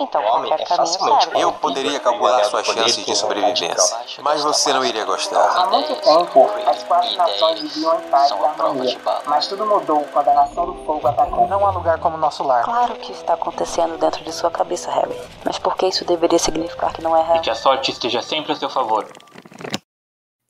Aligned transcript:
então 0.00 0.22
qualquer 0.22 0.64
caminho 0.66 0.86
serve. 0.86 1.40
Eu 1.40 1.52
poderia 1.52 2.00
calcular 2.00 2.44
suas 2.44 2.66
chances 2.66 3.04
de 3.04 3.14
sobrevivência, 3.16 3.96
mas 4.22 4.42
você 4.42 4.72
não 4.72 4.84
iria 4.84 5.02
Há 5.02 5.06
gostar. 5.06 5.66
muito 5.70 5.94
tempo, 5.96 6.50
as 6.66 6.82
quatro 6.84 7.16
nações 7.16 7.60
viviam 7.60 7.98
em 8.00 8.08
paz 8.08 8.30
e 8.30 8.34
harmonia, 8.34 8.98
mas 9.26 9.46
tudo 9.46 9.66
mudou 9.66 10.04
quando 10.12 10.28
a 10.28 10.34
Nação 10.34 10.66
do 10.66 10.84
Fogo 10.84 11.06
atacou. 11.08 11.46
Não 11.48 11.66
há 11.66 11.70
lugar 11.70 11.98
como 11.98 12.16
nosso 12.16 12.42
lar. 12.42 12.64
Claro 12.64 12.94
que 12.96 13.12
está 13.12 13.34
acontecendo 13.34 13.98
dentro 13.98 14.24
de 14.24 14.32
sua 14.32 14.50
cabeça, 14.50 14.90
Harry. 14.90 15.16
Mas 15.44 15.58
por 15.58 15.76
que 15.76 15.86
isso 15.86 16.04
deveria 16.04 16.38
significar 16.38 16.92
que 16.92 17.02
não 17.02 17.16
é 17.16 17.20
E 17.20 17.24
real? 17.24 17.40
que 17.40 17.50
a 17.50 17.54
sorte 17.54 17.90
esteja 17.90 18.22
sempre 18.22 18.52
a 18.52 18.56
seu 18.56 18.68
favor. 18.70 19.06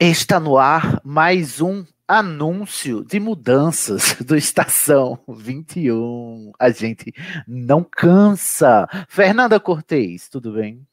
Está 0.01 0.41
no 0.41 0.59
ar 0.59 1.01
mais 1.05 1.61
um 1.61 1.85
anúncio 2.13 3.03
de 3.05 3.19
mudanças 3.19 4.15
do 4.21 4.37
Estação 4.37 5.19
21. 5.29 6.53
A 6.59 6.71
gente 6.71 7.13
não 7.49 7.83
cansa. 7.83 8.87
Fernanda 9.09 9.59
Cortez, 9.59 10.29
tudo 10.29 10.53
bem? 10.53 10.87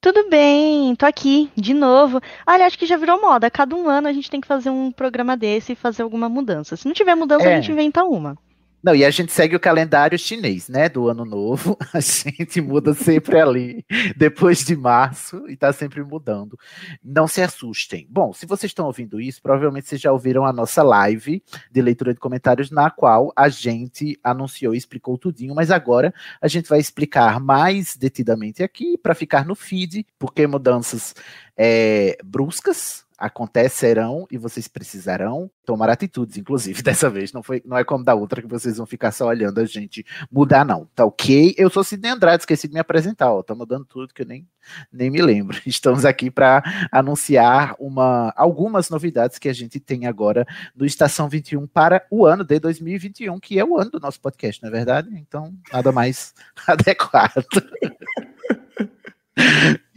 Tudo 0.00 0.28
bem, 0.30 0.96
tô 0.96 1.04
aqui 1.06 1.50
de 1.54 1.74
novo. 1.74 2.20
Olha, 2.46 2.64
acho 2.66 2.78
que 2.78 2.86
já 2.86 2.96
virou 2.96 3.20
moda. 3.20 3.50
Cada 3.50 3.76
um 3.76 3.88
ano 3.88 4.08
a 4.08 4.12
gente 4.12 4.30
tem 4.30 4.40
que 4.40 4.48
fazer 4.48 4.70
um 4.70 4.90
programa 4.90 5.36
desse 5.36 5.72
e 5.72 5.76
fazer 5.76 6.02
alguma 6.02 6.28
mudança. 6.28 6.74
Se 6.74 6.86
não 6.86 6.94
tiver 6.94 7.14
mudança, 7.14 7.44
É. 7.44 7.52
a 7.54 7.60
gente 7.60 7.70
inventa 7.70 8.02
uma. 8.02 8.36
Não, 8.82 8.94
e 8.94 9.04
a 9.04 9.10
gente 9.10 9.30
segue 9.30 9.54
o 9.54 9.60
calendário 9.60 10.18
chinês, 10.18 10.68
né? 10.68 10.88
Do 10.88 11.08
ano 11.08 11.24
novo. 11.24 11.76
A 11.92 12.00
gente 12.00 12.60
muda 12.60 12.94
sempre 12.94 13.38
ali, 13.38 13.84
depois 14.16 14.64
de 14.64 14.74
março, 14.74 15.44
e 15.48 15.56
tá 15.56 15.72
sempre 15.72 16.02
mudando. 16.02 16.58
Não 17.04 17.28
se 17.28 17.42
assustem. 17.42 18.06
Bom, 18.08 18.32
se 18.32 18.46
vocês 18.46 18.70
estão 18.70 18.86
ouvindo 18.86 19.20
isso, 19.20 19.42
provavelmente 19.42 19.88
vocês 19.88 20.00
já 20.00 20.10
ouviram 20.10 20.46
a 20.46 20.52
nossa 20.52 20.82
live 20.82 21.42
de 21.70 21.82
leitura 21.82 22.14
de 22.14 22.20
comentários, 22.20 22.70
na 22.70 22.90
qual 22.90 23.32
a 23.36 23.48
gente 23.50 24.18
anunciou 24.24 24.74
e 24.74 24.78
explicou 24.78 25.18
tudinho, 25.18 25.54
mas 25.54 25.70
agora 25.70 26.14
a 26.40 26.48
gente 26.48 26.68
vai 26.68 26.78
explicar 26.78 27.38
mais 27.38 27.96
detidamente 27.96 28.62
aqui 28.62 28.96
para 28.96 29.14
ficar 29.14 29.44
no 29.44 29.54
feed, 29.54 30.06
porque 30.18 30.46
mudanças 30.46 31.14
é, 31.56 32.16
bruscas 32.24 33.04
acontecerão 33.20 34.26
e 34.30 34.38
vocês 34.38 34.66
precisarão 34.66 35.50
tomar 35.66 35.90
atitudes, 35.90 36.38
inclusive, 36.38 36.82
dessa 36.82 37.10
vez. 37.10 37.32
Não, 37.32 37.42
foi, 37.42 37.62
não 37.66 37.76
é 37.76 37.84
como 37.84 38.02
da 38.02 38.14
outra 38.14 38.40
que 38.40 38.48
vocês 38.48 38.78
vão 38.78 38.86
ficar 38.86 39.12
só 39.12 39.26
olhando 39.26 39.60
a 39.60 39.64
gente 39.66 40.04
mudar, 40.32 40.64
não. 40.64 40.86
Tá 40.94 41.04
ok? 41.04 41.54
Eu 41.58 41.68
sou 41.68 41.84
Sidney 41.84 42.10
Andrade, 42.10 42.42
esqueci 42.42 42.66
de 42.66 42.72
me 42.74 42.80
apresentar, 42.80 43.30
ó. 43.30 43.42
Tá 43.42 43.54
mudando 43.54 43.84
tudo 43.84 44.14
que 44.14 44.22
eu 44.22 44.26
nem, 44.26 44.48
nem 44.90 45.10
me 45.10 45.20
lembro. 45.20 45.60
Estamos 45.66 46.06
aqui 46.06 46.30
para 46.30 46.62
anunciar 46.90 47.76
uma, 47.78 48.32
algumas 48.34 48.88
novidades 48.88 49.38
que 49.38 49.48
a 49.48 49.52
gente 49.52 49.78
tem 49.78 50.06
agora 50.06 50.46
no 50.74 50.86
Estação 50.86 51.28
21 51.28 51.66
para 51.66 52.06
o 52.10 52.24
ano 52.24 52.42
de 52.42 52.58
2021, 52.58 53.38
que 53.38 53.58
é 53.58 53.64
o 53.64 53.78
ano 53.78 53.90
do 53.90 54.00
nosso 54.00 54.20
podcast, 54.20 54.62
não 54.62 54.70
é 54.70 54.72
verdade? 54.72 55.10
Então, 55.12 55.54
nada 55.70 55.92
mais 55.92 56.32
adequado. 56.66 57.44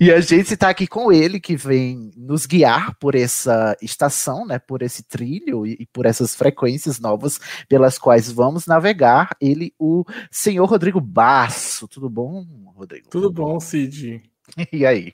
E 0.04 0.12
a 0.12 0.20
gente 0.20 0.54
está 0.54 0.68
aqui 0.68 0.86
com 0.86 1.14
ele, 1.14 1.40
que 1.40 1.56
vem 1.56 2.12
nos 2.18 2.46
guiar 2.46 2.94
por 3.00 3.16
essa 3.16 3.74
estação, 3.82 4.46
né, 4.46 4.60
por 4.60 4.82
esse 4.82 5.02
trilho 5.02 5.66
e, 5.66 5.78
e 5.80 5.86
por 5.86 6.06
essas 6.06 6.36
frequências 6.36 7.00
novas 7.00 7.40
pelas 7.70 7.98
quais 7.98 8.30
vamos 8.30 8.66
navegar. 8.68 9.30
Ele, 9.40 9.74
o 9.80 10.04
senhor 10.30 10.66
Rodrigo 10.66 11.00
Basso. 11.00 11.88
Tudo 11.88 12.10
bom, 12.10 12.46
Rodrigo? 12.76 13.08
Tudo 13.10 13.32
bom, 13.32 13.58
Cid? 13.62 14.22
E 14.74 14.86
aí? 14.86 15.14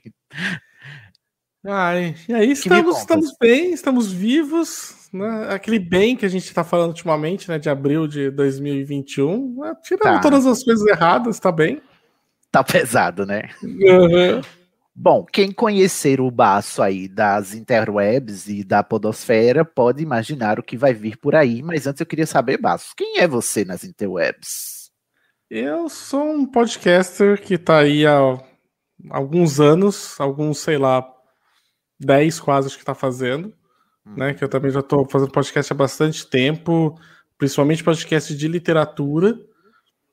Ai, 1.64 2.16
e 2.28 2.34
aí 2.34 2.50
estamos, 2.50 2.98
estamos 2.98 3.32
bem, 3.40 3.72
estamos 3.72 4.12
vivos, 4.12 5.08
né? 5.12 5.54
Aquele 5.54 5.78
bem 5.78 6.16
que 6.16 6.26
a 6.26 6.28
gente 6.28 6.46
está 6.46 6.64
falando 6.64 6.88
ultimamente, 6.88 7.48
né? 7.48 7.60
De 7.60 7.70
abril 7.70 8.08
de 8.08 8.28
2021. 8.32 9.60
né, 9.60 9.72
Tirando 9.84 10.02
Tá. 10.02 10.20
todas 10.20 10.44
as 10.46 10.64
coisas 10.64 10.84
erradas, 10.84 11.38
tá 11.38 11.52
bem? 11.52 11.80
Tá 12.50 12.64
pesado, 12.64 13.24
né? 13.24 13.50
Uhum. 13.62 14.40
Bom, 14.94 15.24
quem 15.24 15.52
conhecer 15.52 16.20
o 16.20 16.30
Baço 16.30 16.82
aí 16.82 17.08
das 17.08 17.54
interwebs 17.54 18.48
e 18.48 18.64
da 18.64 18.82
podosfera 18.82 19.64
pode 19.64 20.02
imaginar 20.02 20.58
o 20.58 20.62
que 20.62 20.76
vai 20.76 20.92
vir 20.92 21.16
por 21.16 21.34
aí, 21.34 21.62
mas 21.62 21.86
antes 21.86 22.00
eu 22.00 22.06
queria 22.06 22.26
saber, 22.26 22.58
Baço, 22.58 22.92
quem 22.96 23.18
é 23.18 23.26
você 23.26 23.64
nas 23.64 23.84
interwebs? 23.84 24.90
Eu 25.48 25.88
sou 25.88 26.24
um 26.32 26.46
podcaster 26.46 27.40
que 27.40 27.56
tá 27.56 27.78
aí 27.78 28.06
há 28.06 28.18
alguns 29.10 29.60
anos, 29.60 30.20
alguns, 30.20 30.58
sei 30.58 30.76
lá, 30.76 31.04
10 31.98 32.40
quase 32.40 32.68
acho 32.68 32.78
que 32.78 32.84
tá 32.84 32.94
fazendo, 32.94 33.52
né? 34.04 34.34
Que 34.34 34.42
eu 34.44 34.48
também 34.48 34.70
já 34.70 34.82
tô 34.82 35.04
fazendo 35.08 35.32
podcast 35.32 35.72
há 35.72 35.76
bastante 35.76 36.26
tempo, 36.26 36.98
principalmente 37.38 37.84
podcast 37.84 38.34
de 38.34 38.48
literatura. 38.48 39.38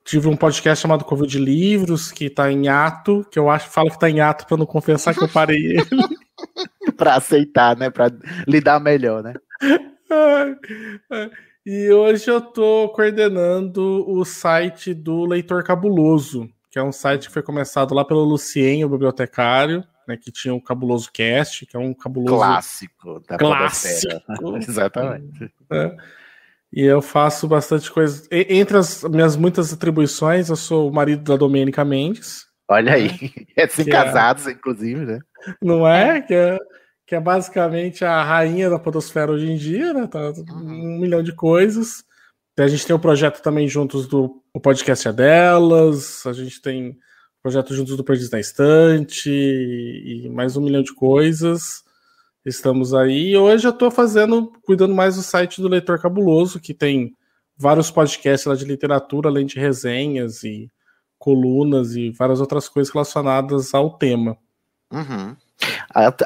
Tive 0.08 0.26
um 0.26 0.36
podcast 0.38 0.80
chamado 0.80 1.04
Covid 1.04 1.30
de 1.30 1.38
Livros, 1.38 2.10
que 2.10 2.30
tá 2.30 2.50
em 2.50 2.66
ato, 2.66 3.26
que 3.30 3.38
eu 3.38 3.50
acho 3.50 3.68
falo 3.68 3.90
que 3.90 3.98
tá 3.98 4.08
em 4.08 4.20
ato 4.20 4.46
para 4.46 4.56
não 4.56 4.64
confessar 4.64 5.12
que 5.12 5.22
eu 5.22 5.28
parei 5.28 5.58
ele. 5.58 5.84
Pra 6.96 7.16
aceitar, 7.16 7.76
né? 7.76 7.90
Pra 7.90 8.10
lidar 8.46 8.80
melhor, 8.80 9.22
né? 9.22 9.34
E 11.66 11.92
hoje 11.92 12.30
eu 12.30 12.40
tô 12.40 12.88
coordenando 12.88 14.02
o 14.08 14.24
site 14.24 14.94
do 14.94 15.26
Leitor 15.26 15.62
Cabuloso, 15.62 16.48
que 16.70 16.78
é 16.78 16.82
um 16.82 16.90
site 16.90 17.26
que 17.26 17.34
foi 17.34 17.42
começado 17.42 17.94
lá 17.94 18.02
pelo 18.02 18.24
Lucien, 18.24 18.82
o 18.86 18.88
bibliotecário, 18.88 19.84
né, 20.06 20.16
que 20.16 20.32
tinha 20.32 20.54
o 20.54 20.62
Cabuloso 20.62 21.12
Cast, 21.12 21.66
que 21.66 21.76
é 21.76 21.78
um 21.78 21.92
cabuloso 21.92 22.34
Clássico 22.34 23.20
da 23.28 23.36
Clássico. 23.36 24.56
Exatamente. 24.56 25.52
né? 25.70 25.96
E 26.72 26.82
eu 26.82 27.00
faço 27.00 27.48
bastante 27.48 27.90
coisa. 27.90 28.26
Entre 28.30 28.76
as 28.76 29.02
minhas 29.04 29.36
muitas 29.36 29.72
atribuições, 29.72 30.48
eu 30.48 30.56
sou 30.56 30.90
o 30.90 30.92
marido 30.92 31.22
da 31.22 31.36
Domênica 31.36 31.84
Mendes, 31.84 32.48
Olha 32.68 32.94
aí. 32.94 33.08
Que 33.48 33.52
é- 33.56 33.84
casados, 33.90 34.46
inclusive, 34.46 35.04
né? 35.04 35.18
não 35.62 35.88
é? 35.88 36.20
Que 36.20 36.34
é, 36.34 36.58
que 37.06 37.14
é 37.14 37.20
basicamente 37.20 38.04
a 38.04 38.22
rainha 38.22 38.68
da 38.68 38.78
podosfera 38.78 39.32
hoje 39.32 39.50
em 39.50 39.56
dia, 39.56 39.94
né? 39.94 40.06
Tá 40.06 40.32
um 40.52 40.98
milhão 41.00 41.22
de 41.22 41.32
coisas. 41.34 42.04
A 42.58 42.68
gente 42.68 42.86
tem 42.86 42.94
o 42.94 42.98
projeto 42.98 43.40
também 43.40 43.66
juntos 43.68 44.06
do 44.06 44.42
o 44.52 44.60
podcast 44.60 45.06
é 45.06 45.12
delas, 45.12 46.26
a 46.26 46.32
gente 46.32 46.60
tem 46.60 46.98
projeto 47.40 47.72
juntos 47.72 47.96
do 47.96 48.02
Perdidos 48.02 48.32
na 48.32 48.40
Estante 48.40 49.30
e, 49.30 50.24
e 50.26 50.28
mais 50.28 50.56
um 50.56 50.62
milhão 50.62 50.82
de 50.82 50.92
coisas. 50.92 51.84
Estamos 52.44 52.94
aí. 52.94 53.30
E 53.30 53.36
hoje 53.36 53.66
eu 53.66 53.72
estou 53.72 53.90
fazendo, 53.90 54.52
cuidando 54.62 54.94
mais 54.94 55.16
do 55.16 55.22
site 55.22 55.60
do 55.60 55.68
Leitor 55.68 56.00
Cabuloso, 56.00 56.60
que 56.60 56.72
tem 56.72 57.14
vários 57.56 57.90
podcasts 57.90 58.46
lá 58.46 58.54
de 58.54 58.64
literatura, 58.64 59.28
além 59.28 59.44
de 59.44 59.58
resenhas 59.58 60.44
e 60.44 60.70
colunas 61.18 61.96
e 61.96 62.10
várias 62.10 62.40
outras 62.40 62.68
coisas 62.68 62.92
relacionadas 62.92 63.74
ao 63.74 63.98
tema. 63.98 64.38
Uhum. 64.92 65.36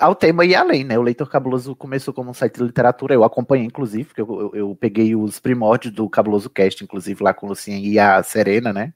Ao, 0.01 0.15
tema 0.15 0.45
e 0.45 0.55
além, 0.57 0.83
né? 0.83 0.99
O 0.99 1.03
Leitor 1.03 1.29
Cabuloso 1.29 1.77
começou 1.77 2.13
como 2.13 2.31
um 2.31 2.35
site 2.35 2.57
de 2.57 2.65
literatura, 2.65 3.15
eu 3.15 3.23
acompanhei, 3.23 3.65
inclusive, 3.65 4.05
porque 4.05 4.21
eu, 4.21 4.41
eu, 4.41 4.55
eu 4.55 4.75
peguei 4.75 5.15
os 5.15 5.39
primórdios 5.39 5.95
do 5.95 6.09
Cabuloso 6.09 6.51
Cast, 6.51 6.83
inclusive, 6.83 7.23
lá 7.23 7.33
com 7.33 7.47
o 7.47 7.49
Lucien 7.51 7.85
e 7.87 7.97
a 7.99 8.21
Serena, 8.25 8.73
né? 8.73 8.93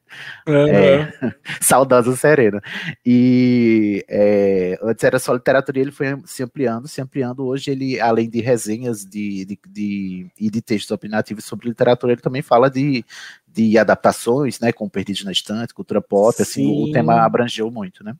É, 0.46 1.12
saudosa 1.60 2.16
Serena. 2.16 2.60
E 3.04 4.04
é, 4.08 4.76
antes 4.82 5.04
era 5.04 5.20
só 5.20 5.32
literatura 5.34 5.78
e 5.78 5.82
ele 5.82 5.92
foi 5.92 6.06
se 6.24 6.42
ampliando, 6.42 6.88
se 6.88 7.00
ampliando. 7.00 7.46
Hoje 7.46 7.70
ele, 7.70 8.00
além 8.00 8.28
de 8.28 8.40
resenhas 8.40 9.04
de, 9.04 9.44
de, 9.44 9.58
de- 9.68 10.26
e 10.38 10.50
de 10.50 10.60
textos 10.60 10.90
opinativos 10.90 11.44
sobre 11.44 11.68
literatura, 11.68 12.12
ele 12.12 12.20
também 12.20 12.42
fala 12.42 12.68
de, 12.68 13.04
de 13.46 13.78
adaptações, 13.78 14.58
né? 14.58 14.72
Com 14.72 14.88
Perdidos 14.88 15.24
na 15.24 15.32
Estante, 15.32 15.72
cultura 15.72 16.02
pop, 16.02 16.42
assim, 16.42 16.66
o 16.66 16.86
Sim. 16.86 16.92
tema 16.92 17.24
abrangeu 17.24 17.70
muito, 17.70 18.02
né? 18.02 18.16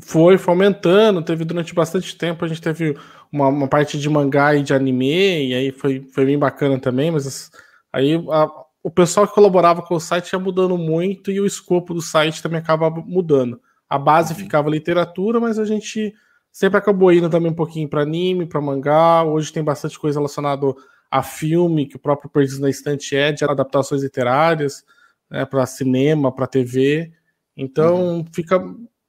Foi, 0.00 0.38
foi 0.38 0.54
aumentando, 0.54 1.22
teve 1.22 1.44
durante 1.44 1.74
bastante 1.74 2.16
tempo, 2.16 2.44
a 2.44 2.48
gente 2.48 2.62
teve 2.62 2.96
uma, 3.30 3.48
uma 3.48 3.68
parte 3.68 3.98
de 3.98 4.08
mangá 4.08 4.54
e 4.54 4.62
de 4.62 4.72
anime, 4.72 5.48
e 5.48 5.54
aí 5.54 5.70
foi, 5.70 6.08
foi 6.14 6.24
bem 6.24 6.38
bacana 6.38 6.78
também, 6.80 7.10
mas 7.10 7.26
as- 7.26 7.50
aí 7.92 8.14
a- 8.30 8.50
o 8.82 8.90
pessoal 8.90 9.28
que 9.28 9.34
colaborava 9.34 9.82
com 9.82 9.94
o 9.94 10.00
site 10.00 10.32
ia 10.32 10.38
mudando 10.38 10.78
muito 10.78 11.30
e 11.30 11.38
o 11.40 11.46
escopo 11.46 11.92
do 11.92 12.00
site 12.00 12.42
também 12.42 12.58
acaba 12.58 12.88
mudando. 12.90 13.60
A 13.88 13.98
base 13.98 14.34
ficava 14.34 14.70
literatura, 14.70 15.38
mas 15.38 15.58
a 15.58 15.64
gente 15.66 16.14
sempre 16.50 16.78
acabou 16.78 17.12
indo 17.12 17.28
também 17.28 17.52
um 17.52 17.54
pouquinho 17.54 17.88
para 17.88 18.02
anime, 18.02 18.46
para 18.46 18.60
mangá. 18.62 19.22
Hoje 19.24 19.52
tem 19.52 19.62
bastante 19.62 19.98
coisa 19.98 20.18
relacionada 20.18 20.66
a 21.10 21.22
filme, 21.22 21.86
que 21.86 21.96
o 21.96 21.98
próprio 21.98 22.30
Perdidos 22.30 22.58
na 22.58 22.70
Estante 22.70 23.14
é, 23.14 23.30
de 23.30 23.44
adaptações 23.44 24.02
literárias, 24.02 24.82
né, 25.30 25.44
para 25.44 25.64
cinema, 25.66 26.32
para 26.34 26.46
TV. 26.46 27.12
Então 27.56 28.24
fica 28.32 28.58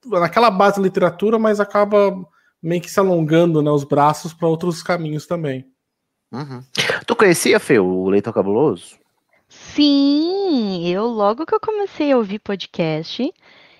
naquela 0.06 0.50
base 0.50 0.78
de 0.78 0.84
literatura, 0.84 1.38
mas 1.38 1.60
acaba 1.60 2.14
meio 2.62 2.82
que 2.82 2.90
se 2.90 3.00
alongando 3.00 3.62
né, 3.62 3.70
os 3.70 3.84
braços 3.84 4.34
para 4.34 4.48
outros 4.48 4.82
caminhos 4.82 5.26
também. 5.26 5.66
Uhum. 6.32 6.64
Tu 7.06 7.16
conhecia, 7.16 7.60
Fê, 7.60 7.80
o 7.80 8.10
Leitor 8.10 8.34
Cabuloso? 8.34 8.98
Sim, 9.48 10.88
eu 10.88 11.06
logo 11.06 11.46
que 11.46 11.54
eu 11.54 11.60
comecei 11.60 12.12
a 12.12 12.18
ouvir 12.18 12.40
podcast, 12.40 13.32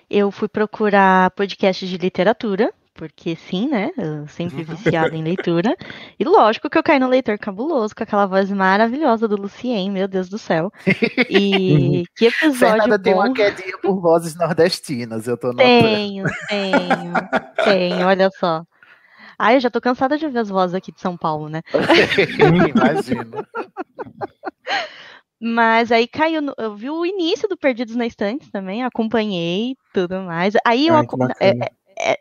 eu 0.08 0.30
fui 0.30 0.46
procurar 0.46 1.30
podcasts 1.32 1.88
de 1.88 1.96
literatura, 1.98 2.72
porque 2.94 3.34
sim, 3.36 3.68
né? 3.68 3.90
Eu 3.96 4.26
sempre 4.28 4.62
viciada 4.62 5.14
em 5.16 5.22
leitura. 5.22 5.76
E 6.18 6.24
lógico 6.24 6.70
que 6.70 6.78
eu 6.78 6.82
caí 6.82 6.98
no 6.98 7.08
Leitor 7.08 7.38
Cabuloso, 7.38 7.94
com 7.94 8.02
aquela 8.04 8.24
voz 8.26 8.50
maravilhosa 8.50 9.26
do 9.26 9.36
Lucien, 9.36 9.90
meu 9.90 10.06
Deus 10.06 10.28
do 10.28 10.38
céu. 10.38 10.72
E 11.28 12.04
que 12.16 12.26
episódio 12.26 12.54
Fernanda 12.58 12.96
bom. 12.98 13.02
tem 13.02 13.14
uma 13.14 13.32
quedinha 13.34 13.78
por 13.78 14.00
vozes 14.00 14.36
nordestinas, 14.36 15.26
eu 15.26 15.36
tô 15.36 15.48
notando. 15.48 15.64
Tenho, 15.66 16.24
tenho, 16.48 17.12
tenho, 17.64 18.06
olha 18.06 18.30
só. 18.38 18.64
Ai, 19.36 19.56
eu 19.56 19.60
já 19.60 19.68
tô 19.68 19.80
cansada 19.80 20.16
de 20.16 20.24
ouvir 20.24 20.38
as 20.38 20.48
vozes 20.48 20.74
aqui 20.74 20.92
de 20.92 21.00
São 21.00 21.16
Paulo, 21.16 21.48
né? 21.48 21.60
Imagino. 22.70 23.44
Mas 25.40 25.90
aí 25.92 26.06
caiu, 26.06 26.40
no- 26.40 26.54
eu 26.56 26.74
vi 26.76 26.88
o 26.88 27.04
início 27.04 27.48
do 27.48 27.56
Perdidos 27.56 27.96
na 27.96 28.06
Estante 28.06 28.50
também, 28.50 28.84
acompanhei 28.84 29.76
tudo 29.92 30.20
mais. 30.20 30.54
Aí 30.64 30.86
eu, 30.86 30.94
Ai, 30.96 31.04
é, 31.40 31.48
é, 31.50 31.70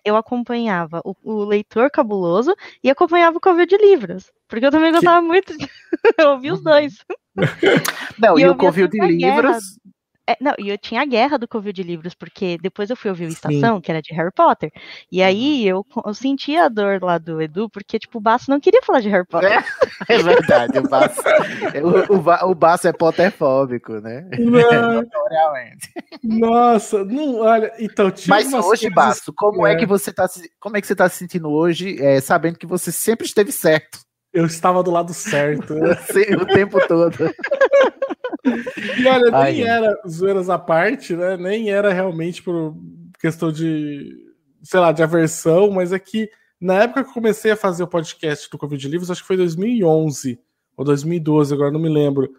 eu 0.04 0.16
acompanhava 0.16 1.02
o, 1.04 1.16
o 1.24 1.44
Leitor 1.46 1.90
Cabuloso 1.90 2.56
e 2.84 2.90
acompanhava 2.90 3.38
o 3.38 3.42
Covil 3.42 3.66
de 3.66 3.78
Livros, 3.78 4.31
porque 4.48 4.66
eu 4.66 4.72
também 4.72 4.92
gostava 4.92 5.22
muito 5.22 5.58
de 5.58 5.68
eu 6.18 6.31
ouvi 6.31 6.52
os 6.52 6.62
dois. 6.62 6.98
Não, 8.20 8.38
E 8.38 8.44
e, 8.44 8.48
o 8.48 8.54
vi 8.54 8.60
Covil 8.60 8.88
de 8.88 9.00
Livros. 9.00 9.80
É, 10.28 10.38
não, 10.40 10.54
e 10.58 10.70
eu 10.70 10.78
tinha 10.78 11.02
a 11.02 11.06
guerra 11.06 11.38
do 11.38 11.48
Covil 11.48 11.74
de 11.74 11.84
Livros, 11.84 12.14
porque 12.14 12.58
depois 12.62 12.90
eu 12.90 12.96
fui 12.96 13.10
ouvir 13.10 13.25
o 13.25 13.30
Estação, 13.30 13.81
que 13.81 13.92
era 13.92 14.02
de 14.02 14.14
Harry 14.14 14.31
Potter, 14.34 14.72
e 15.12 15.22
aí 15.22 15.68
eu, 15.68 15.86
eu 16.06 16.14
senti 16.14 16.56
a 16.56 16.70
dor 16.70 17.04
lá 17.04 17.18
do 17.18 17.42
Edu, 17.42 17.70
porque, 17.70 18.00
tipo, 18.00 18.20
o 18.20 18.22
Baço 18.22 18.50
não 18.50 18.58
queria 18.58 18.81
falar 18.84 19.02
de 19.02 19.10
Harry 19.10 19.28
Potter. 19.28 19.52
É 20.10 20.18
verdade, 20.22 20.80
o 20.80 20.84
Baço, 20.90 21.22
o, 22.10 22.14
o, 22.16 22.52
o 22.52 22.56
Baço 22.56 22.88
é 22.88 22.94
potterfóbico, 22.94 23.94
né? 24.00 24.28
Nossa, 26.24 27.04
não, 27.06 27.40
olha, 27.42 27.72
então 27.80 28.10
tinha 28.12 28.34
Mas 28.36 28.48
umas 28.48 28.66
hoje, 28.66 28.90
coisas- 28.90 28.96
Baço, 28.96 29.34
como 29.36 29.68
é. 29.68 29.74
é. 29.74 29.76
que 29.76 29.86
você 29.86 30.12
tá 30.12 30.28
se, 30.28 30.50
como 30.60 30.78
é 30.78 30.81
que 30.81 30.88
você 30.88 30.96
tá 30.96 31.08
se 31.10 31.18
sentindo 31.18 31.50
hoje, 31.50 32.02
é, 32.02 32.19
sabendo 32.22 32.58
que 32.58 32.66
você 32.66 32.92
sempre 32.92 33.26
esteve 33.26 33.52
certo 33.52 34.00
Eu 34.34 34.46
estava 34.46 34.81
do 34.84 34.92
lado 34.92 35.14
certo. 35.14 35.74
o 36.42 36.46
tempo 36.46 36.80
todo? 36.88 37.14
E 38.98 39.07
olha, 39.07 39.31
nem 39.31 39.34
Ai, 39.34 39.62
era 39.62 40.01
zoeiras 40.07 40.50
à 40.50 40.60
parte, 40.60 41.16
né? 41.16 41.38
Nem 41.38 41.69
era 41.69 41.94
realmente 41.94 42.44
por 42.44 42.75
questão 43.19 43.51
de, 43.51 44.16
sei 44.62 44.80
lá, 44.80 44.92
de 44.92 45.01
aversão, 45.01 45.72
mas 45.72 45.94
é 45.94 46.00
que 46.00 46.30
na 46.60 46.84
época 46.84 47.04
que 47.04 47.10
eu 47.10 47.13
comecei 47.13 47.51
a 47.51 47.57
fazer 47.57 47.84
o 47.84 47.88
podcast 47.88 48.50
do 48.50 48.57
Covid 48.57 48.88
Livros, 48.88 49.10
acho 49.10 49.22
que 49.22 49.28
foi 49.28 49.38
2011 49.38 50.40
ou 50.75 50.86
2012, 50.86 51.54
agora 51.54 51.72
não 51.72 51.80
me 51.80 51.90
lembro. 51.90 52.30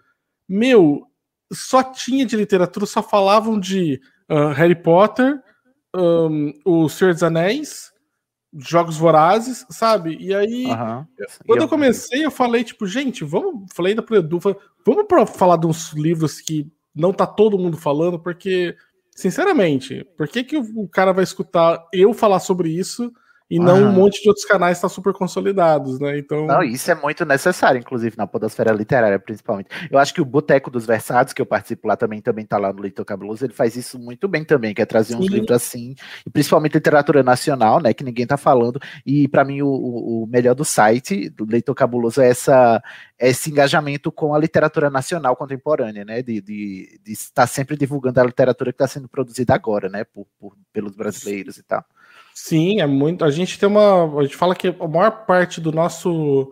Meu, 0.49 1.07
só 1.53 1.83
tinha 1.83 2.27
de 2.27 2.37
literatura, 2.37 2.87
só 2.87 3.03
falavam 3.03 3.59
de 3.59 4.01
ah, 4.29 4.53
Harry 4.53 4.75
Potter, 4.75 5.43
ahn, 5.95 6.53
O 6.65 6.89
Senhor 6.89 7.15
dos 7.15 7.23
Anéis, 7.23 7.93
Jogos 8.59 8.97
Vorazes, 8.97 9.67
sabe? 9.71 10.17
E 10.21 10.35
aí. 10.35 10.65
Quando 11.47 11.63
eu 11.63 11.69
comecei, 11.69 12.25
eu 12.25 12.31
falei, 12.31 12.65
tipo, 12.65 12.87
gente, 12.87 13.25
vamos. 13.25 13.67
Falei 13.75 13.93
ainda 13.93 14.03
pro 14.03 14.17
Edu, 14.17 14.41
falei, 14.41 14.59
vamos 14.85 15.07
pra 15.07 15.27
falar 15.27 15.57
de 15.57 15.67
uns 15.67 15.93
livros 15.93 16.41
que 16.41 16.71
não 16.95 17.13
tá 17.13 17.27
todo 17.27 17.59
mundo 17.59 17.77
falando, 17.77 18.19
porque, 18.19 18.77
sinceramente, 19.11 20.07
por 20.17 20.29
que, 20.29 20.45
que 20.45 20.57
o 20.57 20.89
cara 20.89 21.13
vai 21.13 21.25
escutar 21.25 21.85
eu 21.93 22.15
falar 22.15 22.39
sobre 22.39 22.69
isso 22.71 23.13
e 23.51 23.59
não 23.59 23.83
um 23.83 23.93
monte 23.93 24.23
de 24.23 24.29
outros 24.29 24.47
canais 24.47 24.79
estão 24.79 24.89
super 24.89 25.13
consolidados, 25.13 26.01
né? 26.01 26.19
Então. 26.19 26.47
Não, 26.47 26.63
isso 26.63 26.91
é 26.91 26.95
muito 26.95 27.25
necessário, 27.27 27.79
inclusive 27.79 28.17
na 28.17 28.27
podosfera 28.27 28.73
literária, 28.73 29.19
principalmente. 29.19 29.69
Eu 29.91 29.99
acho 29.99 30.15
que 30.15 30.21
o 30.21 30.25
Boteco 30.25 30.71
dos 30.71 30.87
Versados, 30.87 31.33
que 31.35 31.43
eu 31.43 31.47
participo 31.47 31.87
lá 31.87 31.95
também, 31.97 32.21
também 32.23 32.47
tá 32.47 32.57
lá 32.57 32.73
no 32.73 32.81
Leitor 32.81 33.05
Cabuloso, 33.05 33.45
ele 33.45 33.53
faz 33.53 33.77
isso 33.77 33.99
muito 33.99 34.27
bem 34.27 34.45
também, 34.45 34.73
que 34.75 34.81
é 34.81 34.87
trazer 34.87 35.15
uns 35.15 35.27
Sim. 35.27 35.33
livros 35.33 35.51
assim, 35.51 35.95
e 36.27 36.31
principalmente 36.31 36.73
literatura 36.75 37.23
nacional, 37.23 37.81
né, 37.81 37.93
que 37.93 38.03
ninguém 38.03 38.27
tá 38.27 38.37
falando, 38.39 38.81
e 39.05 39.29
para 39.29 39.45
mim 39.45 39.61
o, 39.61 39.69
o- 39.69 40.23
o 40.25 40.27
melhor 40.27 40.55
do 40.55 40.65
site, 40.65 41.29
do 41.29 41.45
Leitor 41.45 41.75
Cabuloso, 41.75 42.23
é 42.23 42.29
essa, 42.31 42.83
é 43.19 43.29
esse 43.29 43.51
engajamento 43.51 44.11
com 44.11 44.35
a 44.35 44.39
literatura 44.39 44.89
nacional 44.89 45.37
contemporânea, 45.37 46.05
né, 46.05 46.23
de, 46.23 46.41
de, 46.41 46.99
de 47.05 47.13
estar 47.13 47.47
sempre 47.47 47.77
divulgando 47.77 48.21
a 48.21 48.25
literatura 48.25 48.73
que 48.73 48.77
está 48.83 48.89
sendo 48.89 49.07
produzida 49.09 49.55
agora, 49.55 49.89
né, 49.91 50.03
por, 50.05 50.27
por- 50.41 50.57
pelos 50.73 50.97
brasileiros 50.97 51.59
e 51.59 51.63
tal. 51.63 51.85
Sim, 52.35 52.81
é 52.81 52.87
muito. 52.87 53.25
A 53.25 53.31
gente 53.31 53.59
tem 53.59 53.69
uma. 53.69 54.19
A 54.21 54.23
gente 54.25 54.37
fala 54.37 54.55
que 54.55 54.69
a 54.69 54.89
maior 54.89 55.25
parte 55.27 55.61
do 55.61 55.71
nosso. 55.73 56.51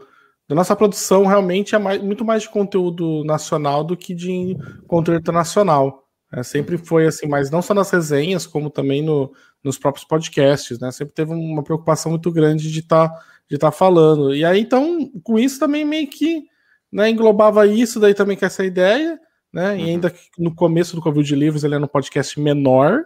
Da 0.49 0.55
nossa 0.55 0.77
produção 0.77 1.25
realmente 1.27 1.75
é 1.75 1.79
mais- 1.79 2.03
muito 2.03 2.25
mais 2.25 2.43
de 2.43 2.51
conteúdo 2.51 3.25
nacional 3.25 3.83
do 3.85 3.97
que 3.97 4.15
de 4.15 4.57
conteúdo 4.87 5.19
internacional. 5.21 6.05
É, 6.33 6.43
sempre 6.43 6.79
foi 6.79 7.07
assim, 7.07 7.27
mas 7.27 7.51
não 7.51 7.63
só 7.63 7.75
nas 7.75 7.91
resenhas, 7.91 8.47
como 8.47 8.71
também 8.71 9.03
no- 9.03 9.33
nos 9.65 9.79
próprios 9.79 10.05
podcasts, 10.07 10.79
né? 10.81 10.91
Sempre 10.93 11.15
teve 11.15 11.33
uma 11.33 11.63
preocupação 11.65 12.11
muito 12.13 12.31
grande 12.33 12.71
de 12.71 12.81
estar 12.81 13.11
de 13.51 13.59
tá 13.59 13.71
falando. 13.73 14.35
E 14.35 14.45
aí, 14.45 14.61
então, 14.61 15.11
com 15.23 15.39
isso 15.39 15.59
também 15.59 15.85
meio 15.85 16.09
que 16.09 16.45
né, 16.93 17.09
englobava 17.11 17.67
isso, 17.67 17.99
daí 18.01 18.15
também 18.15 18.37
com 18.37 18.45
essa 18.47 18.65
ideia, 18.65 19.19
né? 19.53 19.79
E 19.79 19.85
ainda 19.91 20.11
que 20.11 20.21
no 20.39 20.55
começo 20.55 20.95
do 20.97 21.03
Covid 21.03 21.27
de 21.27 21.35
Livros 21.37 21.65
ele 21.65 21.75
era 21.75 21.85
um 21.85 21.89
podcast 21.89 22.39
menor, 22.41 23.05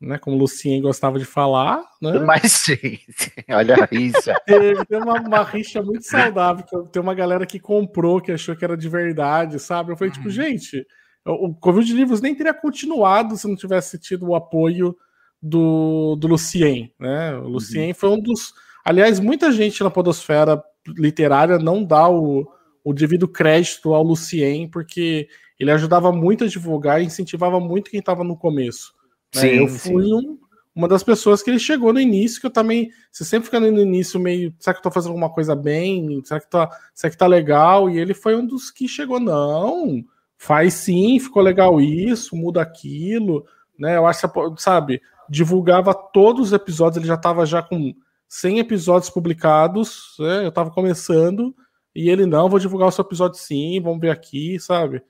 né? 0.00 0.18
Como 0.18 0.36
o 0.36 0.38
Lucien 0.38 0.80
gostava 0.80 1.18
de 1.18 1.24
falar, 1.24 1.82
né? 2.00 2.18
Mas, 2.24 2.62
gente, 2.66 3.32
olha 3.50 3.88
isso. 3.92 4.30
Teve, 4.46 4.84
teve 4.86 5.04
uma, 5.04 5.20
uma 5.20 5.42
rixa 5.42 5.82
muito 5.82 6.04
saudável. 6.04 6.64
Tem 6.90 7.02
uma 7.02 7.14
galera 7.14 7.44
que 7.44 7.60
comprou, 7.60 8.20
que 8.20 8.32
achou 8.32 8.56
que 8.56 8.64
era 8.64 8.76
de 8.76 8.88
verdade, 8.88 9.58
sabe? 9.58 9.92
Eu 9.92 9.96
falei, 9.96 10.12
tipo, 10.12 10.30
gente, 10.30 10.86
o, 11.26 11.54
Covid 11.54 11.86
de 11.86 11.94
Livros 11.94 12.20
nem 12.20 12.34
teria 12.34 12.54
continuado 12.54 13.36
se 13.36 13.46
não 13.46 13.56
tivesse 13.56 13.98
tido 13.98 14.28
o 14.28 14.34
apoio 14.34 14.96
do, 15.42 16.16
do 16.16 16.26
Lucien, 16.28 16.92
né? 16.98 17.36
O 17.36 17.48
Lucien 17.48 17.92
foi 17.92 18.08
um 18.08 18.20
dos. 18.20 18.54
Aliás, 18.84 19.20
muita 19.20 19.52
gente 19.52 19.82
na 19.82 19.90
podosfera 19.90 20.62
literária 20.86 21.58
não 21.58 21.84
dá 21.84 22.08
o, 22.08 22.48
o 22.82 22.94
devido 22.94 23.28
crédito 23.28 23.92
ao 23.92 24.02
Lucien, 24.02 24.68
porque 24.68 25.28
ele 25.58 25.70
ajudava 25.70 26.10
muito 26.10 26.44
a 26.44 26.46
divulgar 26.46 27.02
e 27.02 27.04
incentivava 27.04 27.60
muito 27.60 27.90
quem 27.90 28.00
estava 28.00 28.24
no 28.24 28.36
começo. 28.36 28.94
Né? 29.34 29.40
Sim, 29.40 29.48
eu 29.48 29.68
sim. 29.68 29.78
fui 29.78 30.12
um, 30.12 30.38
uma 30.74 30.88
das 30.88 31.02
pessoas 31.02 31.42
que 31.42 31.50
ele 31.50 31.58
chegou 31.58 31.92
no 31.92 32.00
início, 32.00 32.40
que 32.40 32.46
eu 32.46 32.50
também. 32.50 32.90
Você 33.10 33.24
sempre 33.24 33.46
fica 33.46 33.60
no 33.60 33.66
início 33.66 34.18
meio. 34.20 34.54
Será 34.58 34.74
que 34.74 34.78
eu 34.78 34.82
tô 34.82 34.90
fazendo 34.90 35.10
alguma 35.10 35.30
coisa 35.30 35.54
bem? 35.54 36.22
Será 36.24 36.40
que 36.40 36.48
tá, 36.48 36.70
será 36.94 37.10
que 37.10 37.16
tá 37.16 37.26
legal? 37.26 37.90
E 37.90 37.98
ele 37.98 38.14
foi 38.14 38.34
um 38.34 38.46
dos 38.46 38.70
que 38.70 38.88
chegou, 38.88 39.20
não. 39.20 40.04
Faz 40.36 40.74
sim, 40.74 41.18
ficou 41.18 41.42
legal 41.42 41.80
isso, 41.80 42.34
muda 42.34 42.62
aquilo, 42.62 43.44
né? 43.78 43.96
Eu 43.96 44.06
acho 44.06 44.26
que, 44.26 44.62
sabe, 44.62 45.02
divulgava 45.28 45.92
todos 45.92 46.48
os 46.48 46.52
episódios, 46.52 46.96
ele 46.96 47.06
já 47.06 47.16
tava 47.16 47.44
já 47.44 47.62
com 47.62 47.94
100 48.26 48.58
episódios 48.60 49.10
publicados, 49.10 50.14
né? 50.18 50.46
Eu 50.46 50.52
tava 50.52 50.70
começando, 50.70 51.54
e 51.94 52.08
ele, 52.08 52.24
não, 52.24 52.48
vou 52.48 52.58
divulgar 52.58 52.88
o 52.88 52.92
seu 52.92 53.04
episódio 53.04 53.38
sim, 53.38 53.80
vamos 53.82 54.00
ver 54.00 54.10
aqui, 54.10 54.58
sabe? 54.58 55.02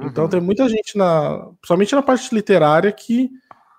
Então 0.00 0.24
Uhum. 0.24 0.30
tem 0.30 0.40
muita 0.40 0.68
gente, 0.68 0.96
na, 0.96 1.38
principalmente 1.60 1.94
na 1.94 2.02
parte 2.02 2.34
literária, 2.34 2.92
que 2.92 3.30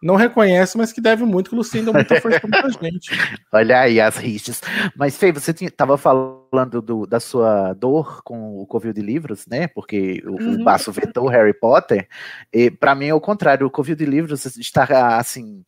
não 0.02 0.16
reconhece, 0.16 0.78
mas 0.78 0.94
que 0.94 1.02
deve 1.02 1.24
muito, 1.26 1.50
que 1.50 1.56
o 1.56 1.58
Luciano 1.58 1.86
deu 1.86 1.94
muita 1.94 2.20
força 2.22 2.40
pra 2.40 2.50
muita 2.62 2.70
gente. 2.84 3.10
Olha 3.52 3.80
aí 3.82 4.00
as 4.00 4.18
rixas. 4.18 4.62
Mas, 4.96 5.18
Fê, 5.18 5.32
você 5.32 5.52
estava 5.52 5.98
falando 5.98 6.82
do- 6.82 7.06
da 7.06 7.20
sua 7.20 7.74
dor 7.74 8.22
com 8.24 8.62
o 8.62 8.66
Covil 8.68 8.94
de 8.94 9.02
Livros, 9.02 9.46
né? 9.48 9.68
Porque 9.68 10.22
o, 10.26 10.32
o 10.32 10.42
Uhum. 10.58 10.64
Baço 10.64 10.92
vetou 10.92 11.28
Harry 11.28 11.54
Potter. 11.54 12.08
E 12.54 12.70
para 12.72 12.96
mim 12.96 13.08
é 13.08 13.14
o 13.14 13.22
contrário. 13.22 13.66
O 13.68 13.72
Covil 13.72 13.96
de 13.96 14.06
Livros 14.06 14.46
está 14.46 15.18
assim. 15.18 15.64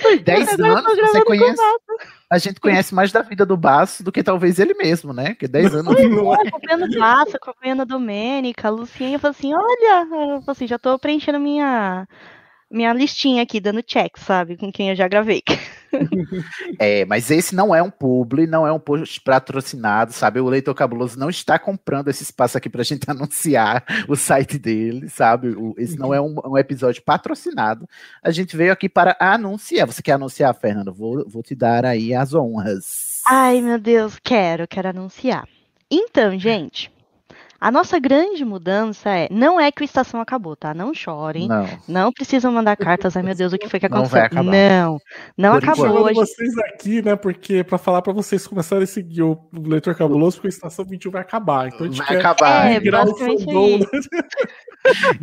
Foi 0.00 0.18
10 0.18 0.48
Agora 0.54 0.68
eu 0.68 0.82
tô 0.82 0.90
anos, 0.90 1.10
você 1.10 1.24
conhece. 1.24 1.62
A 2.30 2.38
gente 2.38 2.60
conhece 2.60 2.94
mais 2.94 3.10
da 3.10 3.22
vida 3.22 3.46
do 3.46 3.56
Baço 3.56 4.04
do 4.04 4.12
que 4.12 4.22
talvez 4.22 4.58
ele 4.58 4.74
mesmo, 4.74 5.12
né? 5.12 5.34
Que 5.34 5.48
10 5.48 5.74
anos. 5.76 5.94
Não 6.10 6.34
é? 6.34 6.48
acompanhando 6.48 6.84
o 6.84 6.98
Baço, 6.98 7.36
acompanhando 7.36 7.82
a 7.82 7.84
Domênica, 7.84 8.68
a 8.68 8.70
Lucinha, 8.70 9.16
eu 9.16 9.20
falei 9.20 9.36
assim, 9.38 9.54
olha, 9.54 10.02
eu 10.02 10.40
falei 10.42 10.42
assim, 10.46 10.66
já 10.66 10.78
tô 10.78 10.98
preenchendo 10.98 11.40
minha, 11.40 12.06
minha 12.70 12.92
listinha 12.92 13.42
aqui, 13.42 13.60
dando 13.60 13.82
check, 13.82 14.16
sabe, 14.18 14.56
com 14.56 14.70
quem 14.70 14.90
eu 14.90 14.96
já 14.96 15.08
gravei. 15.08 15.42
É, 16.78 17.04
mas 17.04 17.32
esse 17.32 17.52
não 17.52 17.74
é 17.74 17.82
um 17.82 17.90
publi, 17.90 18.46
não 18.46 18.64
é 18.64 18.72
um 18.72 18.78
post 18.78 19.20
patrocinado, 19.22 20.12
sabe? 20.12 20.38
O 20.38 20.48
Leitor 20.48 20.72
Cabuloso 20.72 21.18
não 21.18 21.28
está 21.28 21.58
comprando 21.58 22.06
esse 22.06 22.22
espaço 22.22 22.56
aqui 22.56 22.70
pra 22.70 22.84
gente 22.84 23.02
anunciar 23.10 23.84
o 24.08 24.14
site 24.14 24.56
dele, 24.56 25.08
sabe? 25.08 25.48
Esse 25.76 25.98
não 25.98 26.14
é 26.14 26.20
um, 26.20 26.36
um 26.44 26.56
episódio 26.56 27.02
patrocinado. 27.02 27.88
A 28.22 28.30
gente 28.30 28.56
veio 28.56 28.72
aqui 28.72 28.88
para 28.88 29.16
anunciar. 29.18 29.84
Você 29.88 30.00
quer 30.00 30.12
anunciar, 30.12 30.54
Fernando? 30.54 30.94
Vou, 30.94 31.28
vou 31.28 31.42
te 31.42 31.56
dar 31.56 31.84
aí 31.84 32.14
as 32.14 32.34
honras. 32.34 33.20
Ai, 33.26 33.60
meu 33.60 33.78
Deus, 33.78 34.16
quero, 34.22 34.68
quero 34.68 34.90
anunciar. 34.90 35.48
Então, 35.90 36.38
gente, 36.38 36.90
a 37.60 37.70
nossa 37.70 37.98
grande 37.98 38.44
mudança 38.44 39.10
é, 39.10 39.28
não 39.30 39.60
é 39.60 39.70
que 39.70 39.82
o 39.82 39.84
Estação 39.84 40.20
acabou, 40.20 40.56
tá? 40.56 40.72
Não 40.72 40.94
chorem. 40.94 41.46
Não. 41.46 41.68
Não 41.86 42.12
precisam 42.12 42.50
mandar 42.50 42.76
cartas, 42.76 43.16
ai 43.16 43.22
meu 43.22 43.34
Deus, 43.34 43.52
o 43.52 43.58
que 43.58 43.68
foi 43.68 43.78
que 43.78 43.88
Não 43.88 43.98
aconteceu? 43.98 44.18
vai 44.18 44.26
acabar. 44.26 44.44
Não, 44.50 44.98
não 45.36 45.52
Por 45.52 45.62
acabou. 45.68 46.08
gente- 46.08 46.16
vocês 46.16 46.58
aqui, 46.58 47.02
né? 47.02 47.16
Porque 47.16 47.62
pra 47.62 47.76
falar 47.78 48.00
pra 48.02 48.12
vocês 48.12 48.46
começarem 48.46 48.84
a 48.84 48.86
seguir 48.86 49.22
o 49.22 49.38
Leitor 49.52 49.94
Cabuloso, 49.94 50.36
porque 50.38 50.48
a 50.48 50.50
Estação 50.50 50.84
21 50.84 51.10
vai 51.10 51.20
acabar. 51.22 51.68
Então 51.68 51.80
a 51.80 51.88
gente 51.88 51.98
Vai 51.98 52.06
quer 52.08 52.16
acabar. 52.18 52.70
É, 52.70 52.80
virar 52.80 53.02
o 53.02 53.06
basicamente 53.06 53.44
fandom, 53.44 53.66
isso. 53.78 54.08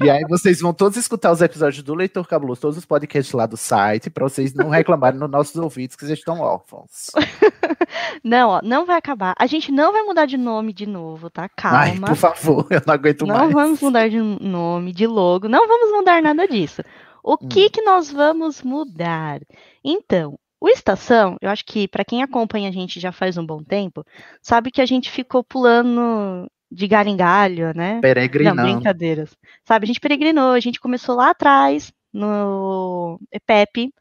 E 0.03 0.09
aí 0.09 0.23
vocês 0.29 0.59
vão 0.61 0.73
todos 0.73 0.97
escutar 0.97 1.31
os 1.31 1.41
episódios 1.41 1.83
do 1.83 1.95
Leitor 1.95 2.27
Cabuloso, 2.27 2.61
todos 2.61 2.77
os 2.77 2.85
podcasts 2.85 3.33
lá 3.33 3.45
do 3.45 3.57
site, 3.57 4.09
para 4.09 4.23
vocês 4.27 4.53
não 4.53 4.69
reclamarem 4.69 5.19
nos 5.19 5.29
nossos 5.29 5.55
ouvidos 5.55 5.95
que 5.95 6.05
vocês 6.05 6.19
estão 6.19 6.39
órfãos. 6.39 7.11
Não, 8.23 8.49
ó, 8.49 8.61
não 8.63 8.85
vai 8.85 8.97
acabar. 8.97 9.35
A 9.37 9.45
gente 9.47 9.71
não 9.71 9.91
vai 9.91 10.01
mudar 10.03 10.25
de 10.25 10.37
nome 10.37 10.73
de 10.73 10.85
novo, 10.85 11.29
tá? 11.29 11.49
Ai, 11.63 11.91
Calma. 11.91 12.07
por 12.07 12.15
favor, 12.15 12.65
eu 12.69 12.81
não 12.85 12.93
aguento 12.93 13.25
Não 13.25 13.35
mais. 13.35 13.51
vamos 13.51 13.81
mudar 13.81 14.09
de 14.09 14.19
nome, 14.19 14.91
de 14.93 15.05
logo, 15.07 15.47
não 15.47 15.67
vamos 15.67 15.91
mudar 15.97 16.21
nada 16.21 16.47
disso. 16.47 16.81
O 17.23 17.33
Hum. 17.33 17.47
que 17.47 17.69
que 17.69 17.81
nós 17.81 18.11
vamos 18.11 18.61
mudar? 18.63 19.39
Então, 19.83 20.37
o 20.59 20.69
Estação, 20.69 21.37
eu 21.41 21.49
acho 21.49 21.65
que 21.65 21.87
para 21.87 22.03
quem 22.05 22.23
acompanha 22.23 22.69
a 22.69 22.71
gente 22.71 22.99
já 22.99 23.11
faz 23.11 23.37
um 23.37 23.45
bom 23.45 23.61
tempo, 23.63 24.03
sabe 24.41 24.71
que 24.71 24.81
a 24.81 24.85
gente 24.85 25.11
ficou 25.11 25.43
pulando 25.43 26.47
de 26.71 26.87
galho 26.87 27.09
em 27.09 27.17
galho, 27.17 27.73
né? 27.75 27.95
Não, 27.95 28.01
Peregrinando. 28.01 28.61
brincadeiras. 28.61 29.35
Sabe, 29.65 29.85
a 29.85 29.87
gente 29.87 29.99
peregrinou, 29.99 30.51
a 30.51 30.59
gente 30.59 30.79
começou 30.79 31.15
lá 31.15 31.29
atrás, 31.31 31.91
no 32.13 33.19
EPEP, 33.31 33.93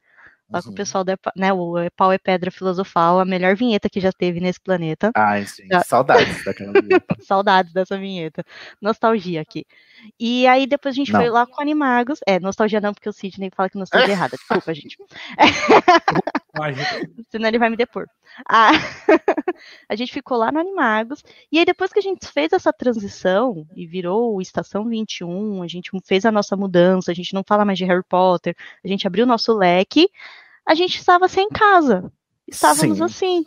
lá 0.51 0.61
com 0.63 0.69
o 0.69 0.71
Uhum. 0.71 0.75
pessoal 0.77 1.03
da 1.05 1.13
Epa- 1.15 1.33
né, 1.37 1.53
o 1.53 1.75
Pau 1.97 2.13
é 2.13 2.19
Pedra 2.19 2.51
Filosofal, 2.51 3.19
a 3.21 3.25
melhor 3.25 3.57
vinheta 3.57 3.89
que 3.91 4.01
já 4.01 4.13
teve 4.13 4.39
nesse 4.41 4.61
planeta. 4.61 5.11
Ai, 5.17 5.45
sim, 5.45 5.67
Já- 5.71 5.81
saudades 5.81 6.45
daquela 6.45 6.73
vinheta. 6.73 7.17
Saudades 7.27 7.73
dessa 7.73 7.99
vinheta. 7.99 8.45
Nostalgia 8.81 9.41
aqui. 9.41 9.65
E 10.21 10.47
aí 10.47 10.67
depois 10.67 10.95
a 10.95 10.97
gente 10.97 11.13
Não. 11.13 11.21
foi 11.21 11.31
lá 11.31 11.47
com 11.47 11.61
Animagos. 11.61 12.21
É, 12.27 12.39
nostalgia 12.39 12.81
não, 12.81 12.95
porque 12.95 13.09
o 13.09 13.13
Sidney 13.13 13.51
fala 13.55 13.69
que 13.69 13.79
nostalgia 13.79 14.11
é 14.11 14.13
errada. 14.17 14.37
Desculpa, 14.39 14.73
gente. 14.75 14.97
Senão 17.31 17.49
ele 17.49 17.59
vai 17.59 17.71
me 17.71 17.77
depor. 17.77 18.07
Ah, 18.49 18.71
a 19.89 19.97
gente 19.97 20.13
ficou 20.13 20.37
lá 20.37 20.51
no 20.53 20.59
Animagos. 20.59 21.23
E 21.51 21.59
aí, 21.59 21.65
depois 21.65 21.93
que 21.93 21.99
a 21.99 22.03
gente 22.03 22.27
fez 22.27 22.53
essa 22.53 22.73
transição 22.73 23.67
e 23.75 23.87
virou 23.87 24.41
Estação 24.41 24.85
21, 24.87 25.63
a 25.63 25.69
gente 25.69 25.91
fez 26.05 26.25
a 26.25 26.33
nossa 26.33 26.57
mudança, 26.57 27.11
a 27.11 27.15
gente 27.15 27.35
não 27.35 27.43
fala 27.47 27.65
mais 27.65 27.79
de 27.79 27.85
Harry 27.85 28.05
Potter, 28.09 28.55
a 28.85 28.89
gente 28.89 29.07
abriu 29.07 29.25
o 29.25 29.29
nosso 29.29 29.53
leque, 29.57 30.09
a 30.67 30.75
gente 30.75 30.99
estava 30.99 31.29
sem 31.29 31.49
casa. 31.49 32.11
Estávamos 32.47 32.99
Sim. 32.99 33.05
assim, 33.05 33.45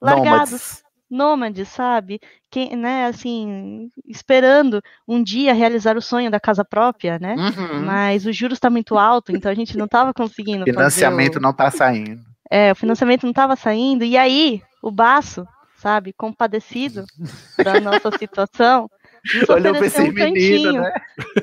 largados 0.00 0.50
Nômades. 0.50 0.82
nômade, 1.10 1.66
sabe? 1.66 2.20
Quem, 2.50 2.76
né, 2.76 3.06
assim, 3.06 3.88
esperando 4.08 4.82
um 5.06 5.22
dia 5.22 5.52
realizar 5.52 5.96
o 5.96 6.02
sonho 6.02 6.30
da 6.30 6.40
casa 6.40 6.64
própria, 6.64 7.18
né? 7.18 7.36
Uhum. 7.36 7.84
Mas 7.84 8.26
o 8.26 8.32
juros 8.32 8.56
está 8.56 8.68
muito 8.68 8.98
alto, 8.98 9.30
então 9.30 9.50
a 9.50 9.54
gente 9.54 9.76
não 9.76 9.84
estava 9.84 10.12
conseguindo 10.12 10.64
Financiamento 10.64 11.34
fazer 11.34 11.38
o... 11.38 11.42
não 11.42 11.52
tá 11.52 11.70
saindo. 11.70 12.29
É, 12.50 12.72
o 12.72 12.76
financiamento 12.76 13.22
não 13.22 13.30
estava 13.30 13.54
saindo. 13.56 14.04
E 14.04 14.16
aí, 14.16 14.62
o 14.82 14.90
Baço, 14.90 15.46
sabe, 15.76 16.12
compadecido 16.12 17.04
da 17.62 17.80
nossa 17.80 18.10
situação, 18.18 18.90
nos 19.34 19.48
Olhou 19.48 19.74
pra 19.74 19.86
ofereceu 19.86 20.02
esse 20.04 20.10
um 20.10 20.14
menino, 20.14 20.82
cantinho. 20.82 20.82
né? 20.82 20.92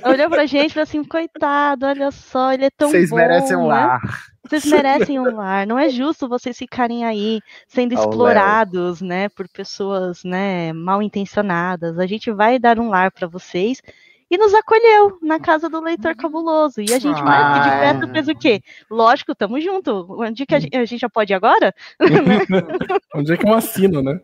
Olhou 0.03 0.29
pra 0.29 0.45
gente 0.45 0.71
e 0.71 0.73
falou 0.73 0.83
assim, 0.83 1.03
coitado, 1.03 1.85
olha 1.85 2.11
só, 2.11 2.51
ele 2.51 2.65
é 2.65 2.69
tão 2.71 2.89
Vocês 2.89 3.09
bom, 3.09 3.15
merecem 3.15 3.55
um 3.55 3.67
né? 3.67 3.67
lar. 3.67 4.01
Vocês 4.43 4.65
merecem 4.65 5.19
um 5.19 5.35
lar. 5.35 5.67
Não 5.67 5.77
é 5.77 5.89
justo 5.89 6.27
vocês 6.27 6.57
ficarem 6.57 7.05
aí 7.05 7.41
sendo 7.67 7.93
Léo. 7.93 7.99
explorados, 8.01 9.01
né, 9.01 9.29
por 9.29 9.47
pessoas, 9.47 10.23
né, 10.23 10.73
mal 10.73 11.01
intencionadas. 11.03 11.99
A 11.99 12.07
gente 12.07 12.31
vai 12.31 12.57
dar 12.57 12.79
um 12.79 12.89
lar 12.89 13.11
para 13.11 13.27
vocês. 13.27 13.81
E 14.29 14.37
nos 14.37 14.53
acolheu 14.53 15.17
na 15.21 15.39
casa 15.39 15.69
do 15.69 15.79
leitor 15.81 16.15
cabuloso. 16.15 16.81
E 16.81 16.93
a 16.93 16.99
gente 16.99 17.21
mais 17.23 17.57
que 17.57 17.63
de 17.63 17.69
Ah. 17.75 17.79
perto 17.79 18.11
fez 18.11 18.27
o 18.27 18.35
quê? 18.35 18.61
Lógico, 18.91 19.33
tamo 19.33 19.59
junto. 19.61 20.05
Onde 20.21 20.45
que 20.45 20.53
a 20.53 20.59
gente, 20.59 20.75
a 20.75 20.83
gente 20.85 20.99
já 20.99 21.09
pode 21.09 21.31
ir 21.31 21.35
agora? 21.35 21.73
Onde 23.15 23.33
é 23.33 23.37
que 23.37 23.47
eu 23.47 23.53
assino, 23.53 24.01
né? 24.03 24.19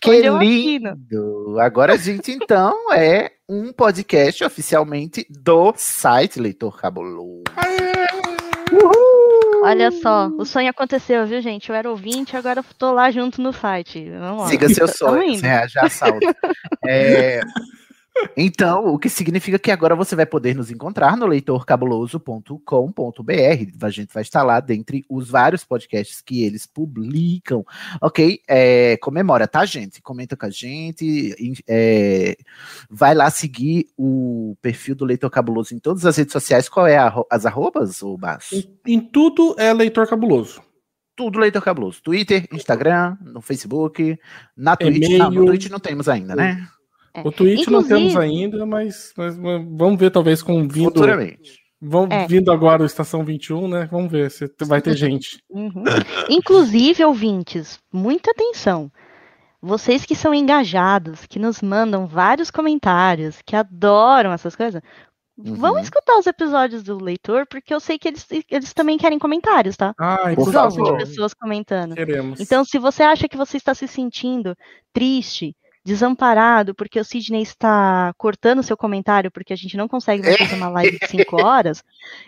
Que 0.00 0.28
Onde 0.30 0.44
lindo! 0.46 1.58
Agora 1.60 1.94
a 1.94 1.96
gente, 1.96 2.30
então, 2.30 2.92
é 2.92 3.32
um 3.48 3.72
podcast 3.72 4.44
oficialmente 4.44 5.26
do 5.28 5.72
site 5.76 6.38
Leitor 6.40 6.76
Cabuloso. 6.80 7.42
Olha 9.62 9.90
só, 9.90 10.28
o 10.38 10.44
sonho 10.44 10.70
aconteceu, 10.70 11.26
viu, 11.26 11.40
gente? 11.42 11.68
Eu 11.68 11.74
era 11.74 11.90
ouvinte, 11.90 12.36
agora 12.36 12.60
eu 12.60 12.64
tô 12.78 12.92
lá 12.92 13.10
junto 13.10 13.42
no 13.42 13.52
site. 13.52 14.08
Vamos 14.10 14.42
lá. 14.42 14.48
Siga 14.48 14.68
seu 14.68 14.88
sonho, 14.88 15.22
indo. 15.24 15.40
sem 15.40 15.48
reagir 15.50 15.78
a 15.80 15.86
assalto. 15.86 16.26
É, 16.86 17.40
Então, 18.36 18.86
o 18.86 18.98
que 18.98 19.08
significa 19.08 19.58
que 19.58 19.70
agora 19.70 19.94
você 19.94 20.14
vai 20.14 20.26
poder 20.26 20.54
nos 20.54 20.70
encontrar 20.70 21.16
no 21.16 21.26
leitorcabuloso.com.br. 21.26 23.32
A 23.80 23.90
gente 23.90 24.12
vai 24.12 24.22
estar 24.22 24.42
lá 24.42 24.60
dentre 24.60 25.04
os 25.08 25.30
vários 25.30 25.64
podcasts 25.64 26.20
que 26.20 26.44
eles 26.44 26.66
publicam. 26.66 27.64
Ok? 28.00 28.40
É, 28.48 28.96
comemora, 28.98 29.48
tá, 29.48 29.64
gente? 29.64 30.02
Comenta 30.02 30.36
com 30.36 30.46
a 30.46 30.50
gente. 30.50 31.34
é, 31.68 32.36
vai 32.88 33.14
lá 33.14 33.30
seguir 33.30 33.88
o 33.96 34.56
perfil 34.60 34.94
do 34.94 35.04
Leitor 35.04 35.30
Cabuloso 35.30 35.74
em 35.74 35.78
todas 35.78 36.04
as 36.04 36.16
redes 36.16 36.32
sociais. 36.32 36.68
Qual 36.68 36.86
é 36.86 36.98
a 36.98 37.10
as 37.30 37.46
arrobas, 37.46 38.02
o 38.02 38.16
Baço? 38.16 38.54
Em, 38.54 38.94
em 38.94 39.00
tudo 39.00 39.54
é 39.58 39.72
Leitor 39.72 40.08
Cabuloso. 40.08 40.62
Tudo 41.16 41.38
Leitor 41.38 41.62
Cabuloso. 41.62 42.02
Twitter, 42.02 42.48
Instagram, 42.52 43.16
no 43.20 43.40
Facebook, 43.40 44.18
na 44.56 44.76
Twitch. 44.76 45.18
Não, 45.18 45.30
no. 45.30 45.46
Twitch 45.46 45.68
não 45.68 45.78
temos 45.78 46.08
ainda, 46.08 46.34
né? 46.34 46.66
É. 47.12 47.20
O 47.26 47.32
Twitch 47.32 47.66
não 47.66 47.82
temos 47.82 48.12
Inclusive- 48.12 48.18
ainda, 48.22 48.64
mas, 48.66 49.12
mas- 49.16 49.36
vamos 49.36 49.98
ver 49.98 50.10
talvez 50.10 50.42
com 50.42 50.66
vindo, 50.68 50.84
Futuramente. 50.92 51.58
vão, 51.80 52.06
É. 52.10 52.26
vindo 52.26 52.52
agora 52.52 52.82
o 52.82 52.86
Estação 52.86 53.24
21, 53.24 53.66
né? 53.68 53.88
Vamos 53.90 54.10
ver 54.12 54.30
se 54.30 54.48
vai 54.62 54.80
ter 54.80 54.94
gente. 54.96 55.42
Uhum. 55.50 55.82
Inclusive, 56.28 57.04
ouvintes, 57.04 57.78
muita 57.92 58.30
atenção. 58.30 58.90
Vocês 59.62 60.06
que 60.06 60.14
são 60.14 60.32
engajados, 60.34 61.26
que 61.26 61.38
nos 61.38 61.60
mandam 61.60 62.06
vários 62.06 62.50
comentários, 62.50 63.40
que 63.44 63.54
adoram 63.56 64.32
essas 64.32 64.54
coisas, 64.56 64.80
Vão 65.42 65.72
Uhum. 65.72 65.78
escutar 65.78 66.18
os 66.18 66.26
episódios 66.26 66.82
do 66.82 67.02
leitor, 67.02 67.46
porque 67.46 67.72
eu 67.72 67.80
sei 67.80 67.98
que 67.98 68.08
eles, 68.08 68.26
eles 68.50 68.74
também 68.74 68.98
querem 68.98 69.18
comentários, 69.18 69.74
tá? 69.74 69.94
Ai, 69.98 70.34
Por 70.34 70.50
de 70.52 70.96
pessoas 70.98 71.32
comentando. 71.32 71.94
Queremos. 71.94 72.38
Então, 72.40 72.62
se 72.62 72.78
você 72.78 73.02
acha 73.02 73.26
que 73.26 73.38
você 73.38 73.56
está 73.56 73.74
se 73.74 73.88
sentindo 73.88 74.54
triste, 74.92 75.56
desamparado, 75.84 76.74
porque 76.74 77.00
o 77.00 77.04
Sidney 77.04 77.42
está 77.42 78.12
cortando 78.18 78.62
seu 78.62 78.76
comentário, 78.76 79.30
porque 79.30 79.52
a 79.52 79.56
gente 79.56 79.76
não 79.76 79.88
consegue 79.88 80.22
mais 80.22 80.36
fazer 80.36 80.54
uma 80.56 80.68
live 80.68 80.98
de 80.98 81.06
5 81.06 81.42
horas, 81.42 81.82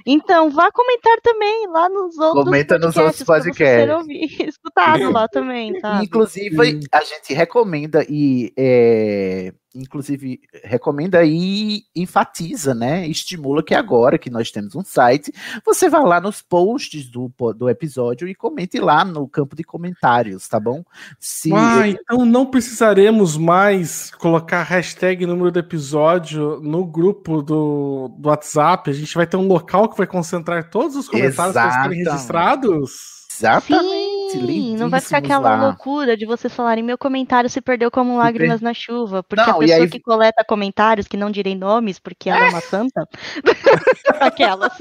então 0.06 0.50
vá 0.50 0.71
comentar 0.73 1.21
também 1.21 1.66
lá 1.68 1.88
nos 1.88 2.16
outros 2.18 2.44
Comenta 2.44 2.78
nos 2.78 2.97
outros 2.97 3.23
pra 3.23 3.40
você 3.40 3.52
ser 3.52 3.87
podcasts. 3.87 4.40
escutado 4.49 5.11
lá 5.11 5.28
também, 5.28 5.78
tá? 5.80 6.02
Inclusive, 6.02 6.80
a 6.90 7.04
gente 7.04 7.35
recomenda 7.35 8.04
e 8.09 8.52
é, 8.56 9.52
inclusive 9.75 10.41
recomenda 10.64 11.25
e 11.25 11.85
enfatiza, 11.95 12.75
né? 12.75 13.07
Estimula 13.07 13.62
que 13.62 13.75
agora 13.75 14.19
que 14.19 14.31
nós 14.31 14.50
temos 14.50 14.75
um 14.75 14.85
site, 14.85 15.33
você 15.64 15.88
vá 15.88 16.00
lá 16.00 16.21
nos 16.21 16.43
posts 16.43 17.09
do, 17.09 17.33
do 17.57 17.69
episódio 17.69 18.29
e 18.29 18.35
comente 18.35 18.79
lá 18.79 19.05
no 19.05 19.26
campo 19.29 19.57
de 19.57 19.64
comentários, 19.64 20.49
tá 20.49 20.59
bom? 20.61 20.85
Se 21.19 21.50
Ah, 21.52 21.87
então 21.88 22.25
não 22.25 22.47
precisaremos 22.47 23.37
mais 23.37 24.11
colocar 24.12 24.62
hashtag 24.62 25.26
número 25.26 25.50
do 25.50 25.59
episódio 25.59 26.61
no 26.61 26.85
grupo 26.85 27.43
do, 27.43 28.09
do 28.19 28.29
WhatsApp. 28.29 28.91
A 28.91 28.95
gente 28.95 29.14
vai 29.14 29.26
ter 29.26 29.37
um 29.37 29.47
local 29.47 29.88
que 29.88 29.97
vai 29.97 30.07
concentrar 30.07 30.69
todos 30.71 30.97
os 30.97 31.09
comentários 31.09 31.55
para 31.55 31.83
serem 31.83 32.00
Exatamente. 32.00 32.11
registrados. 32.11 32.91
exatamente, 33.33 33.93
Sim, 33.93 34.12
não 34.39 34.89
vai 34.89 35.01
ficar 35.01 35.19
aquela 35.19 35.57
lá. 35.57 35.67
loucura 35.67 36.17
de 36.17 36.25
vocês 36.27 36.53
falarem 36.55 36.83
meu 36.83 36.99
comentário 36.99 37.49
se 37.51 37.61
perdeu 37.61 37.91
como 37.91 38.17
lágrimas 38.19 38.61
na 38.61 38.73
chuva, 38.75 39.23
porque 39.23 39.43
Não, 39.45 39.57
a 39.57 39.59
pessoa 39.59 39.83
aí- 39.83 39.91
que 39.91 40.01
coleta 40.01 40.45
comentários, 40.45 41.07
que 41.09 41.17
não 41.17 41.31
direi 41.31 41.55
nomes, 41.55 41.99
porque 41.99 42.31
ela 42.31 42.47
é 42.47 42.49
uma 42.51 42.61
santa, 42.61 43.07
aquelas, 44.21 44.73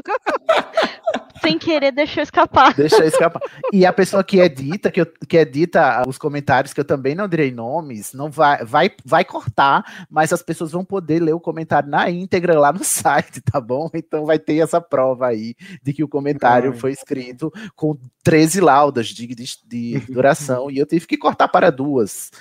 sem 1.42 1.58
querer 1.58 1.92
deixou 1.92 2.22
escapar. 2.22 2.74
Deixa 2.76 3.04
escapar. 3.06 3.42
E 3.74 3.86
a 3.86 3.92
pessoa 3.92 4.24
que 4.24 4.40
edita, 4.40 4.92
que, 4.92 5.02
eu, 5.02 5.06
que 5.28 5.38
edita 5.38 6.04
os 6.08 6.18
comentários, 6.18 6.74
que 6.74 6.80
eu 6.80 6.86
também 6.86 7.16
não 7.16 7.28
direi 7.28 7.52
nomes, 7.52 8.14
não 8.14 8.30
vai, 8.30 8.64
vai, 8.64 8.92
vai 9.04 9.26
cortar, 9.26 10.06
mas 10.10 10.32
as 10.32 10.44
pessoas 10.44 10.72
vão 10.72 10.86
poder 10.86 11.20
ler 11.20 11.34
o 11.34 11.40
comentário 11.40 11.90
na 11.90 12.10
íntegra 12.10 12.60
lá 12.60 12.72
no 12.72 12.84
site, 12.86 13.42
tá 13.42 13.60
bom? 13.60 13.90
Então 13.94 14.26
vai 14.26 14.38
ter 14.38 14.58
essa 14.58 14.80
prova 14.80 15.28
aí 15.28 15.56
de 15.82 15.94
que 15.94 16.04
o 16.04 16.08
comentário 16.08 16.72
Ai. 16.72 16.78
foi 16.78 16.92
escrito 16.92 17.52
com 17.76 17.98
13 18.24 18.62
laudas 18.62 19.08
de, 19.08 19.26
de, 19.68 20.00
de 20.00 20.00
duração 20.12 20.70
e 20.70 20.78
eu 20.78 20.86
tive 20.86 21.08
que 21.08 21.18
cortar 21.18 21.48
para 21.48 21.70
duas. 21.70 22.32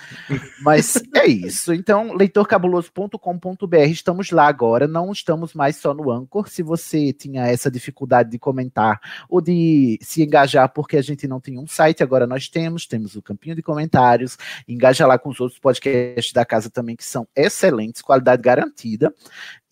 Mas 0.62 1.02
é 1.14 1.26
isso. 1.26 1.72
Então, 1.72 2.14
leitorcabuloso.com.br, 2.14 3.76
estamos 3.88 4.30
lá 4.30 4.46
agora, 4.46 4.86
não 4.86 5.12
estamos 5.12 5.54
mais 5.54 5.76
só 5.76 5.94
no 5.94 6.10
Anchor. 6.10 6.48
Se 6.48 6.62
você 6.62 7.12
tinha 7.12 7.46
essa 7.46 7.70
dificuldade 7.70 8.30
de 8.30 8.38
comentar 8.38 9.00
ou 9.28 9.40
de 9.40 9.98
se 10.02 10.22
engajar 10.22 10.72
porque 10.72 10.96
a 10.96 11.02
gente 11.02 11.26
não 11.26 11.40
tinha 11.40 11.60
um 11.60 11.66
site, 11.66 12.02
agora 12.02 12.26
nós 12.26 12.48
temos, 12.48 12.86
temos 12.86 13.16
o 13.16 13.22
campinho 13.22 13.54
de 13.54 13.62
comentários, 13.62 14.36
engaja 14.68 15.06
lá 15.06 15.18
com 15.18 15.30
os 15.30 15.40
outros 15.40 15.58
podcasts 15.58 16.32
da 16.32 16.44
casa 16.44 16.70
também 16.70 16.96
que 16.96 17.04
são 17.04 17.26
excelentes, 17.34 18.02
qualidade 18.02 18.42
garantida. 18.42 19.12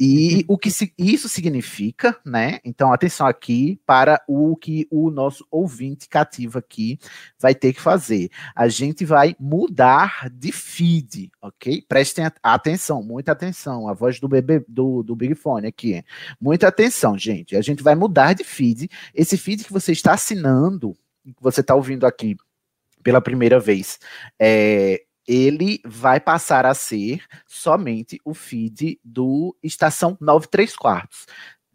E 0.01 0.45
o 0.47 0.57
que 0.57 0.71
isso 0.97 1.29
significa, 1.29 2.17
né? 2.25 2.61
Então, 2.65 2.93
atenção 2.93 3.27
aqui 3.27 3.81
para 3.85 4.23
o 4.29 4.57
que 4.57 4.87
o 4.91 5.11
nosso 5.11 5.45
ouvinte 5.51 6.09
cativo 6.09 6.59
aqui 6.59 6.99
vai 7.39 7.55
ter 7.55 7.73
que 7.73 7.81
fazer. 7.81 8.31
A 8.55 8.69
gente 8.69 9.05
vai 9.05 9.35
mudar 9.39 10.29
de 10.31 10.53
feed, 10.53 11.31
ok? 11.41 11.83
Prestem 11.89 12.25
at- 12.27 12.39
atenção, 12.43 13.03
muita 13.03 13.33
atenção. 13.33 13.89
A 13.89 13.95
voz 13.95 14.21
do 14.21 14.29
bebê 14.29 14.65
do, 14.69 15.03
do 15.03 15.15
Big 15.15 15.35
Fone 15.35 15.67
aqui. 15.67 16.03
Muita 16.41 16.69
atenção, 16.69 17.17
gente. 17.19 17.57
A 17.57 17.63
gente 17.63 17.83
vai 17.83 17.95
mudar 17.95 18.35
de 18.35 18.45
feed. 18.45 18.89
Esse 19.15 19.37
feed 19.37 19.65
que 19.65 19.73
você 19.73 19.93
está 19.93 20.15
assinando, 20.15 20.97
que 21.25 21.43
você 21.43 21.61
está 21.61 21.75
ouvindo 21.75 22.07
aqui 22.07 22.37
pela 23.03 23.21
primeira 23.21 23.61
vez, 23.61 23.99
é, 24.39 25.03
ele 25.27 25.81
vai 25.85 26.19
passar 26.19 26.65
a 26.65 26.73
ser 26.73 27.23
somente 27.47 28.19
o 28.25 28.33
feed 28.33 28.99
do 29.05 29.55
Estação 29.63 30.17
93 30.21 30.75
Quartos. 30.75 31.27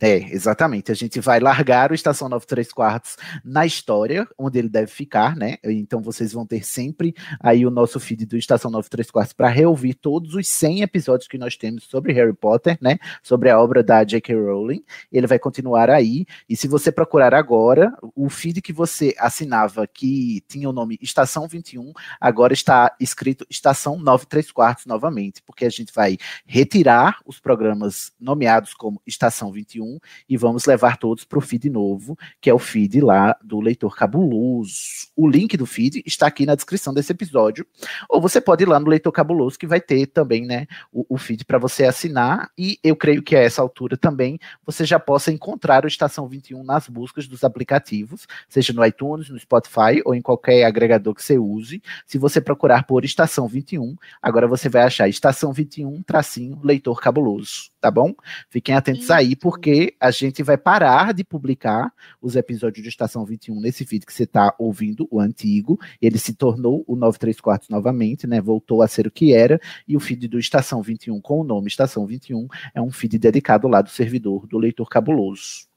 É, 0.05 0.17
exatamente. 0.35 0.91
A 0.91 0.95
gente 0.95 1.21
vai 1.21 1.39
largar 1.39 1.89
o 1.89 1.93
Estação 1.93 2.27
93 2.27 2.73
Quartos 2.73 3.15
na 3.41 3.65
história, 3.65 4.27
onde 4.37 4.59
ele 4.59 4.67
deve 4.67 4.87
ficar, 4.87 5.33
né? 5.33 5.55
Então 5.63 6.01
vocês 6.01 6.33
vão 6.33 6.45
ter 6.45 6.65
sempre 6.65 7.15
aí 7.39 7.65
o 7.65 7.71
nosso 7.71 8.01
feed 8.01 8.25
do 8.25 8.35
Estação 8.35 8.69
93 8.69 9.09
Quartos 9.09 9.31
para 9.31 9.47
reouvir 9.47 9.93
todos 9.93 10.35
os 10.35 10.45
100 10.45 10.81
episódios 10.81 11.29
que 11.29 11.37
nós 11.37 11.55
temos 11.55 11.85
sobre 11.85 12.11
Harry 12.11 12.33
Potter, 12.33 12.77
né? 12.81 12.99
Sobre 13.21 13.49
a 13.49 13.57
obra 13.57 13.81
da 13.81 14.03
J.K. 14.03 14.35
Rowling. 14.35 14.83
Ele 15.09 15.25
vai 15.25 15.39
continuar 15.39 15.89
aí. 15.89 16.25
E 16.49 16.57
se 16.57 16.67
você 16.67 16.91
procurar 16.91 17.33
agora, 17.33 17.97
o 18.13 18.29
feed 18.29 18.61
que 18.61 18.73
você 18.73 19.15
assinava 19.17 19.87
que 19.87 20.43
tinha 20.49 20.69
o 20.69 20.73
nome 20.73 20.99
Estação 21.01 21.47
21, 21.47 21.93
agora 22.19 22.51
está 22.51 22.93
escrito 22.99 23.47
Estação 23.49 23.97
93 23.97 24.51
Quartos 24.51 24.85
novamente, 24.85 25.41
porque 25.45 25.63
a 25.63 25.69
gente 25.69 25.93
vai 25.93 26.17
retirar 26.45 27.19
os 27.25 27.39
programas 27.39 28.11
nomeados 28.19 28.73
como 28.73 29.01
Estação 29.07 29.49
21 29.49 29.92
e 30.27 30.37
vamos 30.37 30.65
levar 30.65 30.97
todos 30.97 31.23
para 31.23 31.39
o 31.39 31.41
feed 31.41 31.69
novo, 31.69 32.17
que 32.41 32.49
é 32.49 32.53
o 32.53 32.59
feed 32.59 33.01
lá 33.01 33.35
do 33.43 33.59
Leitor 33.59 33.95
Cabuloso. 33.95 34.73
O 35.15 35.27
link 35.27 35.57
do 35.57 35.65
feed 35.65 36.03
está 36.05 36.27
aqui 36.27 36.45
na 36.45 36.55
descrição 36.55 36.93
desse 36.93 37.11
episódio, 37.11 37.65
ou 38.09 38.21
você 38.21 38.39
pode 38.39 38.63
ir 38.63 38.67
lá 38.67 38.79
no 38.79 38.87
Leitor 38.87 39.11
Cabuloso, 39.11 39.57
que 39.57 39.67
vai 39.67 39.81
ter 39.81 40.07
também 40.07 40.45
né, 40.45 40.67
o, 40.91 41.05
o 41.09 41.17
feed 41.17 41.45
para 41.45 41.57
você 41.57 41.85
assinar, 41.85 42.49
e 42.57 42.79
eu 42.83 42.95
creio 42.95 43.21
que 43.21 43.35
a 43.35 43.39
essa 43.39 43.61
altura 43.61 43.97
também 43.97 44.39
você 44.65 44.85
já 44.85 44.99
possa 44.99 45.31
encontrar 45.31 45.85
o 45.85 45.87
Estação 45.87 46.27
21 46.27 46.63
nas 46.63 46.87
buscas 46.87 47.27
dos 47.27 47.43
aplicativos, 47.43 48.27
seja 48.47 48.73
no 48.73 48.85
iTunes, 48.85 49.29
no 49.29 49.39
Spotify 49.39 50.01
ou 50.05 50.13
em 50.15 50.21
qualquer 50.21 50.65
agregador 50.65 51.13
que 51.13 51.23
você 51.23 51.37
use. 51.37 51.81
Se 52.05 52.17
você 52.17 52.39
procurar 52.41 52.85
por 52.85 53.05
Estação 53.05 53.47
21, 53.47 53.95
agora 54.21 54.47
você 54.47 54.69
vai 54.69 54.83
achar 54.83 55.07
Estação 55.07 55.51
21, 55.51 56.01
tracinho, 56.03 56.59
Leitor 56.63 56.99
Cabuloso, 57.01 57.72
tá 57.83 57.91
bom? 57.91 58.15
Fiquem 58.49 58.73
atentos 58.73 59.11
aí, 59.11 59.35
porque 59.35 59.93
a 59.99 60.09
gente 60.09 60.41
vai 60.41 60.57
parar 60.57 61.13
de 61.13 61.21
publicar 61.21 61.91
os 62.21 62.37
episódios 62.37 62.81
de 62.81 62.87
Estação 62.87 63.25
21 63.25 63.59
nesse 63.59 63.85
feed 63.85 64.05
que 64.05 64.13
você 64.13 64.23
está 64.23 64.55
ouvindo, 64.57 65.05
o 65.11 65.19
antigo. 65.19 65.77
Ele 66.01 66.17
se 66.17 66.33
tornou 66.33 66.85
o 66.87 66.95
93 66.95 67.41
Quartos 67.41 67.67
novamente, 67.67 68.25
né? 68.25 68.39
Voltou 68.39 68.81
a 68.81 68.87
ser 68.87 69.05
o 69.05 69.11
que 69.11 69.33
era. 69.33 69.59
E 69.85 69.97
o 69.97 69.99
feed 69.99 70.29
do 70.29 70.39
Estação 70.39 70.81
21, 70.81 71.19
com 71.19 71.41
o 71.41 71.43
nome 71.43 71.67
Estação 71.67 72.05
21, 72.05 72.47
é 72.73 72.81
um 72.81 72.89
feed 72.89 73.19
dedicado 73.19 73.67
lá 73.67 73.81
do 73.81 73.89
servidor 73.89 74.47
do 74.47 74.57
Leitor 74.57 74.87
Cabuloso. 74.87 75.72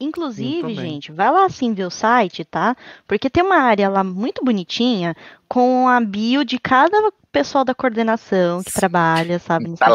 Inclusive, 0.00 0.74
gente, 0.74 1.10
vai 1.10 1.30
lá 1.30 1.44
assim 1.44 1.74
ver 1.74 1.84
o 1.84 1.90
site, 1.90 2.44
tá? 2.44 2.76
Porque 3.06 3.28
tem 3.28 3.42
uma 3.42 3.56
área 3.56 3.88
lá 3.88 4.04
muito 4.04 4.44
bonitinha 4.44 5.16
com 5.48 5.88
a 5.88 6.00
bio 6.00 6.44
de 6.44 6.56
cada 6.56 7.10
pessoal 7.32 7.64
da 7.64 7.74
coordenação 7.74 8.62
que 8.62 8.70
Sim. 8.70 8.78
trabalha, 8.78 9.38
sabe? 9.38 9.68
no 9.68 9.76
Tá 9.76 9.88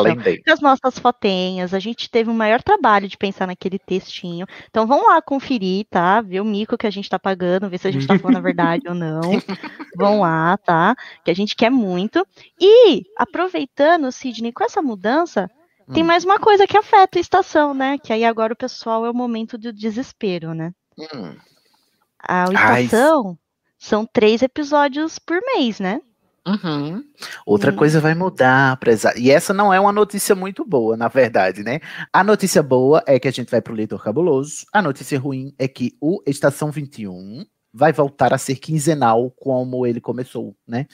as 0.51 0.59
nossas 0.59 0.99
fotenhas, 0.99 1.73
a 1.73 1.79
gente 1.79 2.09
teve 2.09 2.29
o 2.29 2.33
maior 2.33 2.61
trabalho 2.61 3.07
de 3.07 3.17
pensar 3.17 3.47
naquele 3.47 3.79
textinho. 3.79 4.45
Então 4.69 4.85
vão 4.85 5.07
lá 5.07 5.21
conferir, 5.21 5.85
tá? 5.89 6.19
Ver 6.19 6.41
o 6.41 6.45
mico 6.45 6.77
que 6.77 6.87
a 6.87 6.91
gente 6.91 7.09
tá 7.09 7.17
pagando, 7.17 7.69
ver 7.69 7.77
se 7.77 7.87
a 7.87 7.91
gente 7.91 8.05
tá 8.05 8.17
falando 8.19 8.37
a 8.37 8.41
verdade 8.41 8.87
ou 8.87 8.95
não. 8.95 9.21
Vão 9.95 10.21
lá, 10.21 10.57
tá? 10.57 10.95
Que 11.23 11.29
a 11.29 11.35
gente 11.35 11.55
quer 11.55 11.69
muito. 11.69 12.25
E, 12.59 13.03
aproveitando, 13.15 14.11
Sidney, 14.11 14.51
com 14.51 14.63
essa 14.63 14.81
mudança, 14.81 15.49
tem 15.91 16.03
Hum. 16.03 16.07
mais 16.07 16.23
uma 16.23 16.39
coisa 16.39 16.67
que 16.67 16.77
afeta 16.77 17.17
a 17.17 17.21
estação, 17.21 17.73
né? 17.73 17.97
Que 17.97 18.13
aí 18.13 18.23
agora 18.23 18.53
o 18.53 18.57
pessoal 18.57 19.05
é 19.05 19.09
o 19.09 19.13
momento 19.13 19.57
do 19.57 19.73
desespero, 19.73 20.53
né? 20.53 20.71
Hum. 20.97 21.35
A 22.27 22.45
Ai, 22.55 22.83
estação 22.85 23.37
são 23.77 24.05
três 24.05 24.41
episódios 24.41 25.19
por 25.19 25.39
mês, 25.55 25.79
né? 25.79 25.99
Uhum. 26.45 27.01
Outra 27.45 27.71
Hum. 27.71 27.75
coisa 27.75 28.01
vai 28.01 28.13
mudar, 28.13 28.75
preza- 28.77 29.13
e 29.17 29.31
essa 29.31 29.53
não 29.53 29.73
é 29.73 29.79
uma 29.79 29.93
notícia 29.93 30.35
muito 30.35 30.65
boa, 30.65 30.97
na 30.97 31.07
verdade, 31.07 31.63
né? 31.63 31.79
A 32.11 32.21
notícia 32.23 32.61
boa 32.61 33.01
é 33.07 33.17
que 33.17 33.27
a 33.29 33.31
gente 33.31 33.49
vai 33.49 33.61
pro 33.61 33.73
Leitor 33.73 34.03
Cabuloso. 34.03 34.65
A 34.73 34.81
notícia 34.81 35.17
ruim 35.17 35.53
é 35.57 35.67
que 35.69 35.95
o 36.01 36.21
Estação 36.27 36.69
21 36.69 37.45
vai 37.73 37.91
voltar 37.93 38.33
a 38.33 38.37
ser 38.37 38.55
quinzenal, 38.57 39.31
como 39.31 39.85
ele 39.87 40.01
começou, 40.01 40.53
né? 40.67 40.85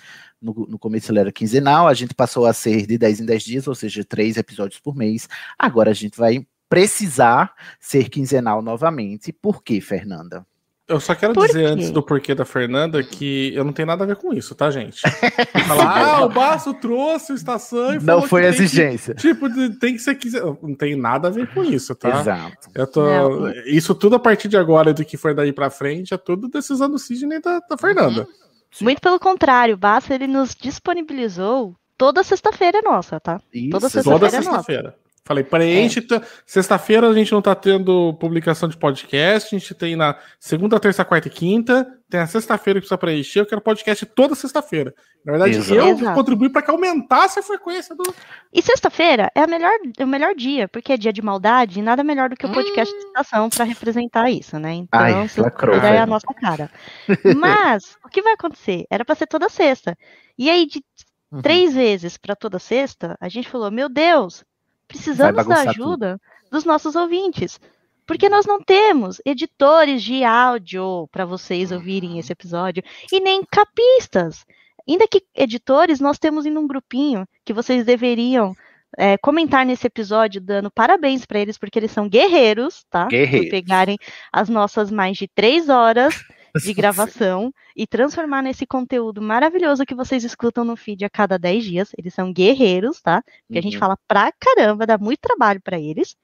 No, 0.41 0.53
no 0.69 0.79
começo 0.79 1.11
ele 1.11 1.19
era 1.19 1.31
quinzenal, 1.31 1.87
a 1.87 1.93
gente 1.93 2.13
passou 2.13 2.45
a 2.45 2.53
ser 2.53 2.85
de 2.87 2.97
10 2.97 3.19
em 3.21 3.25
10 3.25 3.43
dias, 3.43 3.67
ou 3.67 3.75
seja, 3.75 4.03
três 4.05 4.37
episódios 4.37 4.79
por 4.79 4.95
mês. 4.95 5.27
Agora 5.57 5.91
a 5.91 5.93
gente 5.93 6.17
vai 6.17 6.45
precisar 6.69 7.53
ser 7.79 8.09
quinzenal 8.09 8.61
novamente. 8.61 9.33
Por 9.33 9.61
quê, 9.63 9.81
Fernanda? 9.81 10.45
Eu 10.87 10.99
só 10.99 11.13
quero 11.13 11.33
Por 11.35 11.45
dizer 11.45 11.59
quê? 11.67 11.71
antes 11.73 11.91
do 11.91 12.01
porquê 12.01 12.33
da 12.33 12.45
Fernanda 12.45 13.03
que 13.03 13.53
eu 13.53 13.63
não 13.63 13.71
tenho 13.71 13.85
nada 13.85 14.03
a 14.05 14.07
ver 14.07 14.15
com 14.15 14.33
isso, 14.33 14.55
tá, 14.55 14.71
gente? 14.71 15.01
Falar, 15.67 16.15
ah, 16.15 16.25
o 16.25 16.29
Baço 16.29 16.73
trouxe 16.73 17.31
o 17.31 17.35
estação 17.35 17.93
e 17.93 17.99
Não 17.99 18.23
foi 18.23 18.41
que 18.41 18.47
tem 18.47 18.57
que- 18.57 18.63
exigência. 18.63 19.13
tipo, 19.13 19.47
de- 19.49 19.77
tem 19.77 19.93
que 19.93 19.99
ser 20.01 20.15
quiser. 20.15 20.41
Não 20.43 20.73
tem 20.73 20.95
nada 20.95 21.27
a 21.27 21.31
ver 21.31 21.53
com 21.53 21.63
isso, 21.63 21.93
tá? 21.93 22.21
Exato. 22.21 22.69
Eu 22.73 22.87
tô, 22.87 23.03
Não. 23.05 23.51
Isso 23.67 23.93
tudo 23.93 24.15
a 24.15 24.19
partir 24.19 24.47
de 24.47 24.57
agora, 24.57 24.91
do 24.91 25.05
que 25.05 25.15
for 25.15 25.35
daí 25.35 25.53
pra 25.53 25.69
frente, 25.69 26.11
é 26.13 26.17
tudo 26.17 26.47
decisão 26.49 26.89
do 26.89 26.97
Sidney 26.97 27.37
e 27.37 27.41
da, 27.41 27.59
da 27.59 27.77
Fernanda. 27.77 28.27
Sim. 28.71 28.85
Muito 28.85 29.01
pelo 29.01 29.19
contrário, 29.19 29.75
basta 29.75 30.13
ele 30.13 30.27
nos 30.27 30.55
disponibilizou 30.55 31.75
toda 31.97 32.23
sexta-feira 32.23 32.79
é 32.79 32.81
nossa, 32.81 33.19
tá? 33.19 33.41
Isso, 33.53 33.69
Toda 33.71 33.89
Toda 33.89 33.89
Sexta-feira 33.89 34.37
é 34.37 34.41
sexta-feira. 34.41 34.99
Falei, 35.29 35.43
preenche. 35.43 35.99
É. 35.99 36.21
Sexta-feira 36.43 37.07
a 37.07 37.13
gente 37.13 37.31
não 37.31 37.39
tá 37.39 37.53
tendo 37.53 38.15
publicação 38.15 38.67
de 38.67 38.75
podcast. 38.75 39.55
A 39.55 39.59
gente 39.59 39.75
tem 39.75 39.95
na 39.95 40.17
segunda, 40.39 40.79
terça, 40.79 41.05
quarta 41.05 41.27
e 41.27 41.31
quinta. 41.31 41.87
Tem 42.09 42.19
a 42.19 42.25
sexta-feira 42.25 42.79
que 42.79 42.87
precisa 42.87 42.97
preencher. 42.97 43.41
Eu 43.41 43.45
quero 43.45 43.61
podcast 43.61 44.03
toda 44.07 44.33
sexta-feira. 44.33 44.91
Na 45.23 45.33
verdade, 45.33 45.55
Exato. 45.55 45.75
eu 45.75 45.89
Exato. 45.89 46.15
contribuí 46.15 46.49
para 46.49 46.63
que 46.63 46.71
aumentasse 46.71 47.37
a 47.37 47.43
frequência 47.43 47.95
do. 47.95 48.11
E 48.51 48.59
sexta-feira 48.63 49.31
é 49.35 49.43
a 49.43 49.45
melhor, 49.45 49.71
o 49.99 50.07
melhor 50.07 50.33
dia, 50.33 50.67
porque 50.67 50.93
é 50.93 50.97
dia 50.97 51.13
de 51.13 51.21
maldade 51.21 51.77
e 51.77 51.83
nada 51.83 52.03
melhor 52.03 52.29
do 52.29 52.35
que 52.35 52.47
o 52.47 52.51
podcast 52.51 52.91
hum. 52.91 52.97
de 52.97 53.05
estação 53.05 53.49
para 53.51 53.65
representar 53.65 54.31
isso, 54.31 54.57
né? 54.57 54.73
Então, 54.73 54.99
Ai, 54.99 55.27
sexta-feira 55.27 55.89
é 55.89 55.99
a 55.99 56.07
nossa 56.07 56.33
cara. 56.33 56.71
Mas, 57.37 57.95
o 58.03 58.09
que 58.09 58.23
vai 58.23 58.33
acontecer? 58.33 58.87
Era 58.89 59.05
para 59.05 59.13
ser 59.13 59.27
toda 59.27 59.47
sexta. 59.47 59.95
E 60.35 60.49
aí, 60.49 60.65
de 60.65 60.83
uhum. 61.31 61.43
três 61.43 61.75
vezes 61.75 62.17
para 62.17 62.35
toda 62.35 62.57
sexta, 62.57 63.15
a 63.21 63.29
gente 63.29 63.47
falou: 63.47 63.69
Meu 63.69 63.87
Deus, 63.87 64.43
Precisamos 64.89 65.45
da 65.45 65.61
ajuda 65.61 66.19
tudo. 66.19 66.51
dos 66.51 66.65
nossos 66.65 66.95
ouvintes. 66.95 67.59
Porque 68.05 68.27
nós 68.27 68.45
não 68.45 68.59
temos 68.59 69.21
editores 69.23 70.01
de 70.01 70.23
áudio 70.23 71.07
para 71.11 71.25
vocês 71.25 71.71
ouvirem 71.71 72.17
esse 72.17 72.33
episódio 72.33 72.83
e 73.11 73.19
nem 73.19 73.43
capistas. 73.45 74.45
Ainda 74.87 75.07
que 75.07 75.23
editores, 75.35 75.99
nós 75.99 76.17
temos 76.17 76.47
em 76.47 76.57
um 76.57 76.65
grupinho 76.65 77.27
que 77.45 77.53
vocês 77.53 77.85
deveriam 77.85 78.55
é, 78.97 79.15
comentar 79.19 79.63
nesse 79.63 79.85
episódio, 79.85 80.41
dando 80.41 80.71
parabéns 80.71 81.23
para 81.23 81.39
eles, 81.39 81.59
porque 81.59 81.77
eles 81.77 81.91
são 81.91 82.09
guerreiros, 82.09 82.83
tá? 82.89 83.05
Guerreiros. 83.05 83.45
Por 83.45 83.51
pegarem 83.51 83.97
as 84.33 84.49
nossas 84.49 84.89
mais 84.89 85.15
de 85.15 85.27
três 85.27 85.69
horas 85.69 86.15
de 86.55 86.73
gravação 86.73 87.53
e 87.75 87.85
transformar 87.85 88.41
nesse 88.41 88.65
conteúdo 88.65 89.21
maravilhoso 89.21 89.85
que 89.85 89.95
vocês 89.95 90.23
escutam 90.23 90.63
no 90.63 90.75
feed 90.75 91.05
a 91.05 91.09
cada 91.09 91.37
10 91.37 91.63
dias. 91.63 91.91
Eles 91.97 92.13
são 92.13 92.31
guerreiros, 92.31 93.01
tá? 93.01 93.21
Porque 93.21 93.53
uhum. 93.53 93.59
a 93.59 93.61
gente 93.61 93.75
uhum. 93.75 93.79
fala 93.79 93.97
pra 94.07 94.31
caramba, 94.31 94.85
dá 94.85 94.97
muito 94.97 95.19
trabalho 95.19 95.61
para 95.61 95.79
eles. 95.79 96.15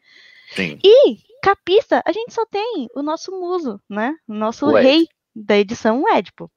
Sim. 0.55 0.79
E 0.83 1.17
capista, 1.41 2.01
a 2.05 2.11
gente 2.11 2.33
só 2.33 2.45
tem 2.45 2.87
o 2.95 3.01
nosso 3.01 3.31
muso, 3.31 3.79
né? 3.89 4.15
O 4.27 4.33
nosso 4.33 4.65
o 4.65 4.73
rei 4.73 5.07
da 5.35 5.57
edição, 5.57 6.03
o 6.03 6.09
Édipo. 6.09 6.49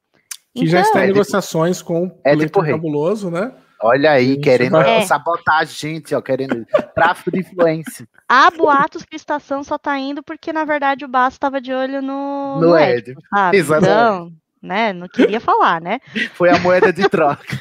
Que 0.55 0.65
então, 0.65 0.71
já 0.71 0.81
está 0.81 1.05
em 1.05 1.09
negociações 1.09 1.83
com 1.83 2.07
o 2.07 2.21
Édipo 2.25 2.63
Cabuloso, 2.63 3.31
né? 3.31 3.53
Olha 3.81 4.13
aí, 4.13 4.37
querendo 4.39 4.77
é. 4.79 5.03
sabotar 5.03 5.59
a 5.59 5.65
gente, 5.65 6.15
ó, 6.15 6.21
querendo 6.21 6.67
tráfico 6.95 7.31
de 7.31 7.41
influência. 7.41 8.09
Há 8.29 8.51
boatos 8.51 9.05
que 9.05 9.15
a 9.15 9.17
estação 9.17 9.63
só 9.63 9.79
tá 9.79 9.97
indo 9.99 10.23
porque, 10.23 10.53
na 10.53 10.65
verdade, 10.65 11.05
o 11.05 11.09
Basso 11.09 11.37
estava 11.37 11.61
de 11.61 11.73
olho 11.73 12.03
no, 12.03 12.61
no, 12.61 12.69
no 12.69 12.79
Ed. 12.79 13.15
Exatamente. 13.53 13.91
Então, 13.91 14.33
né, 14.61 14.93
não 14.93 15.07
queria 15.09 15.41
falar, 15.41 15.81
né? 15.81 16.01
Foi 16.35 16.51
a 16.51 16.59
moeda 16.59 16.93
de 16.93 17.09
troca. 17.09 17.61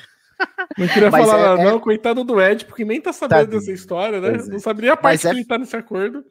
Não 0.77 0.87
queria 0.87 1.09
Mas 1.09 1.25
falar, 1.25 1.59
é, 1.59 1.63
não, 1.63 1.77
é... 1.77 1.79
coitado 1.79 2.23
do 2.23 2.41
Ed, 2.41 2.65
porque 2.65 2.85
nem 2.85 3.01
tá 3.01 3.11
sabendo 3.11 3.49
tá 3.49 3.57
dessa 3.57 3.71
história, 3.71 4.19
né? 4.21 4.37
Não 4.47 4.59
saberia 4.59 4.93
a 4.93 4.97
parte 4.97 5.13
Mas 5.13 5.21
que 5.21 5.27
é... 5.27 5.31
ele 5.31 5.45
tá 5.45 5.57
nesse 5.57 5.75
acordo. 5.75 6.23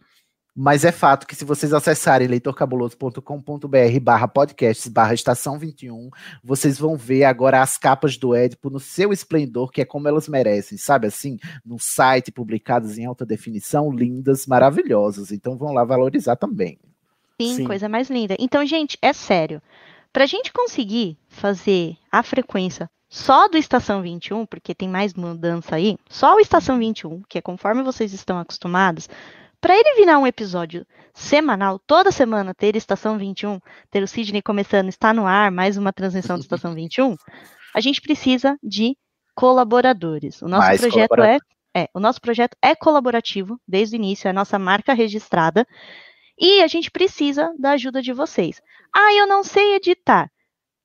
Mas 0.59 0.87
é 0.87 0.91
fato 0.91 1.27
que 1.27 1.37
se 1.37 1.45
vocês 1.45 1.75
acessarem 1.75 2.27
leitorcabuloso.com.br 2.29 4.01
barra 4.01 4.27
podcasts 4.27 4.89
barra 4.89 5.13
estação 5.13 5.59
21, 5.59 6.09
vocês 6.43 6.79
vão 6.79 6.97
ver 6.97 7.25
agora 7.25 7.61
as 7.61 7.77
capas 7.77 8.17
do 8.17 8.35
Édipo 8.35 8.71
no 8.71 8.81
seu 8.81 9.13
esplendor, 9.13 9.71
que 9.71 9.83
é 9.83 9.85
como 9.85 10.09
elas 10.09 10.27
merecem, 10.27 10.79
sabe 10.79 11.09
assim? 11.09 11.37
No 11.63 11.79
site, 11.79 12.33
publicadas 12.33 12.97
em 12.97 13.05
alta 13.05 13.27
definição, 13.27 13.93
lindas, 13.93 14.47
maravilhosas. 14.47 15.31
Então 15.31 15.59
vão 15.59 15.75
lá 15.75 15.85
valorizar 15.85 16.37
também. 16.37 16.79
Sim, 17.39 17.57
Sim. 17.57 17.65
coisa 17.67 17.87
mais 17.87 18.09
linda. 18.09 18.35
Então, 18.39 18.65
gente, 18.65 18.97
é 19.03 19.13
sério. 19.13 19.61
Para 20.11 20.25
a 20.25 20.27
gente 20.27 20.51
conseguir 20.55 21.19
fazer 21.29 21.99
a 22.11 22.23
frequência 22.23 22.89
só 23.11 23.47
do 23.47 23.59
Estação 23.59 24.01
21, 24.01 24.47
porque 24.47 24.75
tem 24.75 24.89
mais 24.89 25.13
mudança 25.13 25.77
aí, 25.77 25.99
só 26.09 26.35
o 26.35 26.41
Estação 26.41 26.79
21, 26.79 27.23
que 27.29 27.37
é 27.37 27.43
conforme 27.43 27.83
vocês 27.83 28.15
estão 28.15 28.39
acostumados, 28.39 29.09
para 29.61 29.75
ele 29.75 29.97
virar 29.97 30.19
um 30.19 30.27
episódio 30.27 30.87
semanal, 31.15 31.79
toda 31.79 32.13
semana 32.13 32.55
ter 32.55 32.77
Estação 32.77 33.19
21, 33.19 33.61
ter 33.91 34.03
o 34.03 34.09
Sidney 34.09 34.43
começando, 34.43 34.89
está 34.89 35.13
no 35.13 35.27
ar, 35.27 35.51
mais 35.51 35.77
uma 35.77 35.93
transmissão 35.93 36.37
do 36.37 36.43
Estação 36.43 36.75
21, 36.75 37.17
a 37.75 37.81
gente 37.81 38.01
precisa 38.01 38.59
de 38.63 38.97
colaboradores. 39.35 40.41
O 40.43 40.49
nosso 40.49 40.67
mais 40.67 40.81
projeto 40.81 41.23
é, 41.23 41.39
é, 41.77 41.89
o 41.93 42.01
nosso 42.01 42.21
projeto 42.21 42.57
é 42.63 42.75
colaborativo 42.75 43.61
desde 43.69 43.97
o 43.97 43.99
início, 43.99 44.27
é 44.27 44.31
a 44.31 44.35
nossa 44.35 44.59
marca 44.59 44.95
registrada. 44.95 45.67
E 46.39 46.63
a 46.63 46.67
gente 46.67 46.91
precisa 46.91 47.55
da 47.59 47.73
ajuda 47.73 48.01
de 48.01 48.13
vocês. 48.13 48.61
Ah, 48.95 49.13
eu 49.15 49.27
não 49.27 49.43
sei 49.43 49.75
editar. 49.75 50.31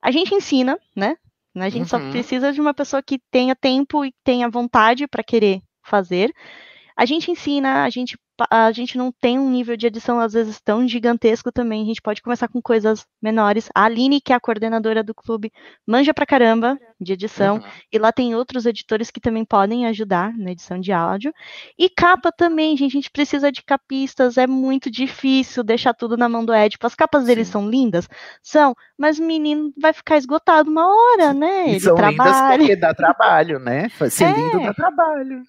A 0.01 0.11
gente 0.11 0.35
ensina, 0.35 0.77
né? 0.95 1.15
A 1.55 1.69
gente 1.69 1.83
uhum. 1.83 1.87
só 1.87 2.11
precisa 2.11 2.51
de 2.51 2.59
uma 2.59 2.73
pessoa 2.73 3.01
que 3.01 3.19
tenha 3.31 3.55
tempo 3.55 4.05
e 4.05 4.13
tenha 4.23 4.49
vontade 4.49 5.07
para 5.07 5.23
querer 5.23 5.61
fazer. 5.83 6.33
A 7.01 7.05
gente 7.05 7.31
ensina, 7.31 7.83
a 7.83 7.89
gente 7.89 8.15
a 8.49 8.71
gente 8.71 8.95
não 8.95 9.11
tem 9.11 9.39
um 9.39 9.49
nível 9.49 9.75
de 9.75 9.87
edição, 9.87 10.19
às 10.19 10.33
vezes, 10.33 10.61
tão 10.61 10.87
gigantesco 10.87 11.51
também. 11.51 11.81
A 11.81 11.85
gente 11.85 12.01
pode 12.01 12.21
começar 12.21 12.47
com 12.47 12.61
coisas 12.61 13.05
menores. 13.21 13.69
A 13.73 13.85
Aline, 13.85 14.21
que 14.21 14.31
é 14.31 14.35
a 14.35 14.39
coordenadora 14.39 15.03
do 15.03 15.13
clube, 15.13 15.51
manja 15.85 16.13
pra 16.13 16.27
caramba 16.27 16.77
de 16.99 17.13
edição. 17.13 17.55
Uhum. 17.55 17.63
E 17.91 17.97
lá 17.97 18.11
tem 18.11 18.35
outros 18.35 18.67
editores 18.67 19.09
que 19.09 19.19
também 19.19 19.43
podem 19.43 19.87
ajudar 19.87 20.31
na 20.37 20.51
edição 20.51 20.79
de 20.79 20.91
áudio. 20.91 21.33
E 21.77 21.89
capa 21.89 22.31
também, 22.31 22.77
gente. 22.77 22.91
A 22.91 22.99
gente 22.99 23.11
precisa 23.11 23.51
de 23.51 23.63
capistas. 23.63 24.37
É 24.37 24.45
muito 24.45 24.89
difícil 24.91 25.63
deixar 25.63 25.95
tudo 25.95 26.15
na 26.15 26.29
mão 26.29 26.45
do 26.45 26.53
Ed. 26.53 26.77
As 26.81 26.95
capas 26.95 27.25
deles 27.25 27.47
são 27.47 27.67
lindas? 27.67 28.07
São. 28.43 28.75
Mas 28.97 29.17
o 29.17 29.23
menino 29.23 29.73
vai 29.79 29.91
ficar 29.91 30.17
esgotado 30.17 30.69
uma 30.69 30.87
hora, 30.87 31.33
né? 31.33 31.69
Ele 31.69 31.79
são 31.79 31.95
trabalha. 31.95 32.31
lindas 32.31 32.57
porque 32.57 32.75
dá 32.75 32.93
trabalho, 32.93 33.59
né? 33.59 33.89
Ser 34.09 34.25
é. 34.25 34.33
lindo 34.33 34.63
dá 34.63 34.73
trabalho. 34.73 35.43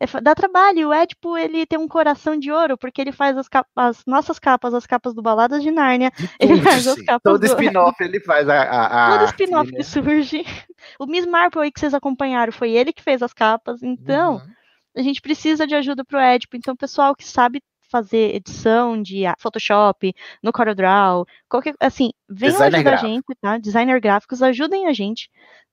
É, 0.00 0.20
dá 0.22 0.34
trabalho. 0.34 0.88
O 0.88 0.92
Édipo, 0.92 1.36
ele 1.36 1.66
tem 1.66 1.78
um 1.78 1.86
coração 1.86 2.38
de 2.38 2.50
ouro, 2.50 2.78
porque 2.78 3.02
ele 3.02 3.12
faz 3.12 3.36
as, 3.36 3.48
capas, 3.48 3.70
as 3.76 4.06
nossas 4.06 4.38
capas, 4.38 4.72
as 4.72 4.86
capas 4.86 5.12
do 5.12 5.20
Baladas 5.20 5.62
de 5.62 5.70
Nárnia. 5.70 6.10
Ele 6.40 6.60
faz 6.62 6.86
as 6.86 7.00
capas 7.02 7.22
Todo 7.22 7.40
do... 7.40 7.46
spin-off 7.46 8.02
ele 8.02 8.18
faz 8.20 8.48
a, 8.48 8.62
a, 8.62 9.14
a 9.14 9.18
Todo 9.18 9.28
spin-off 9.28 9.70
que 9.70 9.82
surge. 9.82 10.44
O 10.98 11.04
Miss 11.04 11.26
Marple 11.26 11.60
aí 11.60 11.70
que 11.70 11.78
vocês 11.78 11.92
acompanharam, 11.92 12.50
foi 12.50 12.70
ele 12.70 12.90
que 12.90 13.02
fez 13.02 13.22
as 13.22 13.34
capas. 13.34 13.82
Então, 13.82 14.36
uhum. 14.36 14.40
a 14.96 15.02
gente 15.02 15.20
precisa 15.20 15.66
de 15.66 15.74
ajuda 15.74 16.02
pro 16.02 16.18
Édipo. 16.18 16.56
Então, 16.56 16.74
pessoal 16.74 17.14
que 17.14 17.22
sabe 17.22 17.62
fazer 17.90 18.34
edição 18.36 19.00
de 19.00 19.22
Photoshop, 19.38 20.14
no 20.42 20.52
CorelDRAW, 20.52 21.26
qualquer 21.48 21.74
assim, 21.80 22.10
venham 22.28 22.52
Designer 22.52 22.76
ajudar 22.76 22.90
gráfico. 22.90 23.06
a 23.06 23.08
gente, 23.08 23.24
tá? 23.40 23.58
Designer 23.58 24.00
gráficos, 24.00 24.42
ajudem 24.42 24.86
a 24.86 24.92
gente 24.92 25.28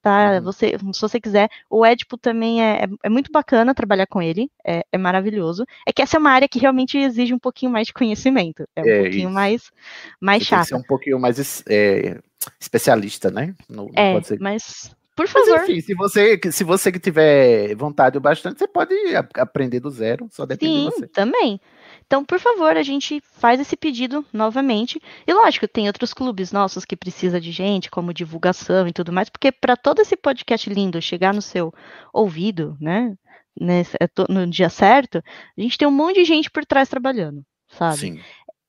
tá? 0.08 0.34
Uhum. 0.36 0.42
Você, 0.44 0.78
se 0.94 1.02
você 1.02 1.20
quiser. 1.20 1.50
O 1.70 1.86
Edipo 1.86 2.18
também 2.18 2.64
é, 2.64 2.84
é, 2.84 2.88
é 3.04 3.10
muito 3.10 3.32
bacana 3.32 3.76
trabalhar 3.76 4.08
com 4.08 4.22
ele, 4.22 4.50
é, 4.66 4.84
é, 4.92 4.98
maravilhoso. 4.98 5.66
É 5.86 5.92
que 5.92 6.02
essa 6.02 6.18
é 6.18 6.20
uma 6.20 6.32
área 6.32 6.48
que 6.48 6.60
realmente 6.60 6.98
exige 6.98 7.34
um 7.34 7.40
pouquinho 7.40 7.72
mais 7.72 7.88
de 7.88 7.94
conhecimento. 7.94 8.66
É 8.76 8.82
um 8.82 8.88
é, 8.88 9.02
pouquinho 9.02 9.28
isso. 9.28 9.34
mais, 9.34 9.72
mais 10.22 10.44
chato. 10.44 10.60
Tem 10.60 10.64
que 10.64 10.68
ser 10.70 10.76
um 10.76 10.88
pouquinho 10.88 11.20
mais 11.20 11.64
é, 11.68 12.20
especialista, 12.60 13.30
né? 13.30 13.54
No, 13.70 13.92
é, 13.96 14.14
mas 14.40 14.96
por 15.18 15.28
favor. 15.28 15.58
Mas, 15.58 15.70
enfim, 15.70 15.82
se 15.82 15.96
você, 15.96 16.40
se 16.52 16.64
você 16.64 16.92
que 16.92 17.00
tiver 17.00 17.76
vontade 17.76 18.20
o 18.20 18.22
bastante, 18.22 18.60
você 18.60 18.68
pode 18.68 18.94
aprender 19.36 19.80
do 19.80 19.90
zero, 19.90 20.28
só 20.32 20.46
depende 20.46 20.74
Sim, 20.74 20.90
de 20.90 20.96
você. 20.96 21.08
também. 21.08 21.60
Então, 22.08 22.24
por 22.24 22.40
favor, 22.40 22.78
a 22.78 22.84
gente 22.84 23.22
faz 23.22 23.60
esse 23.60 23.76
pedido 23.76 24.26
novamente. 24.32 25.00
E 25.28 25.34
lógico, 25.34 25.68
tem 25.68 25.88
outros 25.88 26.14
clubes 26.14 26.54
nossos 26.54 26.86
que 26.86 26.96
precisa 26.96 27.40
de 27.40 27.52
gente, 27.52 27.92
como 27.92 28.14
divulgação 28.14 28.88
e 28.88 28.94
tudo 28.94 29.12
mais, 29.12 29.30
porque 29.30 29.52
para 29.52 29.76
todo 29.76 30.00
esse 30.00 30.16
podcast 30.16 30.70
lindo 30.70 31.02
chegar 31.02 31.34
no 31.34 31.42
seu 31.42 31.74
ouvido, 32.14 32.78
né, 32.80 33.14
nesse, 33.60 33.98
é 34.00 34.08
no 34.30 34.48
dia 34.48 34.70
certo, 34.70 35.22
a 35.58 35.62
gente 35.62 35.78
tem 35.78 35.88
um 35.88 35.92
monte 35.92 36.16
de 36.16 36.26
gente 36.26 36.50
por 36.50 36.66
trás 36.66 36.88
trabalhando, 36.88 37.46
sabe? 37.68 37.98
Sim 37.98 38.20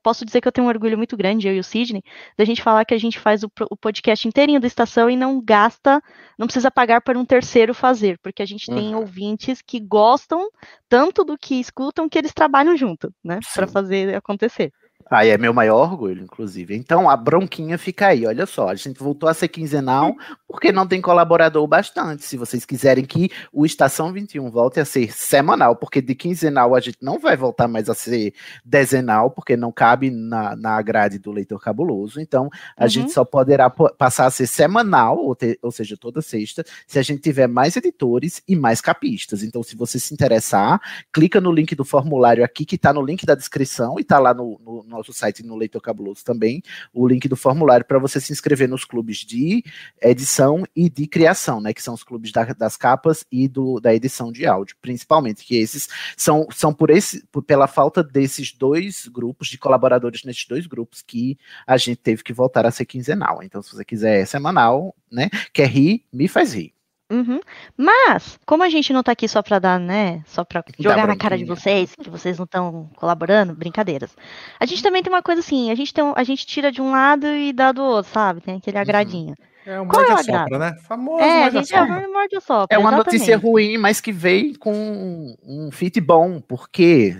posso 0.02 0.24
dizer 0.24 0.40
que 0.40 0.48
eu 0.48 0.52
tenho 0.52 0.66
um 0.66 0.70
orgulho 0.70 0.96
muito 0.96 1.16
grande, 1.16 1.48
eu 1.48 1.54
e 1.54 1.58
o 1.60 1.64
Sidney, 1.64 2.02
da 2.36 2.44
gente 2.44 2.62
falar 2.62 2.84
que 2.84 2.94
a 2.94 2.98
gente 2.98 3.18
faz 3.18 3.42
o, 3.42 3.50
o 3.70 3.76
podcast 3.76 4.26
inteirinho 4.26 4.60
da 4.60 4.66
estação 4.66 5.08
e 5.10 5.16
não 5.16 5.40
gasta, 5.40 6.02
não 6.38 6.46
precisa 6.46 6.70
pagar 6.70 7.00
para 7.00 7.18
um 7.18 7.24
terceiro 7.24 7.74
fazer, 7.74 8.18
porque 8.22 8.42
a 8.42 8.46
gente 8.46 8.70
uhum. 8.70 8.76
tem 8.76 8.94
ouvintes 8.94 9.60
que 9.60 9.80
gostam 9.80 10.48
tanto 10.88 11.24
do 11.24 11.36
que 11.36 11.56
escutam 11.60 12.08
que 12.08 12.18
eles 12.18 12.32
trabalham 12.32 12.76
junto, 12.76 13.12
né, 13.22 13.40
para 13.54 13.66
fazer 13.66 14.14
acontecer. 14.14 14.72
Aí 15.10 15.30
é 15.30 15.38
meu 15.38 15.54
maior 15.54 15.90
orgulho, 15.90 16.22
inclusive. 16.22 16.76
Então 16.76 17.08
a 17.08 17.16
bronquinha 17.16 17.78
fica 17.78 18.08
aí, 18.08 18.26
olha 18.26 18.46
só. 18.46 18.68
A 18.68 18.74
gente 18.74 18.98
voltou 18.98 19.28
a 19.28 19.34
ser 19.34 19.48
quinzenal 19.48 20.14
porque 20.46 20.70
não 20.70 20.86
tem 20.86 21.00
colaborador 21.00 21.66
bastante. 21.66 22.24
Se 22.24 22.36
vocês 22.36 22.64
quiserem 22.64 23.04
que 23.04 23.30
o 23.52 23.64
Estação 23.64 24.12
21 24.12 24.50
volte 24.50 24.80
a 24.80 24.84
ser 24.84 25.12
semanal, 25.12 25.76
porque 25.76 26.00
de 26.02 26.14
quinzenal 26.14 26.74
a 26.74 26.80
gente 26.80 26.98
não 27.00 27.18
vai 27.18 27.36
voltar 27.36 27.68
mais 27.68 27.88
a 27.88 27.94
ser 27.94 28.34
dezenal, 28.64 29.30
porque 29.30 29.56
não 29.56 29.72
cabe 29.72 30.10
na, 30.10 30.54
na 30.56 30.80
grade 30.82 31.18
do 31.18 31.32
leitor 31.32 31.60
cabuloso. 31.60 32.20
Então 32.20 32.50
a 32.76 32.84
uhum. 32.84 32.88
gente 32.88 33.12
só 33.12 33.24
poderá 33.24 33.70
passar 33.70 34.26
a 34.26 34.30
ser 34.30 34.46
semanal, 34.46 35.18
ou, 35.18 35.34
ter, 35.34 35.58
ou 35.62 35.70
seja, 35.70 35.96
toda 35.96 36.20
sexta, 36.20 36.64
se 36.86 36.98
a 36.98 37.02
gente 37.02 37.22
tiver 37.22 37.46
mais 37.46 37.76
editores 37.76 38.42
e 38.46 38.54
mais 38.54 38.80
capistas. 38.80 39.42
Então, 39.42 39.62
se 39.62 39.76
você 39.76 39.98
se 39.98 40.12
interessar, 40.12 40.80
clica 41.12 41.40
no 41.40 41.52
link 41.52 41.74
do 41.74 41.84
formulário 41.84 42.44
aqui, 42.44 42.64
que 42.64 42.76
está 42.76 42.92
no 42.92 43.02
link 43.02 43.24
da 43.24 43.34
descrição 43.34 43.98
e 43.98 44.02
está 44.02 44.18
lá 44.18 44.34
no, 44.34 44.58
no 44.86 44.97
nosso 44.98 45.12
site 45.12 45.42
no 45.42 45.56
Leitor 45.56 45.80
Cabuloso 45.80 46.24
também 46.24 46.62
o 46.92 47.06
link 47.06 47.28
do 47.28 47.36
formulário 47.36 47.86
para 47.86 47.98
você 47.98 48.20
se 48.20 48.32
inscrever 48.32 48.68
nos 48.68 48.84
clubes 48.84 49.18
de 49.18 49.64
edição 50.02 50.64
e 50.74 50.88
de 50.90 51.06
criação, 51.06 51.60
né? 51.60 51.72
Que 51.72 51.82
são 51.82 51.94
os 51.94 52.02
clubes 52.02 52.32
da, 52.32 52.44
das 52.44 52.76
capas 52.76 53.24
e 53.30 53.48
do, 53.48 53.80
da 53.80 53.94
edição 53.94 54.32
de 54.32 54.46
áudio, 54.46 54.76
principalmente, 54.80 55.44
que 55.44 55.56
esses 55.56 55.88
são, 56.16 56.46
são 56.52 56.72
por 56.72 56.90
esse, 56.90 57.26
por, 57.28 57.42
pela 57.42 57.66
falta 57.66 58.02
desses 58.02 58.52
dois 58.52 59.06
grupos, 59.06 59.48
de 59.48 59.58
colaboradores 59.58 60.24
nesses 60.24 60.46
dois 60.46 60.66
grupos, 60.66 61.02
que 61.02 61.38
a 61.66 61.76
gente 61.76 61.96
teve 61.96 62.22
que 62.22 62.32
voltar 62.32 62.66
a 62.66 62.70
ser 62.70 62.84
quinzenal. 62.84 63.42
Então, 63.42 63.62
se 63.62 63.74
você 63.74 63.84
quiser 63.84 64.26
semanal, 64.26 64.94
né? 65.10 65.28
Quer 65.52 65.68
rir, 65.68 66.04
me 66.12 66.28
faz 66.28 66.54
rir. 66.54 66.77
Uhum. 67.10 67.40
Mas, 67.76 68.38
como 68.44 68.62
a 68.62 68.68
gente 68.68 68.92
não 68.92 69.02
tá 69.02 69.12
aqui 69.12 69.26
só 69.26 69.42
pra 69.42 69.58
dar, 69.58 69.80
né? 69.80 70.22
Só 70.26 70.44
pra 70.44 70.62
jogar 70.78 71.06
na 71.06 71.16
cara 71.16 71.38
de 71.38 71.44
vocês, 71.44 71.94
que 71.94 72.10
vocês 72.10 72.36
não 72.36 72.44
estão 72.44 72.90
colaborando, 72.96 73.54
brincadeiras. 73.54 74.14
A 74.60 74.66
gente 74.66 74.82
também 74.82 75.02
tem 75.02 75.12
uma 75.12 75.22
coisa 75.22 75.40
assim, 75.40 75.70
a 75.70 75.74
gente, 75.74 75.94
tem 75.94 76.04
um, 76.04 76.12
a 76.14 76.22
gente 76.22 76.46
tira 76.46 76.70
de 76.70 76.82
um 76.82 76.90
lado 76.90 77.26
e 77.26 77.52
dá 77.52 77.72
do 77.72 77.82
outro, 77.82 78.12
sabe? 78.12 78.42
Tem 78.42 78.56
aquele 78.56 78.76
agradinho. 78.78 79.34
É 79.64 79.80
um 79.80 79.86
Qual 79.86 80.02
é 80.02 80.06
o 80.06 80.10
morde 80.10 80.24
sopra, 80.26 80.58
né? 80.58 80.76
Famoso 80.86 81.22
É, 81.22 81.44
a 81.44 81.50
gente 81.50 81.74
é 81.74 81.78
sopra. 81.78 82.08
um 82.08 82.12
morde 82.12 82.40
sopra, 82.40 82.76
É 82.76 82.78
uma 82.78 82.90
exatamente. 82.90 83.12
notícia 83.14 83.36
ruim, 83.38 83.78
mas 83.78 84.00
que 84.00 84.12
veio 84.12 84.58
com 84.58 85.36
um 85.42 85.70
fit 85.70 86.00
bom, 86.00 86.40
porque 86.40 87.16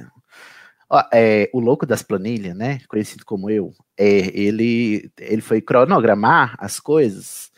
ó, 0.90 1.02
é, 1.12 1.48
o 1.52 1.60
louco 1.60 1.84
das 1.86 2.02
planilhas, 2.02 2.54
né, 2.56 2.80
conhecido 2.88 3.24
como 3.24 3.50
eu, 3.50 3.72
é, 3.98 4.30
ele, 4.38 5.10
ele 5.18 5.42
foi 5.42 5.60
cronogramar 5.60 6.54
as 6.58 6.80
coisas, 6.80 7.50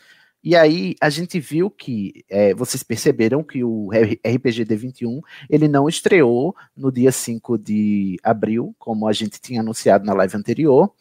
e 0.43 0.55
aí 0.55 0.95
a 0.99 1.09
gente 1.09 1.39
viu 1.39 1.69
que, 1.69 2.25
é, 2.29 2.53
vocês 2.53 2.81
perceberam 2.81 3.43
que 3.43 3.63
o 3.63 3.89
RPG 3.91 4.65
D21, 4.65 5.21
ele 5.49 5.67
não 5.67 5.87
estreou 5.87 6.55
no 6.75 6.91
dia 6.91 7.11
5 7.11 7.57
de 7.57 8.17
abril, 8.23 8.75
como 8.79 9.07
a 9.07 9.13
gente 9.13 9.39
tinha 9.39 9.61
anunciado 9.61 10.03
na 10.05 10.13
live 10.13 10.35
anterior, 10.35 10.91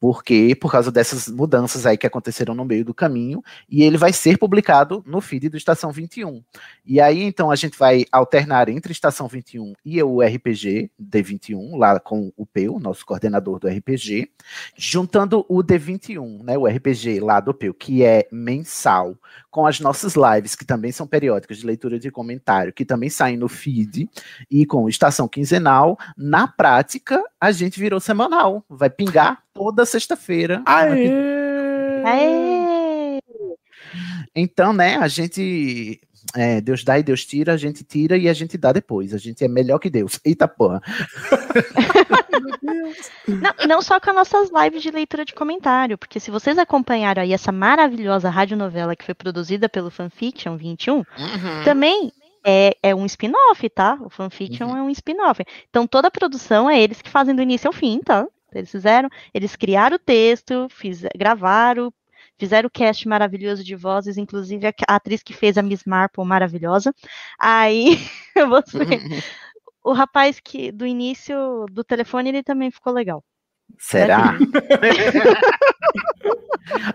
porque 0.00 0.54
por 0.54 0.70
causa 0.70 0.90
dessas 0.90 1.28
mudanças 1.28 1.86
aí 1.86 1.96
que 1.96 2.06
aconteceram 2.06 2.54
no 2.54 2.64
meio 2.64 2.84
do 2.84 2.94
caminho, 2.94 3.42
e 3.68 3.82
ele 3.82 3.96
vai 3.96 4.12
ser 4.12 4.38
publicado 4.38 5.02
no 5.06 5.20
feed 5.20 5.48
do 5.48 5.56
Estação 5.56 5.90
21. 5.90 6.42
E 6.84 7.00
aí, 7.00 7.22
então, 7.22 7.50
a 7.50 7.56
gente 7.56 7.78
vai 7.78 8.04
alternar 8.10 8.68
entre 8.68 8.92
Estação 8.92 9.28
21 9.28 9.74
e 9.84 10.02
o 10.02 10.20
RPG 10.20 10.90
D21, 11.00 11.76
lá 11.76 11.98
com 11.98 12.32
o 12.36 12.46
Peu, 12.46 12.78
nosso 12.78 13.04
coordenador 13.04 13.58
do 13.58 13.68
RPG, 13.68 14.30
juntando 14.76 15.44
o 15.48 15.62
D21, 15.62 16.42
né, 16.42 16.56
o 16.56 16.66
RPG 16.66 17.20
lá 17.20 17.40
do 17.40 17.52
Peu, 17.52 17.74
que 17.74 18.02
é 18.02 18.26
mensal, 18.30 19.16
com 19.58 19.66
as 19.66 19.80
nossas 19.80 20.14
lives, 20.14 20.54
que 20.54 20.64
também 20.64 20.92
são 20.92 21.04
periódicas 21.04 21.58
de 21.58 21.66
leitura 21.66 21.98
de 21.98 22.12
comentário, 22.12 22.72
que 22.72 22.84
também 22.84 23.10
saem 23.10 23.36
no 23.36 23.48
feed, 23.48 24.08
e 24.48 24.64
com 24.64 24.88
Estação 24.88 25.26
Quinzenal, 25.26 25.98
na 26.16 26.46
prática, 26.46 27.20
a 27.40 27.50
gente 27.50 27.80
virou 27.80 27.98
semanal. 27.98 28.64
Vai 28.68 28.88
pingar 28.88 29.42
toda 29.52 29.84
sexta-feira. 29.84 30.62
Aê! 30.64 31.10
Aê! 32.04 33.18
Então, 34.32 34.72
né, 34.72 34.94
a 34.94 35.08
gente. 35.08 36.00
É, 36.34 36.60
Deus 36.60 36.84
dá 36.84 36.98
e 36.98 37.02
Deus 37.02 37.24
tira, 37.24 37.54
a 37.54 37.56
gente 37.56 37.82
tira 37.84 38.16
e 38.16 38.28
a 38.28 38.32
gente 38.32 38.58
dá 38.58 38.72
depois. 38.72 39.14
A 39.14 39.18
gente 39.18 39.44
é 39.44 39.48
melhor 39.48 39.78
que 39.78 39.88
Deus. 39.90 40.20
Eita 40.24 40.46
porra. 40.46 40.82
Não, 43.26 43.54
e 43.58 43.66
não 43.66 43.82
só 43.82 43.98
com 44.00 44.10
as 44.10 44.16
nossas 44.16 44.50
lives 44.50 44.82
de 44.82 44.90
leitura 44.90 45.24
de 45.24 45.34
comentário, 45.34 45.98
porque 45.98 46.20
se 46.20 46.30
vocês 46.30 46.56
acompanharam 46.58 47.22
aí 47.22 47.32
essa 47.32 47.50
maravilhosa 47.50 48.30
radionovela 48.30 48.96
que 48.96 49.04
foi 49.04 49.14
produzida 49.14 49.68
pelo 49.68 49.90
Fanfiction 49.90 50.56
21, 50.56 51.02
também 51.64 52.12
é, 52.44 52.76
é 52.82 52.94
um 52.94 53.04
spin-off, 53.06 53.68
tá? 53.70 53.98
O 54.00 54.08
Fanfiction 54.08 54.76
é 54.76 54.82
um 54.82 54.90
spin-off. 54.90 55.44
Então 55.68 55.86
toda 55.86 56.08
a 56.08 56.10
produção 56.10 56.70
é 56.70 56.80
eles 56.80 57.02
que 57.02 57.10
fazem 57.10 57.34
do 57.34 57.42
início 57.42 57.68
ao 57.68 57.72
fim, 57.72 58.00
tá? 58.00 58.26
Eles 58.54 58.70
fizeram, 58.70 59.10
eles 59.34 59.56
criaram 59.56 59.96
o 59.96 59.98
texto, 59.98 60.68
fiz, 60.70 61.02
gravaram, 61.16 61.92
fizeram 62.38 62.68
o 62.68 62.70
cast 62.70 63.06
maravilhoso 63.08 63.64
de 63.64 63.74
vozes, 63.74 64.16
inclusive 64.16 64.66
a, 64.66 64.72
a 64.88 64.96
atriz 64.96 65.22
que 65.22 65.34
fez 65.34 65.58
a 65.58 65.62
Miss 65.62 65.84
Marple 65.84 66.24
maravilhosa. 66.24 66.94
Aí 67.38 67.98
você, 68.48 69.22
o 69.84 69.92
rapaz 69.92 70.40
que 70.40 70.70
do 70.70 70.86
início 70.86 71.66
do 71.70 71.82
telefone 71.82 72.28
ele 72.30 72.42
também 72.42 72.70
ficou 72.70 72.92
legal. 72.92 73.24
Será? 73.78 74.34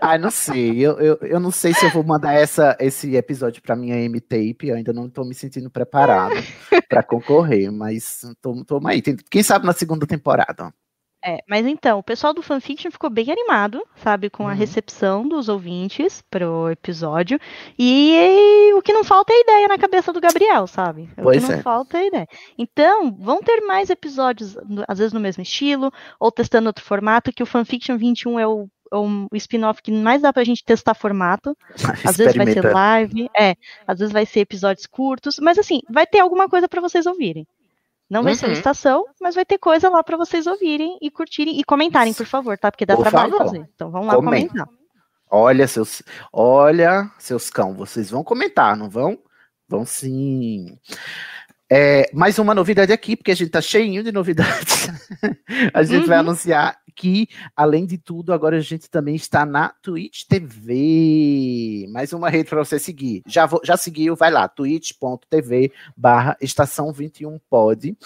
Ai, 0.00 0.18
não 0.18 0.30
sei. 0.30 0.78
Eu, 0.84 0.98
eu, 0.98 1.18
eu 1.22 1.40
não 1.40 1.50
sei 1.50 1.72
se 1.72 1.84
eu 1.84 1.90
vou 1.90 2.02
mandar 2.02 2.34
essa, 2.34 2.76
esse 2.80 3.14
episódio 3.14 3.62
pra 3.62 3.76
minha 3.76 3.96
M-Tape. 3.96 4.72
Ainda 4.72 4.92
não 4.92 5.08
tô 5.08 5.24
me 5.24 5.34
sentindo 5.34 5.70
preparado 5.70 6.34
pra 6.88 7.02
concorrer, 7.02 7.70
mas 7.70 8.22
tô, 8.40 8.64
toma 8.64 8.90
aí. 8.90 9.02
Quem 9.30 9.42
sabe 9.42 9.66
na 9.66 9.72
segunda 9.72 10.06
temporada. 10.06 10.72
É, 11.26 11.38
mas 11.48 11.66
então, 11.66 11.98
o 11.98 12.02
pessoal 12.02 12.34
do 12.34 12.42
fanfiction 12.42 12.90
ficou 12.90 13.08
bem 13.08 13.30
animado, 13.30 13.82
sabe, 13.96 14.28
com 14.28 14.46
a 14.46 14.50
Uhum. 14.50 14.56
recepção 14.56 15.26
dos 15.26 15.48
ouvintes 15.48 16.22
pro 16.30 16.68
episódio. 16.70 17.40
E, 17.78 18.70
o 18.76 18.82
que 18.82 18.92
não 18.92 19.02
falta 19.02 19.32
é 19.32 19.40
ideia 19.40 19.66
na 19.68 19.78
cabeça 19.78 20.12
do 20.12 20.20
Gabriel, 20.20 20.66
sabe? 20.66 21.08
O 21.16 21.22
Pois 21.22 21.42
que 21.42 21.50
não 21.50 21.58
é. 21.58 21.62
falta 21.62 21.96
é 21.98 22.08
ideia. 22.08 22.28
Então, 22.58 23.10
vão 23.18 23.42
ter 23.42 23.62
mais 23.62 23.88
episódios, 23.88 24.54
às 24.86 24.98
vezes 24.98 25.14
no 25.14 25.20
mesmo 25.20 25.42
estilo, 25.42 25.90
ou 26.20 26.30
testando 26.30 26.66
outro 26.68 26.84
formato, 26.84 27.32
que 27.32 27.42
o 27.42 27.46
fanfiction 27.46 27.96
21 27.96 28.38
é 28.38 28.46
o, 28.46 28.68
é 28.92 29.36
spin-off 29.38 29.80
que 29.82 29.90
mais 29.90 30.20
dá 30.20 30.30
pra 30.30 30.44
gente 30.44 30.62
testar 30.62 30.92
formato. 30.94 31.56
Às 32.04 32.16
vezes 32.18 32.36
vai 32.36 32.46
ser 32.52 32.64
live, 32.72 33.30
é, 33.36 33.56
às 33.86 33.98
vezes 33.98 34.12
vai 34.12 34.26
ser 34.26 34.40
episódios 34.40 34.86
curtos, 34.86 35.38
mas 35.40 35.58
assim, 35.58 35.80
vai 35.90 36.06
ter 36.06 36.20
alguma 36.20 36.48
coisa 36.50 36.68
pra 36.68 36.80
vocês 36.82 37.06
ouvirem. 37.06 37.46
Não 38.10 38.22
vai 38.22 38.34
ser 38.34 38.44
uma 38.46 38.52
Uhum. 38.52 38.58
estação, 38.58 39.04
mas 39.20 39.34
vai 39.34 39.44
ter 39.44 39.58
coisa 39.58 39.88
lá 39.88 40.02
pra 40.02 40.16
vocês 40.16 40.46
ouvirem 40.46 40.98
e 41.00 41.10
curtirem 41.10 41.58
e 41.58 41.64
comentarem, 41.64 42.12
por 42.12 42.26
favor, 42.26 42.56
tá? 42.58 42.70
Porque 42.70 42.84
dá 42.86 42.94
Por 42.96 43.02
trabalho 43.02 43.32
favor. 43.32 43.46
fazer. 43.46 43.68
Então 43.74 43.90
vamos 43.90 44.06
lá 44.08 44.14
Comentem. 44.16 44.48
comentar. 44.48 44.68
Olha, 45.30 45.66
seus, 45.66 46.02
olha, 46.32 47.10
seus 47.18 47.50
cão, 47.50 47.74
vocês 47.74 48.10
vão 48.10 48.22
comentar, 48.22 48.76
não 48.76 48.88
vão? 48.90 49.18
Vão 49.68 49.84
sim. 49.86 50.78
É, 51.72 52.08
mais 52.12 52.38
uma 52.38 52.54
novidade 52.54 52.92
aqui, 52.92 53.16
porque 53.16 53.30
a 53.32 53.34
gente 53.34 53.50
tá 53.50 53.60
cheinho 53.60 54.04
de 54.04 54.12
novidades. 54.12 54.86
a 55.74 55.82
gente 55.82 56.06
vai 56.06 56.18
Uhum. 56.18 56.24
anunciar 56.28 56.76
que, 56.94 57.28
além 57.56 57.86
de 57.86 57.98
tudo, 57.98 58.32
agora 58.32 58.56
a 58.56 58.60
gente 58.60 58.88
também 58.88 59.14
está 59.14 59.44
na 59.44 59.70
Twitch 59.82 60.24
TV. 60.28 61.86
Mais 61.90 62.12
uma 62.12 62.28
rede 62.30 62.48
para 62.48 62.64
você 62.64 62.78
seguir. 62.78 63.22
Já, 63.26 63.46
vou- 63.46 63.60
já 63.64 63.76
seguiu? 63.76 64.14
Vai 64.16 64.30
lá, 64.30 64.48
twitch.tv 64.48 65.72
barra 65.96 66.36
estação 66.40 66.92
21 66.92 67.38
pod. 67.50 67.96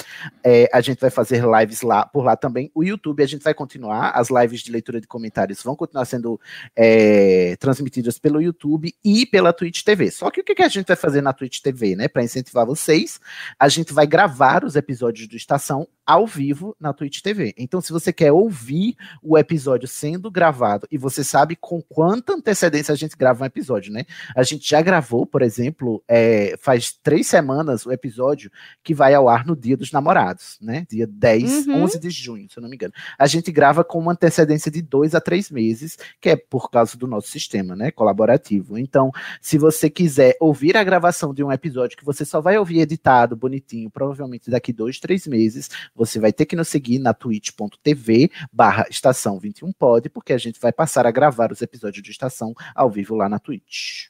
É, 0.44 0.68
a 0.72 0.81
gente 0.81 1.01
vai 1.01 1.11
fazer 1.11 1.42
lives 1.44 1.83
lá 1.83 2.07
por 2.07 2.24
lá 2.24 2.37
também. 2.37 2.70
O 2.74 2.83
YouTube 2.83 3.22
a 3.22 3.27
gente 3.27 3.42
vai 3.42 3.55
continuar. 3.55 4.11
As 4.11 4.29
lives 4.31 4.61
de 4.61 4.70
leitura 4.72 5.01
de 5.01 5.07
comentários 5.07 5.62
vão 5.62 5.77
continuar 5.77 6.05
sendo 6.05 6.40
é, 6.77 7.57
transmitidas 7.57 8.18
pelo 8.18 8.40
YouTube 8.40 8.94
e 9.05 9.27
pela 9.27 9.53
Twitch 9.53 9.83
TV. 9.83 10.11
Só 10.11 10.31
que 10.31 10.40
o 10.40 10.44
que 10.44 10.62
a 10.62 10.68
gente 10.68 10.87
vai 10.87 10.96
fazer 10.96 11.20
na 11.20 11.33
Twitch 11.33 11.61
TV, 11.61 11.94
né? 11.96 12.09
Para 12.09 12.24
incentivar 12.24 12.66
vocês, 12.66 13.20
a 13.59 13.68
gente 13.68 13.92
vai 13.92 14.07
gravar 14.07 14.64
os 14.64 14.77
episódios 14.77 15.29
do 15.29 15.37
Estação 15.37 15.87
ao 16.08 16.26
vivo 16.26 16.74
na 16.80 16.94
Twitch 16.94 17.20
TV. 17.20 17.52
Então, 17.58 17.82
se 17.82 17.92
você 17.92 18.10
quer 18.10 18.32
ouvir 18.32 18.96
o 19.22 19.36
episódio 19.36 19.86
sendo 19.86 20.30
gravado 20.30 20.88
e 20.90 20.96
você 20.96 21.22
sabe 21.22 21.54
com 21.54 21.82
quanta 21.82 22.32
antecedência 22.32 22.94
a 22.94 22.96
gente 22.96 23.14
grava 23.14 23.42
um 23.42 23.46
episódio, 23.46 23.92
né? 23.92 24.06
A 24.34 24.42
gente 24.42 24.66
já 24.70 24.80
gravou, 24.80 25.26
por 25.26 25.42
exemplo, 25.42 26.02
é, 26.08 26.56
faz 26.58 26.92
três 27.02 27.26
semanas 27.26 27.84
o 27.84 27.92
episódio 27.92 28.50
que 28.82 28.94
vai 28.94 29.12
ao 29.12 29.28
ar 29.28 29.44
no 29.44 29.54
Dia 29.54 29.76
dos 29.76 29.92
Namorados, 29.92 30.56
né? 30.62 30.86
Dia 30.90 31.06
10, 31.06 31.66
Uhum. 31.66 31.82
11 31.82 31.98
de 31.98 32.08
junho, 32.08 32.48
se 32.48 32.58
eu 32.58 32.62
não 32.62 32.70
me 32.70 32.76
engano. 32.76 32.94
A 33.18 33.26
gente 33.26 33.52
grava 33.52 33.84
com 33.84 33.98
uma 33.98 34.12
antecedência 34.12 34.70
de 34.70 34.80
dois 34.80 35.14
a 35.14 35.20
três 35.20 35.50
meses, 35.50 35.98
que 36.22 36.30
é 36.30 36.36
por 36.36 36.70
causa 36.70 36.96
do 36.96 37.06
nosso 37.06 37.28
sistema, 37.28 37.76
né? 37.76 37.90
Colaborativo. 37.90 38.78
Então, 38.78 39.12
se 39.42 39.58
você 39.58 39.90
quiser 39.90 40.38
ouvir 40.40 40.74
a 40.74 40.82
gravação 40.84 41.34
de 41.34 41.44
um 41.44 41.52
episódio 41.52 41.98
que 41.98 42.04
você 42.04 42.24
só 42.24 42.40
vai 42.40 42.56
ouvir 42.56 42.80
editado, 42.80 43.36
bonitinho, 43.36 43.90
provavelmente 43.90 44.48
daqui 44.50 44.72
dois, 44.72 44.98
três 44.98 45.26
meses, 45.26 45.68
você 45.98 46.20
vai 46.20 46.32
ter 46.32 46.46
que 46.46 46.56
nos 46.56 46.68
seguir 46.68 46.98
na 46.98 47.12
twitch.tv 47.12 48.30
barra 48.52 48.87
estação 48.88 49.38
21 49.38 49.72
pod, 49.72 50.08
porque 50.08 50.32
a 50.32 50.38
gente 50.38 50.61
vai 50.61 50.72
passar 50.72 51.06
a 51.06 51.11
gravar 51.11 51.52
os 51.52 51.61
episódios 51.61 52.02
de 52.02 52.11
estação 52.11 52.54
ao 52.74 52.88
vivo 52.88 53.14
lá 53.14 53.28
na 53.28 53.38
Twitch. 53.38 54.06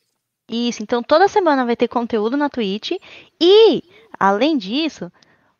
Isso, 0.50 0.82
então 0.82 1.02
toda 1.02 1.28
semana 1.28 1.64
vai 1.64 1.76
ter 1.76 1.88
conteúdo 1.88 2.36
na 2.36 2.48
Twitch. 2.48 2.92
E, 3.40 3.82
além 4.18 4.56
disso, 4.56 5.10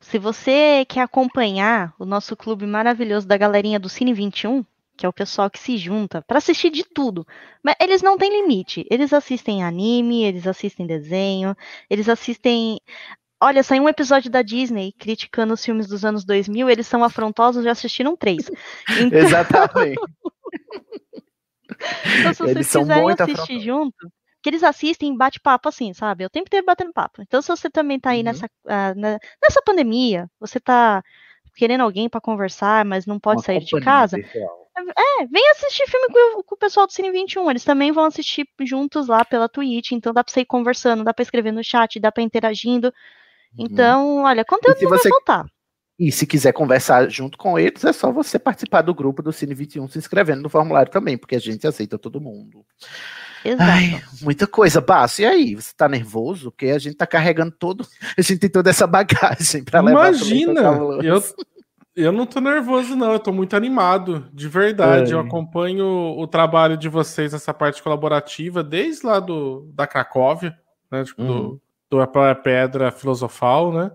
se 0.01 0.19
você 0.19 0.85
quer 0.89 1.03
acompanhar 1.03 1.95
o 1.99 2.05
nosso 2.05 2.37
clube 2.37 2.67
maravilhoso 2.67 3.27
da 3.27 3.37
galerinha 3.37 3.81
do 3.81 3.89
Cine 3.89 4.15
21, 4.15 4.65
que 4.99 5.07
é 5.07 5.09
o 5.09 5.13
pessoal 5.13 5.49
que 5.49 5.61
se 5.61 5.77
junta 5.77 6.23
para 6.23 6.39
assistir 6.39 6.71
de 6.71 6.85
tudo. 6.85 7.27
Mas 7.63 7.77
eles 7.81 8.03
não 8.03 8.19
têm 8.19 8.43
limite. 8.43 8.85
Eles 8.91 9.13
assistem 9.13 9.63
anime, 9.63 10.25
eles 10.25 10.47
assistem 10.47 10.87
desenho, 10.87 11.57
eles 11.89 12.09
assistem. 12.09 12.81
Olha, 13.41 13.63
saiu 13.63 13.85
um 13.85 13.89
episódio 13.89 14.31
da 14.31 14.43
Disney 14.43 14.93
criticando 14.99 15.55
os 15.55 15.65
filmes 15.65 15.87
dos 15.87 16.05
anos 16.05 16.25
2000, 16.25 16.69
eles 16.69 16.87
são 16.87 17.05
afrontosos, 17.05 17.65
já 17.65 17.71
assistiram 17.73 18.17
três. 18.17 18.51
Então, 19.13 19.19
Exatamente. 19.19 20.01
então, 22.21 22.33
se 22.33 22.39
vocês 22.39 22.57
Eles 22.57 22.67
são 22.67 22.83
quiserem 22.83 23.11
assistir 23.11 23.33
afrontosos. 23.33 23.63
junto, 23.63 24.13
que 24.43 24.51
eles 24.51 24.63
assistem 24.65 25.17
bate-papo 25.17 25.69
assim, 25.69 25.93
sabe? 25.93 26.25
O 26.25 26.31
tempo 26.31 26.47
inteiro 26.49 26.67
batendo 26.67 26.93
papo. 26.93 27.23
Então, 27.23 27.41
se 27.43 27.49
você 27.49 27.71
também 27.71 28.01
tá 28.01 28.11
aí 28.11 28.19
Uhum. 28.19 28.25
nessa, 28.25 28.51
ah, 28.67 28.95
na- 28.97 29.19
nessa 29.43 29.63
pandemia, 29.65 30.29
você 30.41 30.59
tá 30.59 31.03
querendo 31.57 31.83
alguém 31.83 32.09
para 32.09 32.21
conversar, 32.21 32.85
mas 32.85 33.05
não 33.07 33.19
pode 33.19 33.39
Uma 33.41 33.45
sair 33.45 33.61
de 33.65 33.81
casa. 33.81 34.17
É, 34.17 35.27
vem 35.27 35.51
assistir 35.51 35.89
filme 35.89 36.07
com, 36.09 36.43
com 36.45 36.55
o 36.55 36.59
pessoal 36.59 36.87
do 36.87 36.93
Cine 36.93 37.11
21. 37.11 37.51
Eles 37.51 37.65
também 37.65 37.91
vão 37.91 38.05
assistir 38.05 38.49
juntos 38.61 39.09
lá 39.09 39.25
pela 39.25 39.49
Twitch. 39.49 39.91
Então 39.93 40.13
dá 40.13 40.23
pra 40.23 40.33
você 40.33 40.41
ir 40.43 40.47
conversando, 40.47 41.03
dá 41.03 41.13
pra 41.13 41.23
escrever 41.25 41.51
no 41.53 41.65
chat, 41.65 41.99
dá 41.99 42.13
pra 42.13 42.23
ir 42.23 42.27
interagindo. 42.27 42.93
Então, 43.57 44.23
olha, 44.25 44.45
conteúdo 44.45 44.75
Uhum. 44.75 44.79
se 44.79 44.85
não 44.85 44.91
vai 44.91 44.99
você- 44.99 45.09
faltar. 45.09 45.47
E 46.01 46.13
se 46.13 46.27
quiser 46.27 46.53
conversar 46.53 47.11
junto 47.11 47.37
com 47.37 47.59
eles, 47.59 47.83
é 47.85 47.93
só 47.93 48.13
você 48.13 48.39
participar 48.39 48.83
do 48.83 48.95
grupo 48.95 49.21
do 49.21 49.33
Cine 49.33 49.53
21 49.53 49.89
se 49.89 49.99
inscrevendo 49.99 50.43
no 50.43 50.49
formulário 50.49 50.93
também, 50.93 51.19
porque 51.19 51.35
a 51.35 51.41
gente 51.41 51.67
aceita 51.67 51.99
todo 51.99 52.21
mundo. 52.21 52.65
Exato. 53.45 53.63
Ai, 53.71 54.01
muita 54.23 54.47
coisa, 54.47 54.81
Baço. 54.81 55.23
E 55.23 55.27
aí, 55.27 55.55
você 55.57 55.73
tá 55.77 55.89
nervoso? 55.89 56.53
Porque 56.53 56.67
a 56.67 56.79
gente 56.79 56.97
tá 56.97 57.07
carregando 57.07 57.51
todo. 57.51 57.85
A 58.17 58.23
gente 58.23 58.39
tem 58.39 58.51
toda 58.51 58.71
essa 58.71 58.87
bagagem 58.87 59.65
pra 59.65 59.81
levar 59.81 60.13
pro 60.13 60.25
Leitor 60.25 60.51
Imagina! 60.51 61.03
Eu, 61.99 62.05
eu 62.07 62.13
não 62.13 62.27
tô 62.27 62.41
nervoso, 62.41 62.95
não. 62.95 63.13
Eu 63.13 63.19
tô 63.19 63.33
muito 63.33 63.57
animado, 63.57 64.29
de 64.33 64.47
verdade. 64.49 65.11
É. 65.11 65.15
Eu 65.15 65.19
acompanho 65.21 65.85
o 66.17 66.27
trabalho 66.29 66.77
de 66.77 66.89
vocês 66.89 67.33
nessa 67.33 67.53
parte 67.53 67.83
colaborativa 67.83 68.63
desde 68.63 69.05
lá 69.05 69.19
do, 69.19 69.69
da 69.75 69.85
Cracóvia, 69.85 70.57
né? 70.93 71.03
Tipo, 71.03 71.23
Uhum. 71.23 71.27
do, 71.51 71.63
do 71.91 72.01
A 72.01 72.35
Pedra 72.35 72.91
Filosofal, 72.91 73.73
né? 73.73 73.91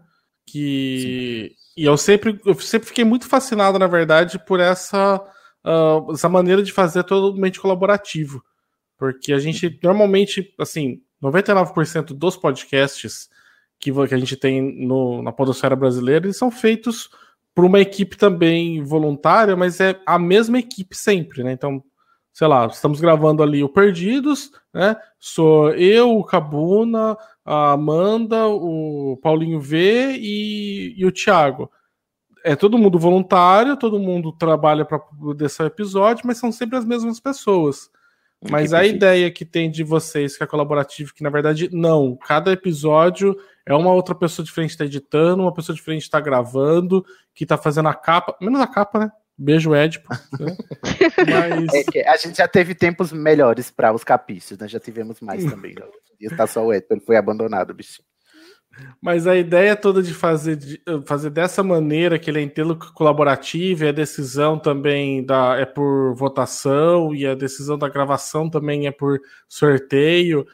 Que. 0.45 1.56
E 1.75 1.86
eu 1.86 1.97
sempre, 1.97 2.39
eu 2.45 2.53
sempre 2.56 2.88
fiquei 2.88 3.03
muito 3.03 3.27
fascinado, 3.27 3.79
na 3.79 3.88
verdade, 3.88 4.38
por 4.45 4.60
essa, 4.60 5.19
ah, 5.63 5.99
essa 6.12 6.29
maneira 6.29 6.62
de 6.62 6.71
fazer 6.71 7.03
totalmente 7.03 7.60
colaborativo. 7.60 8.43
Porque 8.97 9.34
a 9.34 9.39
gente 9.39 9.79
normalmente, 9.84 10.53
assim, 10.60 11.01
99% 11.21 12.13
dos 12.13 12.38
podcasts 12.38 13.29
que, 13.79 13.91
que 14.08 14.15
a 14.15 14.17
gente 14.17 14.38
tem 14.38 14.62
no- 14.88 15.21
na 15.23 15.32
Podosfera 15.32 15.75
brasileira, 15.75 16.25
eles 16.25 16.38
são 16.38 16.51
feitos 16.51 17.10
por 17.56 17.65
uma 17.65 17.79
equipe 17.79 18.17
também 18.17 18.84
voluntária, 18.84 19.56
mas 19.56 19.79
é 19.79 19.99
a 20.06 20.17
mesma 20.17 20.60
equipe 20.60 20.95
sempre, 20.95 21.43
né? 21.43 21.51
Então, 21.53 21.84
sei 22.34 22.48
lá, 22.48 22.65
estamos 22.65 23.00
gravando 23.00 23.43
ali 23.43 23.63
o 23.63 23.69
Perdidos, 23.69 24.52
né? 24.74 24.98
Sou 25.19 25.69
eu, 25.76 26.17
o 26.17 26.24
Cabuna, 26.24 27.15
a 27.46 27.74
Amanda, 27.74 28.48
o 28.48 29.17
Paulinho 29.22 29.62
V 29.62 30.17
e, 30.19 30.96
e 30.98 31.06
o 31.06 31.12
Thiago. 31.12 31.72
É 32.43 32.56
todo 32.56 32.78
mundo 32.78 32.98
voluntário, 32.98 33.78
todo 33.78 34.00
mundo 34.00 34.34
trabalha 34.34 34.84
para 34.84 35.00
desse 35.38 35.63
episódio, 35.63 36.26
mas 36.26 36.39
são 36.39 36.52
sempre 36.52 36.78
as 36.78 36.84
mesmas 36.84 37.19
pessoas. 37.19 37.89
Mas 38.50 38.74
a 38.74 38.86
ideia 38.86 39.32
que 39.32 39.46
tem 39.46 39.72
de 39.72 39.84
vocês, 39.84 40.36
que 40.36 40.43
é 40.43 40.48
colaborativo, 40.48 41.13
que 41.13 41.24
na 41.24 41.30
verdade 41.30 41.69
não. 41.72 42.17
Cada 42.17 42.52
episódio 42.52 43.38
é 43.65 43.74
uma 43.74 43.93
outra 43.93 44.13
pessoa 44.13 44.46
diferente 44.46 44.72
que 44.72 44.80
tá 44.80 44.86
editando, 44.86 45.43
uma 45.43 45.54
pessoa 45.54 45.74
diferente 45.74 46.02
está 46.02 46.19
gravando, 46.19 47.06
que 47.34 47.46
tá 47.46 47.58
fazendo 47.58 47.88
a 47.88 47.93
capa. 47.93 48.36
Menos 48.41 48.60
a 48.60 48.67
capa, 48.67 49.00
né? 49.00 49.12
Beijo, 49.38 49.76
Edipo. 49.76 50.10
né? 50.39 50.56
Mas. 51.67 51.86
É 51.96 52.08
a 52.08 52.17
gente 52.17 52.38
já 52.38 52.48
teve 52.48 52.76
tempos 52.76 53.12
melhores 53.12 53.72
para 53.72 53.93
os 53.93 54.04
capícios, 54.04 54.60
né? 54.60 54.67
Já 54.67 54.80
tivemos 54.80 55.19
mais 55.22 55.43
também. 55.46 55.74
Né? 55.74 55.84
Hoje 55.84 56.13
em 56.13 56.28
dia 56.28 56.38
tá 56.38 56.46
só 56.46 56.65
o 56.65 56.74
Edson, 56.74 56.93
ele 56.93 57.06
foi 57.06 57.17
abandonado, 57.17 57.74
bichinho. 57.74 58.06
Mas 59.02 59.28
a 59.28 59.36
ideia 59.36 59.76
toda 59.76 60.02
de 60.02 60.13
fazer, 60.13 60.56
de 60.56 60.82
fazer 61.06 61.30
dessa 61.30 61.62
maneira, 61.62 62.17
que 62.17 62.30
ele 62.30 62.39
é 62.39 62.43
inteiro 62.43 62.78
colaborativo, 62.93 63.84
e 63.84 63.88
a 63.88 63.91
decisão 63.91 64.58
também 64.58 65.24
da, 65.24 65.58
é 65.60 65.65
por 65.65 66.15
votação, 66.15 67.13
e 67.13 67.26
a 67.26 67.36
decisão 67.36 67.78
da 67.78 67.88
gravação 67.88 68.50
também 68.50 68.88
é 68.88 68.91
por 68.91 69.19
sorteio, 69.48 70.46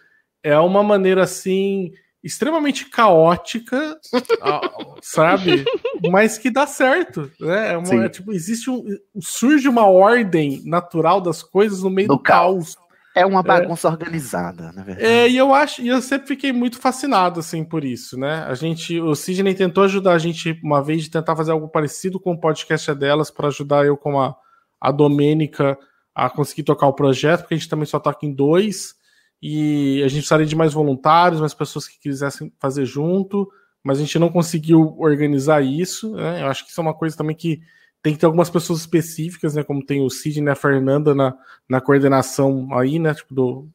é 0.44 0.58
uma 0.60 0.84
maneira 0.84 1.24
assim 1.24 1.94
extremamente 2.24 2.90
caótica, 2.90 3.98
sabe? 5.02 5.66
Mas 6.12 6.38
que 6.38 6.50
dá 6.50 6.68
certo, 6.68 7.32
né? 7.40 7.74
É 7.74 7.78
uma- 7.78 8.06
é 8.06 8.10
tipo, 8.10 8.32
existe 8.32 8.70
um, 8.70 8.84
surge 9.22 9.68
uma 9.68 9.86
ordem 9.86 10.62
natural 10.66 11.22
das 11.22 11.42
coisas 11.42 11.82
no 11.82 11.90
meio 11.90 12.08
No 12.08 12.18
do 12.18 12.24
caos. 12.24 12.76
É 13.16 13.26
uma 13.26 13.42
bagunça 13.42 13.88
organizada, 13.90 14.72
na 14.72 14.84
verdade. 14.84 15.06
É, 15.06 15.28
e 15.28 15.36
eu 15.36 15.54
acho, 15.54 15.82
e 15.82 15.88
eu 15.88 16.02
sempre 16.02 16.28
fiquei 16.28 16.54
muito 16.54 16.78
fascinado 16.80 17.40
assim 17.40 17.64
por 17.64 17.84
isso, 17.84 18.18
né? 18.18 18.46
A 18.48 18.54
gente, 18.54 19.00
o 19.00 19.16
Sidney 19.16 19.56
tentou 19.56 19.84
ajudar 19.84 20.14
a 20.14 20.20
gente 20.20 20.58
uma 20.64 20.82
vez 20.82 21.04
de 21.04 21.10
tentar 21.10 21.36
fazer 21.36 21.52
algo 21.52 21.68
parecido 21.68 22.20
com 22.20 22.34
o 22.34 22.40
podcast 22.40 22.94
delas 22.94 23.32
para 23.32 23.48
ajudar 23.48 23.86
eu 23.86 23.98
com 23.98 24.22
a, 24.22 24.36
a 24.80 24.92
Domênica 24.92 25.78
a 26.14 26.30
conseguir 26.30 26.64
tocar 26.64 26.88
o 26.88 26.94
projeto, 26.94 27.42
porque 27.42 27.56
a 27.56 27.58
gente 27.58 27.70
também 27.70 27.86
só 27.86 28.00
toca 28.00 28.26
em 28.26 28.34
dois 28.34 28.94
e 29.42 30.02
a 30.04 30.08
gente 30.08 30.20
precisaria 30.20 30.46
de 30.46 30.56
mais 30.56 30.74
voluntários, 30.74 31.40
mais 31.40 31.54
pessoas 31.54 31.88
que 31.88 32.00
quisessem 32.00 32.52
fazer 32.60 32.86
junto, 32.86 33.50
mas 33.84 33.98
a 33.98 34.02
gente 34.02 34.20
não 34.20 34.30
conseguiu 34.30 34.96
organizar 35.00 35.64
isso, 35.64 36.14
né? 36.16 36.44
Eu 36.44 36.48
acho 36.48 36.66
que 36.66 36.72
isso 36.72 36.82
é 36.82 36.84
uma 36.84 36.94
coisa 36.94 37.16
também 37.16 37.36
que 37.36 37.62
tem 38.02 38.14
que 38.14 38.20
ter 38.20 38.26
algumas 38.26 38.50
pessoas 38.50 38.80
específicas, 38.80 39.56
né? 39.56 39.64
Como 39.64 39.86
tem 39.86 40.02
o 40.02 40.10
Sidney 40.10 40.48
e 40.48 40.52
a 40.52 40.56
Fernanda 40.56 41.16
na, 41.16 41.36
na 41.68 41.82
coordenação 41.82 42.68
aí, 42.74 43.00
né? 43.00 43.14
Tipo, 43.14 43.34
do, 43.34 43.70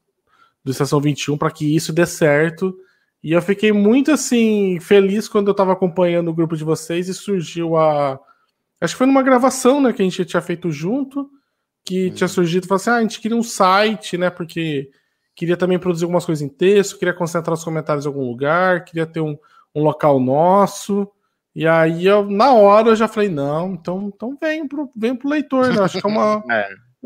do 0.63 0.71
Estação 0.71 1.01
21 1.01 1.39
para 1.39 1.51
que 1.51 1.75
isso 1.75 1.93
dê 1.93 2.07
certo. 2.07 2.77
E 3.23 3.33
eu 3.33 3.41
fiquei 3.41 3.73
muito 3.73 4.13
assim 4.13 4.79
feliz 4.81 5.29
quando 5.29 5.49
eu 5.49 5.53
estava 5.53 5.73
acompanhando 5.73 6.29
o 6.29 6.35
grupo 6.35 6.57
de 6.57 6.65
vocês 6.65 7.09
e 7.09 7.15
surgiu 7.15 7.77
a 7.77 8.21
acho 8.81 8.95
que 8.95 8.99
foi 8.99 9.07
numa 9.07 9.23
gravação, 9.23 9.81
né, 9.81 9.95
que 9.95 10.03
a 10.03 10.05
gente 10.05 10.27
tinha 10.27 10.43
feito 10.43 10.71
junto, 10.71 11.31
que 11.83 12.11
tinha 12.11 12.29
surgido, 12.29 12.67
falou 12.67 12.77
assim: 12.77 12.91
"Ah, 12.91 12.97
a 12.97 13.01
gente 13.01 13.21
queria 13.21 13.37
um 13.37 13.43
site, 13.43 14.19
né, 14.19 14.29
porque 14.29 14.91
queria 15.35 15.57
também 15.57 15.79
produzir 15.79 16.05
algumas 16.05 16.25
coisas 16.25 16.43
em 16.43 16.49
texto, 16.49 16.99
queria 16.99 17.15
concentrar 17.15 17.55
os 17.55 17.65
comentários 17.65 18.05
em 18.05 18.09
algum 18.09 18.27
lugar, 18.29 18.85
queria 18.85 19.07
ter 19.07 19.21
um, 19.21 19.37
um 19.75 19.83
local 19.83 20.19
nosso". 20.21 21.11
E 21.55 21.67
aí 21.69 22.07
eu 22.07 22.29
na 22.29 22.53
hora 22.53 22.89
eu 22.89 22.97
já 22.97 23.07
falei: 23.09 23.29
"Não, 23.29 23.73
então 23.75 24.11
então 24.15 24.37
venho 24.41 24.69
pro 24.69 24.91
venho 24.97 25.17
pro 25.17 25.29
leitor, 25.29 25.73
né? 25.73 25.81
Acho 25.83 26.01
que 26.01 26.07
é 26.07 26.11
uma 26.11 26.43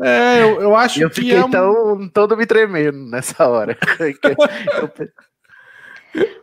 É. 0.01 0.37
é, 0.39 0.43
eu, 0.43 0.61
eu 0.61 0.75
acho 0.75 1.01
Eu 1.03 1.09
que 1.09 1.15
fiquei 1.21 1.37
é 1.37 1.43
um- 1.45 1.49
tão, 1.51 2.09
todo 2.09 2.37
me 2.37 2.45
tremendo 2.45 2.97
nessa 3.09 3.47
hora. 3.47 3.77
Eu- 4.23 4.89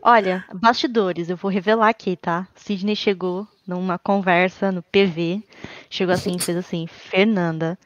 Olha, 0.02 0.44
bastidores, 0.54 1.28
eu 1.28 1.36
vou 1.36 1.50
revelar 1.50 1.88
aqui, 1.88 2.16
tá? 2.16 2.46
Sidney 2.54 2.94
chegou 2.94 3.46
numa 3.66 3.98
conversa 3.98 4.70
no 4.70 4.80
PV, 4.82 5.42
chegou 5.90 6.14
assim, 6.14 6.38
fez 6.38 6.56
assim, 6.56 6.86
Fernanda, 6.86 7.76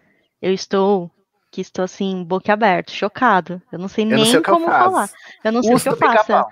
eu 0.43 0.53
estou, 0.53 1.11
que 1.51 1.61
estou 1.61 1.85
assim, 1.85 2.23
boca 2.25 2.53
aberta, 2.53 2.93
chocado. 2.93 3.61
Eu 3.73 3.79
não 3.79 3.89
sei 3.89 4.05
Eu 4.05 4.09
nem 4.09 4.19
não 4.19 4.25
sei 4.25 4.41
que 4.41 4.51
eu 4.51 4.55
como 4.55 4.67
falar. 4.67 5.11
Eu 5.45 5.53
não 5.53 5.63
sei 5.63 5.73
Urso 5.75 5.91
o 5.91 5.97
que 5.97 6.05
eu 6.05 6.09
faço. 6.09 6.23
pica-pau. 6.27 6.49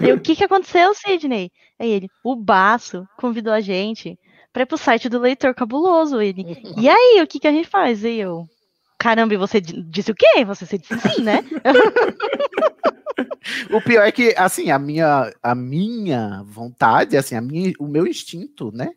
E 0.00 0.12
o 0.12 0.20
que 0.20 0.34
que 0.34 0.44
aconteceu, 0.44 0.94
Sidney? 0.94 1.50
Aí 1.78 1.90
ele, 1.90 2.08
o 2.24 2.34
Baço 2.34 3.06
convidou 3.18 3.52
a 3.52 3.60
gente 3.60 4.18
pra 4.52 4.62
ir 4.62 4.66
pro 4.66 4.78
site 4.78 5.08
do 5.08 5.18
Leitor 5.18 5.54
Cabuloso. 5.54 6.20
Ele, 6.22 6.56
e 6.76 6.88
aí, 6.88 7.20
o 7.22 7.26
que 7.26 7.38
que 7.38 7.46
a 7.48 7.52
gente 7.52 7.68
faz? 7.68 8.02
E 8.02 8.16
eu, 8.16 8.46
caramba, 8.98 9.34
e 9.34 9.36
você 9.36 9.60
di- 9.60 9.82
disse 9.82 10.10
o 10.10 10.14
quê? 10.14 10.44
Você 10.46 10.78
disse 10.78 10.98
sim, 11.00 11.22
né? 11.22 11.40
O 13.70 13.80
pior 13.80 14.02
é 14.02 14.12
que, 14.12 14.34
assim, 14.36 14.70
a 14.70 14.78
minha, 14.78 15.32
a 15.42 15.54
minha 15.54 16.42
vontade, 16.46 17.16
assim, 17.16 17.34
a 17.34 17.40
minha, 17.40 17.72
o 17.78 17.86
meu 17.86 18.06
instinto, 18.06 18.70
né? 18.72 18.90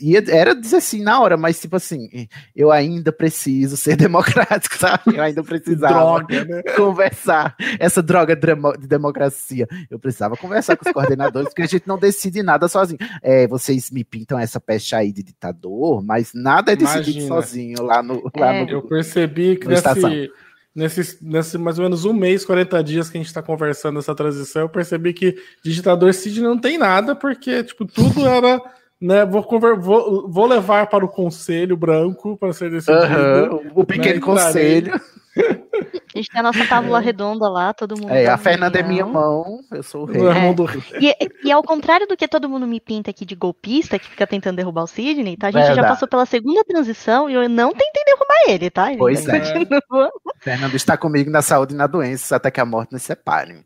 Ia, 0.00 0.22
era 0.28 0.54
dizer 0.54 0.76
assim 0.76 1.02
na 1.02 1.20
hora, 1.20 1.36
mas 1.36 1.60
tipo 1.60 1.74
assim, 1.74 2.28
eu 2.54 2.70
ainda 2.70 3.10
preciso 3.10 3.76
ser 3.76 3.96
democrático, 3.96 4.76
sabe? 4.78 5.16
Eu 5.16 5.22
ainda 5.22 5.42
precisava 5.42 5.94
droga, 6.20 6.44
né? 6.44 6.62
conversar. 6.76 7.56
Essa 7.80 8.00
droga 8.00 8.36
de 8.36 8.86
democracia. 8.86 9.66
Eu 9.90 9.98
precisava 9.98 10.36
conversar 10.36 10.76
com 10.76 10.86
os 10.88 10.92
coordenadores, 10.92 11.48
porque 11.48 11.62
a 11.62 11.66
gente 11.66 11.88
não 11.88 11.98
decide 11.98 12.42
nada 12.44 12.68
sozinho. 12.68 12.98
É, 13.20 13.48
vocês 13.48 13.90
me 13.90 14.04
pintam 14.04 14.38
essa 14.38 14.60
peste 14.60 14.94
aí 14.94 15.10
de 15.10 15.24
ditador, 15.24 16.00
mas 16.04 16.30
nada 16.32 16.70
é 16.72 16.76
decidido 16.76 17.18
Imagina. 17.18 17.28
sozinho 17.28 17.82
lá 17.82 18.02
no. 18.02 18.30
Lá 18.36 18.54
É. 18.54 18.64
no 18.64 18.70
Eu 18.70 18.82
percebi 18.82 19.56
que 19.56 19.66
nesse, 19.66 20.30
nesse, 20.74 21.18
nesse 21.22 21.58
mais 21.58 21.78
ou 21.78 21.84
menos 21.84 22.04
um 22.04 22.12
mês, 22.12 22.44
40 22.44 22.82
dias 22.82 23.10
que 23.10 23.16
a 23.16 23.20
gente 23.20 23.28
está 23.28 23.42
conversando 23.42 23.98
essa 23.98 24.14
transição, 24.14 24.62
eu 24.62 24.68
percebi 24.68 25.12
que 25.12 25.36
digitador 25.64 26.12
Cid 26.12 26.40
não 26.40 26.58
tem 26.58 26.78
nada, 26.78 27.14
porque 27.14 27.62
tipo, 27.64 27.84
tudo 27.84 28.24
era. 28.26 28.60
Né, 29.00 29.26
vou, 29.26 29.44
vou, 29.80 30.30
vou 30.30 30.46
levar 30.46 30.86
para 30.86 31.04
o 31.04 31.08
conselho 31.08 31.76
branco 31.76 32.36
para 32.36 32.52
ser 32.52 32.70
decidido. 32.70 33.02
Aham, 33.02 33.60
o 33.74 33.84
pequeno 33.84 34.14
Né, 34.14 34.20
conselho. 34.20 35.00
A 35.34 36.18
gente 36.18 36.28
tem 36.30 36.40
a 36.40 36.42
nossa 36.42 36.64
tábua 36.66 37.00
redonda 37.00 37.48
lá, 37.48 37.72
todo 37.72 37.98
mundo. 37.98 38.10
É, 38.12 38.26
a 38.28 38.36
Fernanda 38.36 38.78
é 38.78 38.82
minha 38.82 39.06
mão, 39.06 39.60
eu 39.72 39.82
sou 39.82 40.02
o 40.02 40.04
rei. 40.04 40.20
É 40.22 40.30
É. 40.30 40.40
mundo- 40.40 40.66
E, 41.00 41.16
e 41.44 41.50
ao 41.52 41.62
contrário 41.62 42.06
do 42.06 42.16
que 42.16 42.28
todo 42.28 42.48
mundo 42.48 42.66
me 42.66 42.78
pinta 42.80 43.10
aqui 43.10 43.24
de 43.24 43.34
golpista, 43.34 43.98
que 43.98 44.08
fica 44.08 44.26
tentando 44.26 44.56
derrubar 44.56 44.82
o 44.84 44.86
Sidney, 44.86 45.36
tá? 45.36 45.48
A 45.48 45.50
gente 45.50 45.74
já 45.74 45.82
passou 45.82 46.06
pela 46.06 46.26
segunda 46.26 46.62
transição 46.64 47.30
e 47.30 47.34
eu 47.34 47.48
não 47.48 47.70
tentei 47.72 48.04
derrubar 48.04 48.34
ele, 48.48 48.70
tá? 48.70 48.90
Ele 48.90 48.98
Pois 48.98 49.26
é. 49.26 49.40
continua. 49.40 50.10
Fernando 50.40 50.74
está 50.74 50.96
comigo 50.96 51.30
na 51.30 51.40
saúde 51.40 51.72
e 51.72 51.76
na 51.76 51.86
doença, 51.86 52.36
até 52.36 52.50
que 52.50 52.60
a 52.60 52.64
morte 52.66 52.92
nos 52.92 53.02
separe. 53.02 53.64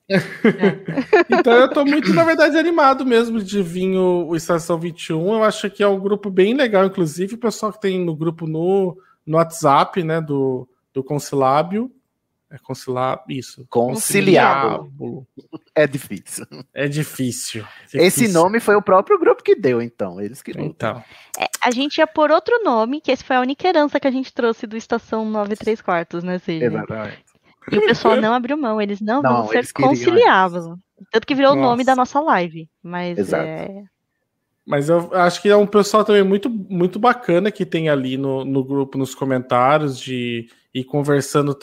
Então 1.31 1.53
eu 1.53 1.69
tô 1.71 1.85
muito, 1.85 2.13
na 2.15 2.25
verdade, 2.25 2.57
animado 2.57 3.05
mesmo 3.05 3.43
de 3.43 3.63
vir 3.63 3.97
o, 3.97 4.29
o 4.29 4.37
Estação 4.37 4.79
21. 4.79 5.35
Eu 5.35 5.43
acho 5.45 5.69
que 5.71 5.83
é 5.83 5.89
um 5.89 5.99
grupo 5.99 6.31
bem 6.31 6.55
legal, 6.55 6.85
inclusive, 6.85 7.35
o 7.35 7.39
pessoal 7.39 7.73
que 7.73 7.81
tem 7.81 8.05
no 8.05 8.15
grupo 8.15 8.47
no, 8.47 8.97
no 9.27 9.37
WhatsApp, 9.39 10.03
né, 10.03 10.21
do, 10.21 10.69
do 10.97 11.05
Concilábio. 11.05 11.93
É 12.49 12.59
conciliar 12.59 13.23
isso. 13.29 13.67
Conciliábulo. 13.69 15.27
É 15.75 15.87
difícil. 15.87 16.47
É 16.73 16.89
difícil. 16.89 17.67
Esse 17.93 18.21
Difícil. 18.21 18.33
nome 18.33 18.61
foi 18.61 18.77
o 18.77 18.83
próprio 18.83 19.19
grupo 19.19 19.43
que 19.43 19.55
deu, 19.57 19.83
então. 19.83 20.21
Eles 20.21 20.43
que 20.43 20.53
Então. 20.53 21.03
É, 21.39 21.47
a 21.61 21.71
gente 21.73 21.99
ia 21.99 22.07
por 22.07 22.31
outro 22.31 22.63
nome, 22.63 23.01
que 23.01 23.11
esse 23.11 23.25
foi 23.25 23.37
a 23.37 23.41
única 23.41 23.67
herança 23.69 23.99
que 23.99 24.07
a 24.07 24.11
gente 24.13 24.33
trouxe 24.33 24.67
do 24.67 24.77
Estação 24.77 25.29
9 25.29 25.55
e 25.55 25.57
3 25.57 25.83
quartos, 25.83 26.23
né, 26.23 26.39
Sidney? 26.39 26.69
Exatamente. 26.69 27.25
E 27.73 27.79
o 27.79 27.87
pessoal 27.87 28.17
não 28.21 28.33
abriu 28.33 28.57
mão, 28.57 28.81
eles 28.81 29.01
não, 29.01 29.21
Não, 29.21 29.43
vão 29.43 29.49
ser 29.49 29.73
conciliáveis. 29.73 30.65
Tanto 31.11 31.27
que 31.27 31.35
virou 31.35 31.53
o 31.53 31.61
nome 31.61 31.83
da 31.83 31.97
nossa 31.97 32.21
live. 32.21 32.71
Mas 32.81 33.19
Exato. 33.19 33.45
é. 33.45 33.83
Mas 34.67 34.89
eu 34.89 35.15
acho 35.15 35.41
que 35.41 35.49
é 35.49 35.57
um 35.57 35.67
pessoal 35.67 36.05
também 36.05 36.25
muito, 36.25 36.51
muito 36.51 36.99
bacana 36.99 37.53
que 37.53 37.65
tem 37.65 37.89
ali 37.89 38.17
no, 38.17 38.45
no 38.45 38.65
grupo, 38.65 38.99
nos 38.99 39.15
comentários, 39.15 39.97
de 39.97 40.49
ir 40.75 40.83
conversando, 40.83 41.57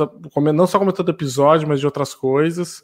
não 0.54 0.66
só 0.66 0.80
comentando 0.80 1.10
episódio, 1.10 1.68
mas 1.68 1.82
de 1.82 1.86
outras 1.86 2.16
coisas. 2.16 2.82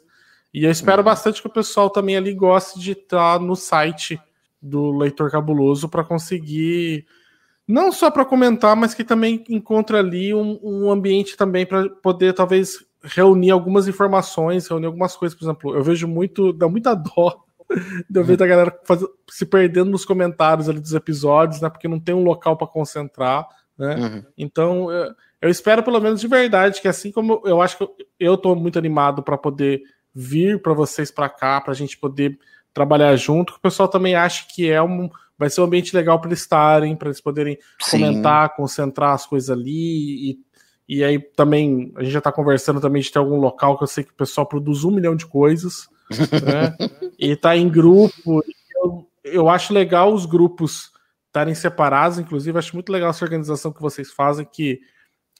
E 0.52 0.64
eu 0.64 0.70
espero 0.70 1.02
bastante 1.02 1.40
que 1.40 1.46
o 1.46 1.52
pessoal 1.52 1.88
também 1.88 2.18
ali 2.18 2.34
goste 2.34 2.78
de 2.78 2.92
estar 2.92 3.40
no 3.40 3.56
site 3.56 4.20
do 4.60 4.90
Leitor 4.90 5.30
Cabuloso 5.30 5.88
para 5.88 6.04
conseguir, 6.04 7.06
não 7.66 7.90
só 7.90 8.10
para 8.10 8.24
comentar, 8.24 8.76
mas 8.76 8.92
que 8.92 9.02
também 9.02 9.42
encontre 9.48 9.96
ali 9.96 10.34
um, 10.34 10.60
um 10.62 10.90
ambiente 10.90 11.34
também 11.34 11.64
para 11.64 11.88
poder 11.88 12.34
talvez 12.34 12.84
reunir 13.02 13.52
algumas 13.52 13.88
informações, 13.88 14.68
reunir 14.68 14.86
algumas 14.86 15.16
coisas. 15.16 15.38
Por 15.38 15.44
exemplo, 15.46 15.74
eu 15.74 15.82
vejo 15.82 16.06
muito, 16.06 16.52
dá 16.52 16.68
muita 16.68 16.92
dó 16.94 17.42
de 18.08 18.18
eu 18.18 18.24
ver 18.24 18.36
da 18.36 18.46
galera 18.46 18.78
faz- 18.84 19.04
se 19.30 19.46
perdendo 19.46 19.90
nos 19.90 20.04
comentários 20.04 20.68
ali 20.68 20.80
dos 20.80 20.94
episódios, 20.94 21.60
né? 21.60 21.70
Porque 21.70 21.88
não 21.88 22.00
tem 22.00 22.14
um 22.14 22.24
local 22.24 22.56
para 22.56 22.66
concentrar, 22.66 23.46
né? 23.78 23.96
Uhum. 23.96 24.24
Então, 24.36 24.90
eu, 24.90 25.14
eu 25.42 25.48
espero 25.48 25.82
pelo 25.82 26.00
menos 26.00 26.20
de 26.20 26.28
verdade 26.28 26.80
que 26.80 26.88
assim 26.88 27.10
como 27.10 27.42
eu 27.44 27.62
acho 27.62 27.76
que 27.76 27.84
eu, 27.84 27.96
eu 28.18 28.36
tô 28.36 28.54
muito 28.54 28.78
animado 28.78 29.22
para 29.22 29.38
poder 29.38 29.82
vir 30.14 30.60
para 30.60 30.72
vocês 30.72 31.10
para 31.10 31.28
cá, 31.28 31.60
para 31.60 31.72
a 31.72 31.76
gente 31.76 31.96
poder 31.96 32.38
trabalhar 32.72 33.14
junto, 33.16 33.52
que 33.52 33.58
o 33.58 33.62
pessoal 33.62 33.88
também 33.88 34.14
acha 34.14 34.46
que 34.48 34.70
é 34.70 34.82
um 34.82 35.08
vai 35.38 35.48
ser 35.48 35.62
um 35.62 35.64
ambiente 35.64 35.96
legal 35.96 36.20
para 36.20 36.28
eles 36.28 36.40
estarem, 36.40 36.94
para 36.94 37.08
eles 37.08 37.20
poderem 37.20 37.58
Sim. 37.80 37.98
comentar, 37.98 38.54
concentrar 38.54 39.14
as 39.14 39.24
coisas 39.24 39.48
ali 39.48 40.32
e, 40.32 40.38
e 40.86 41.02
aí 41.02 41.18
também 41.18 41.92
a 41.96 42.02
gente 42.02 42.12
já 42.12 42.20
tá 42.20 42.30
conversando 42.30 42.78
também 42.78 43.00
de 43.00 43.10
ter 43.10 43.18
algum 43.18 43.36
local 43.36 43.78
que 43.78 43.84
eu 43.84 43.88
sei 43.88 44.04
que 44.04 44.10
o 44.10 44.16
pessoal 44.16 44.46
produz 44.46 44.84
um 44.84 44.90
milhão 44.90 45.16
de 45.16 45.24
coisas, 45.24 45.88
né? 46.10 46.76
e 47.18 47.36
tá 47.36 47.56
em 47.56 47.68
grupo. 47.68 48.42
Eu, 48.76 49.06
eu 49.24 49.48
acho 49.48 49.72
legal 49.72 50.12
os 50.12 50.26
grupos 50.26 50.90
estarem 51.26 51.54
separados, 51.54 52.18
inclusive 52.18 52.58
acho 52.58 52.74
muito 52.74 52.90
legal 52.90 53.10
essa 53.10 53.24
organização 53.24 53.72
que 53.72 53.80
vocês 53.80 54.10
fazem, 54.10 54.44
que 54.44 54.80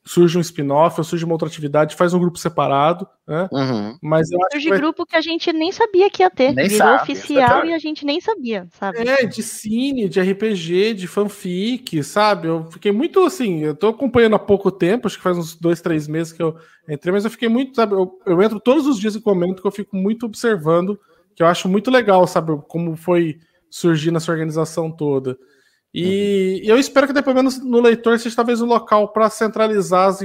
surge 0.04 0.38
um 0.38 0.40
spin-off 0.40 0.98
ou 0.98 1.04
surge 1.04 1.24
uma 1.24 1.34
outra 1.34 1.48
atividade, 1.48 1.94
faz 1.94 2.14
um 2.14 2.18
grupo 2.18 2.38
separado, 2.38 3.06
né? 3.26 3.48
Uhum. 3.52 3.98
Mas 4.02 4.30
eu 4.30 4.38
acho 4.38 4.48
que 4.48 4.54
Surge 4.54 4.68
vai 4.70 4.78
grupo 4.78 5.04
que 5.04 5.14
a 5.14 5.20
gente 5.20 5.52
nem 5.52 5.70
sabia 5.70 6.10
que 6.10 6.22
ia 6.22 6.30
ter. 6.30 6.52
Nem 6.52 6.68
Virou 6.68 6.88
sabe, 6.88 7.02
oficial 7.02 7.66
e 7.66 7.74
a 7.74 7.78
gente 7.78 8.04
nem 8.04 8.20
sabia, 8.20 8.66
sabe? 8.72 8.98
É, 8.98 9.26
de 9.26 9.42
cine, 9.42 10.08
de 10.08 10.20
RPG, 10.20 10.94
de 10.94 11.06
fanfic, 11.06 12.02
sabe? 12.02 12.48
Eu 12.48 12.70
fiquei 12.70 12.92
muito 12.92 13.24
assim, 13.24 13.60
eu 13.60 13.74
tô 13.74 13.88
acompanhando 13.88 14.36
há 14.36 14.38
pouco 14.38 14.70
tempo, 14.70 15.06
acho 15.06 15.16
que 15.16 15.22
faz 15.22 15.36
uns 15.36 15.54
dois, 15.54 15.80
três 15.80 16.08
meses 16.08 16.32
que 16.32 16.42
eu 16.42 16.56
entrei, 16.88 17.12
mas 17.12 17.24
eu 17.24 17.30
fiquei 17.30 17.48
muito, 17.48 17.76
sabe? 17.76 17.94
Eu, 17.94 18.18
eu 18.26 18.42
entro 18.42 18.58
todos 18.58 18.86
os 18.86 18.98
dias 18.98 19.14
e 19.14 19.20
comento 19.20 19.60
que 19.60 19.68
eu 19.68 19.72
fico 19.72 19.96
muito 19.96 20.24
observando, 20.26 20.98
que 21.36 21.42
eu 21.42 21.46
acho 21.46 21.68
muito 21.68 21.90
legal, 21.90 22.26
sabe? 22.26 22.58
Como 22.68 22.96
foi 22.96 23.38
surgindo 23.70 24.16
essa 24.16 24.32
organização 24.32 24.90
toda. 24.90 25.38
E 25.92 26.62
eu 26.64 26.78
espero 26.78 27.06
que, 27.06 27.22
pelo 27.22 27.36
menos 27.36 27.58
no 27.62 27.80
leitor, 27.80 28.18
seja 28.18 28.36
talvez 28.36 28.60
um 28.60 28.66
local 28.66 29.08
para 29.08 29.28
centralizar 29.28 30.08
as, 30.08 30.24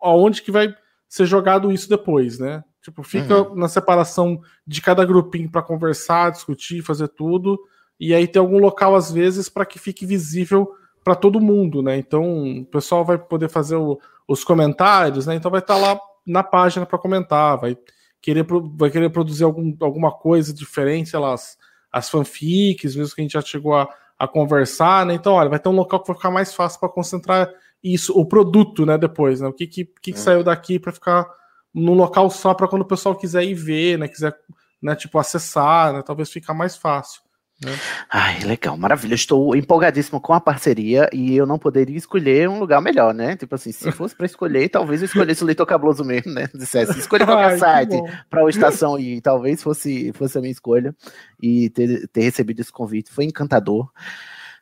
aonde 0.00 0.42
que 0.42 0.50
vai 0.50 0.74
ser 1.08 1.26
jogado 1.26 1.70
isso 1.70 1.88
depois, 1.88 2.38
né? 2.38 2.64
Tipo, 2.82 3.02
fica 3.02 3.44
na 3.54 3.68
separação 3.68 4.40
de 4.66 4.80
cada 4.80 5.04
grupinho 5.04 5.50
para 5.50 5.62
conversar, 5.62 6.30
discutir, 6.30 6.82
fazer 6.82 7.08
tudo 7.08 7.58
e 8.00 8.12
aí 8.14 8.26
tem 8.26 8.40
algum 8.40 8.58
local 8.58 8.96
às 8.96 9.12
vezes 9.12 9.48
para 9.48 9.64
que 9.66 9.78
fique 9.78 10.04
visível 10.04 10.72
para 11.04 11.14
todo 11.14 11.40
mundo, 11.40 11.82
né? 11.82 11.96
Então 11.98 12.60
o 12.60 12.64
pessoal 12.64 13.04
vai 13.04 13.18
poder 13.18 13.48
fazer 13.48 13.76
o- 13.76 14.00
os 14.26 14.42
comentários, 14.42 15.26
né? 15.26 15.34
Então 15.34 15.50
vai 15.50 15.60
estar 15.60 15.76
lá 15.76 16.00
na 16.26 16.42
página 16.42 16.86
para 16.86 16.98
comentar, 16.98 17.58
vai 17.58 17.76
querer, 18.20 18.44
vai 18.76 18.90
querer 18.90 19.10
produzir 19.10 19.44
algum, 19.44 19.76
alguma 19.80 20.10
coisa 20.10 20.52
diferente, 20.54 21.10
sei 21.10 21.18
lá, 21.20 21.34
as, 21.34 21.58
as 21.92 22.08
fanfics, 22.08 22.96
mesmo 22.96 23.14
que 23.14 23.20
a 23.20 23.24
gente 23.24 23.32
já 23.32 23.40
chegou 23.42 23.74
a, 23.74 23.88
a 24.22 24.28
conversar, 24.28 25.04
né? 25.04 25.14
Então, 25.14 25.32
olha, 25.32 25.48
vai 25.50 25.58
ter 25.58 25.68
um 25.68 25.74
local 25.74 25.98
que 26.00 26.06
vai 26.06 26.16
ficar 26.16 26.30
mais 26.30 26.54
fácil 26.54 26.78
para 26.78 26.88
concentrar 26.88 27.50
isso, 27.82 28.16
o 28.16 28.24
produto, 28.24 28.86
né? 28.86 28.96
Depois, 28.96 29.40
né? 29.40 29.48
O 29.48 29.52
que, 29.52 29.66
que, 29.66 29.84
que, 29.84 30.12
que 30.12 30.18
saiu 30.20 30.44
daqui 30.44 30.78
para 30.78 30.92
ficar 30.92 31.26
num 31.74 31.94
local 31.94 32.30
só 32.30 32.54
para 32.54 32.68
quando 32.68 32.82
o 32.82 32.86
pessoal 32.86 33.16
quiser 33.16 33.42
ir 33.42 33.54
ver, 33.54 33.98
né? 33.98 34.06
Quiser, 34.06 34.32
né? 34.80 34.94
Tipo, 34.94 35.18
acessar, 35.18 35.92
né? 35.92 36.02
Talvez 36.02 36.30
ficar 36.30 36.54
mais 36.54 36.76
fácil. 36.76 37.20
Né? 37.64 37.78
Ai, 38.10 38.40
legal, 38.40 38.76
maravilha. 38.76 39.14
Estou 39.14 39.54
empolgadíssimo 39.54 40.20
com 40.20 40.32
a 40.32 40.40
parceria 40.40 41.08
e 41.12 41.36
eu 41.36 41.46
não 41.46 41.58
poderia 41.58 41.96
escolher 41.96 42.48
um 42.48 42.58
lugar 42.58 42.80
melhor, 42.80 43.14
né? 43.14 43.36
Tipo 43.36 43.54
assim, 43.54 43.72
se 43.72 43.90
fosse 43.92 44.14
para 44.14 44.26
escolher, 44.26 44.68
talvez 44.68 45.00
eu 45.00 45.06
escolhesse 45.06 45.42
o 45.42 45.46
Leitor 45.46 45.66
Cabuloso 45.66 46.04
mesmo, 46.04 46.32
né? 46.32 46.48
Dissesse, 46.54 46.98
escolha 46.98 47.24
Ai, 47.24 47.26
qualquer 47.26 47.52
que 47.52 47.58
site 47.58 48.24
para 48.28 48.44
o 48.44 48.48
Estação 48.48 48.98
e 48.98 49.20
talvez 49.20 49.62
fosse, 49.62 50.12
fosse 50.12 50.38
a 50.38 50.40
minha 50.40 50.52
escolha 50.52 50.94
e 51.40 51.70
ter, 51.70 52.08
ter 52.08 52.22
recebido 52.22 52.60
esse 52.60 52.72
convite. 52.72 53.12
Foi 53.12 53.24
encantador. 53.24 53.90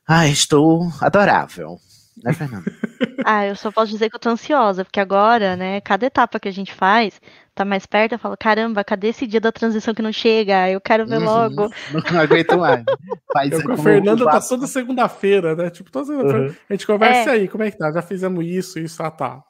Ai, 0.06 0.30
estou 0.30 0.90
adorável. 1.00 1.78
Né, 2.22 2.32
Fernanda? 2.32 2.70
Ah, 3.24 3.46
eu 3.46 3.56
só 3.56 3.70
posso 3.70 3.92
dizer 3.92 4.10
que 4.10 4.16
eu 4.16 4.20
tô 4.20 4.30
ansiosa, 4.30 4.84
porque 4.84 5.00
agora, 5.00 5.56
né, 5.56 5.80
cada 5.80 6.06
etapa 6.06 6.38
que 6.38 6.48
a 6.48 6.52
gente 6.52 6.74
faz 6.74 7.20
tá 7.60 7.64
mais 7.64 7.86
perto, 7.86 8.12
eu 8.12 8.18
falo, 8.18 8.36
caramba, 8.38 8.82
cadê 8.84 9.08
esse 9.08 9.26
dia 9.26 9.40
da 9.40 9.52
transição 9.52 9.94
que 9.94 10.02
não 10.02 10.12
chega? 10.12 10.68
Eu 10.70 10.80
quero 10.80 11.06
ver 11.06 11.18
Uhum. 11.18 11.24
logo. 11.24 11.70
Não 12.14 12.20
aguento 12.20 12.58
mais. 12.58 12.84
Faz 13.32 13.50
Eu 13.52 13.62
com 13.62 13.72
o 13.72 14.16
tá 14.16 14.24
Vasco- 14.24 14.48
toda 14.54 14.66
segunda-feira, 14.66 15.54
né? 15.54 15.70
Tipo, 15.70 15.90
toda 15.90 16.06
segunda-feira. 16.06 16.48
Uhum. 16.48 16.54
A 16.68 16.72
gente 16.72 16.86
conversa 16.86 17.30
É. 17.30 17.32
aí, 17.34 17.48
como 17.48 17.64
é 17.64 17.70
que 17.70 17.78
tá? 17.78 17.92
Já 17.92 18.02
fizemos 18.02 18.44
isso, 18.44 18.78
isso, 18.78 19.02
ah, 19.02 19.10
tá. 19.10 19.42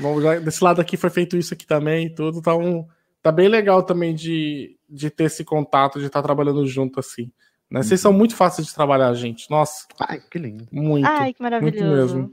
Vamos, 0.00 0.22
já- 0.22 0.38
desse 0.38 0.62
lado 0.64 0.80
aqui 0.80 0.96
foi 0.96 1.10
feito 1.10 1.36
isso 1.36 1.52
aqui 1.54 1.66
também 1.66 2.06
e 2.06 2.14
tudo. 2.14 2.40
Tá, 2.40 2.54
um, 2.56 2.86
tá 3.22 3.30
bem 3.30 3.48
legal 3.48 3.82
também 3.82 4.14
de, 4.14 4.76
de 4.88 5.10
ter 5.10 5.24
esse 5.24 5.44
contato, 5.44 5.98
de 6.00 6.06
estar 6.06 6.22
trabalhando 6.22 6.66
junto 6.66 6.98
assim. 7.00 7.30
Né? 7.70 7.82
Vocês 7.82 8.00
são 8.00 8.12
muito 8.12 8.34
fáceis 8.36 8.66
de 8.66 8.74
trabalhar, 8.74 9.12
gente. 9.14 9.50
Nossa, 9.50 9.86
Ai, 10.00 10.20
que 10.30 10.38
lindo. 10.38 10.66
muito. 10.72 11.06
Ai, 11.06 11.32
que 11.32 11.42
muito 11.42 11.42
maravilhoso. 11.42 12.16
mesmo. 12.16 12.30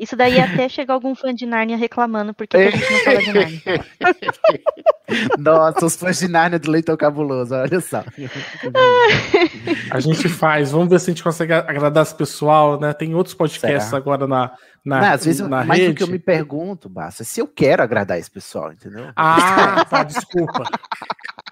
Isso 0.00 0.16
daí 0.16 0.40
até 0.40 0.66
chega 0.68 0.92
algum 0.94 1.14
fã 1.14 1.34
de 1.34 1.44
Nárnia 1.44 1.76
reclamando 1.76 2.32
porque 2.32 2.56
que 2.56 2.64
a 2.68 2.70
gente 2.70 2.90
não 2.92 2.98
fala 3.00 3.18
de 3.18 3.32
Nárnia. 3.32 3.60
Nossa, 5.38 5.84
os 5.86 5.96
fãs 5.96 6.18
de 6.18 6.28
Nárnia 6.28 6.58
do 6.58 6.70
Leitor 6.70 6.96
Cabuloso, 6.96 7.54
olha 7.54 7.80
só. 7.80 8.02
A 9.90 10.00
gente 10.00 10.28
faz. 10.28 10.70
Vamos 10.70 10.88
ver 10.88 11.00
se 11.00 11.10
a 11.10 11.12
gente 11.12 11.22
consegue 11.22 11.52
agradar 11.52 12.02
esse 12.02 12.14
pessoal, 12.14 12.78
né? 12.80 12.92
Tem 12.92 13.14
outros 13.14 13.34
podcasts 13.34 13.84
Será? 13.90 13.98
agora 13.98 14.26
na, 14.26 14.52
na, 14.84 15.00
Não, 15.00 15.08
às 15.12 15.24
vezes, 15.24 15.46
na 15.46 15.64
mas 15.64 15.78
rede. 15.78 15.90
o 15.90 15.94
que 15.94 16.02
eu 16.02 16.08
me 16.08 16.18
pergunto, 16.18 16.88
Bassa, 16.88 17.22
é 17.22 17.26
se 17.26 17.40
eu 17.40 17.46
quero 17.46 17.82
agradar 17.82 18.18
esse 18.18 18.30
pessoal, 18.30 18.72
entendeu? 18.72 19.10
Ah, 19.16 19.84
tá, 19.84 20.02
desculpa. 20.04 20.64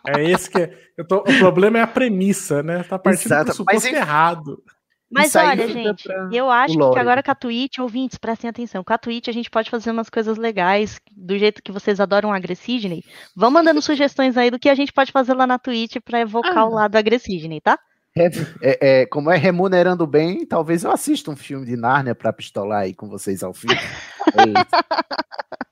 É 0.07 0.22
esse 0.24 0.49
que 0.51 0.59
é. 0.59 0.70
Eu 0.96 1.07
tô- 1.07 1.18
o 1.18 1.38
problema 1.38 1.78
é 1.78 1.82
a 1.82 1.86
premissa, 1.86 2.62
né? 2.62 2.82
Tá 2.84 2.99
partindo 2.99 3.24
do 3.24 3.26
Exato, 3.34 3.44
pressuposto 3.46 3.74
mas 3.74 3.84
enfim. 3.84 3.96
errado. 3.96 4.62
Mas 5.11 5.34
olha, 5.34 5.66
gente, 5.68 6.04
pra 6.04 6.28
eu 6.32 6.50
acho 6.50 6.76
que 6.92 6.98
agora 6.98 7.22
com 7.22 7.30
a 7.30 7.34
Twitch, 7.34 7.78
ouvintes, 7.78 8.18
prestem 8.18 8.50
atenção, 8.50 8.84
com 8.84 8.92
a 8.92 8.98
Twitch 8.98 9.28
a 9.28 9.32
gente 9.32 9.50
pode 9.50 9.70
fazer 9.70 9.90
umas 9.90 10.11
coisas 10.11 10.36
legais, 10.36 11.00
do 11.16 11.36
jeito 11.38 11.62
que 11.62 11.72
vocês 11.72 11.98
adoram 11.98 12.32
Agressidney. 12.32 13.02
Vão 13.34 13.50
mandando 13.50 13.80
sugestões 13.80 14.36
aí 14.36 14.50
do 14.50 14.59
que 14.59 14.68
a 14.68 14.74
gente 14.74 14.92
pode 14.92 15.11
fazer 15.11 15.32
lá 15.34 15.46
na 15.46 15.59
Twitch 15.59 15.96
pra 16.04 16.20
evocar 16.20 16.59
Ah. 16.59 16.66
o 16.66 16.74
lado 16.74 16.96
Agressidney, 16.96 17.61
tá? 17.61 17.78
É, 18.16 18.26
é- 18.62 19.00
é, 19.02 19.06
como 19.06 19.30
é 19.30 19.36
remunerando 19.36 20.06
bem, 20.06 20.44
talvez 20.44 20.84
eu 20.84 20.90
assista 20.90 21.30
um 21.30 21.36
filme 21.36 21.64
de 21.64 21.76
Nárnia 21.76 22.14
pra 22.14 22.32
pistolar 22.32 22.82
aí 22.82 22.94
com 22.94 23.09
vocês 23.09 23.42
ao 23.42 23.54
fim. 23.54 23.68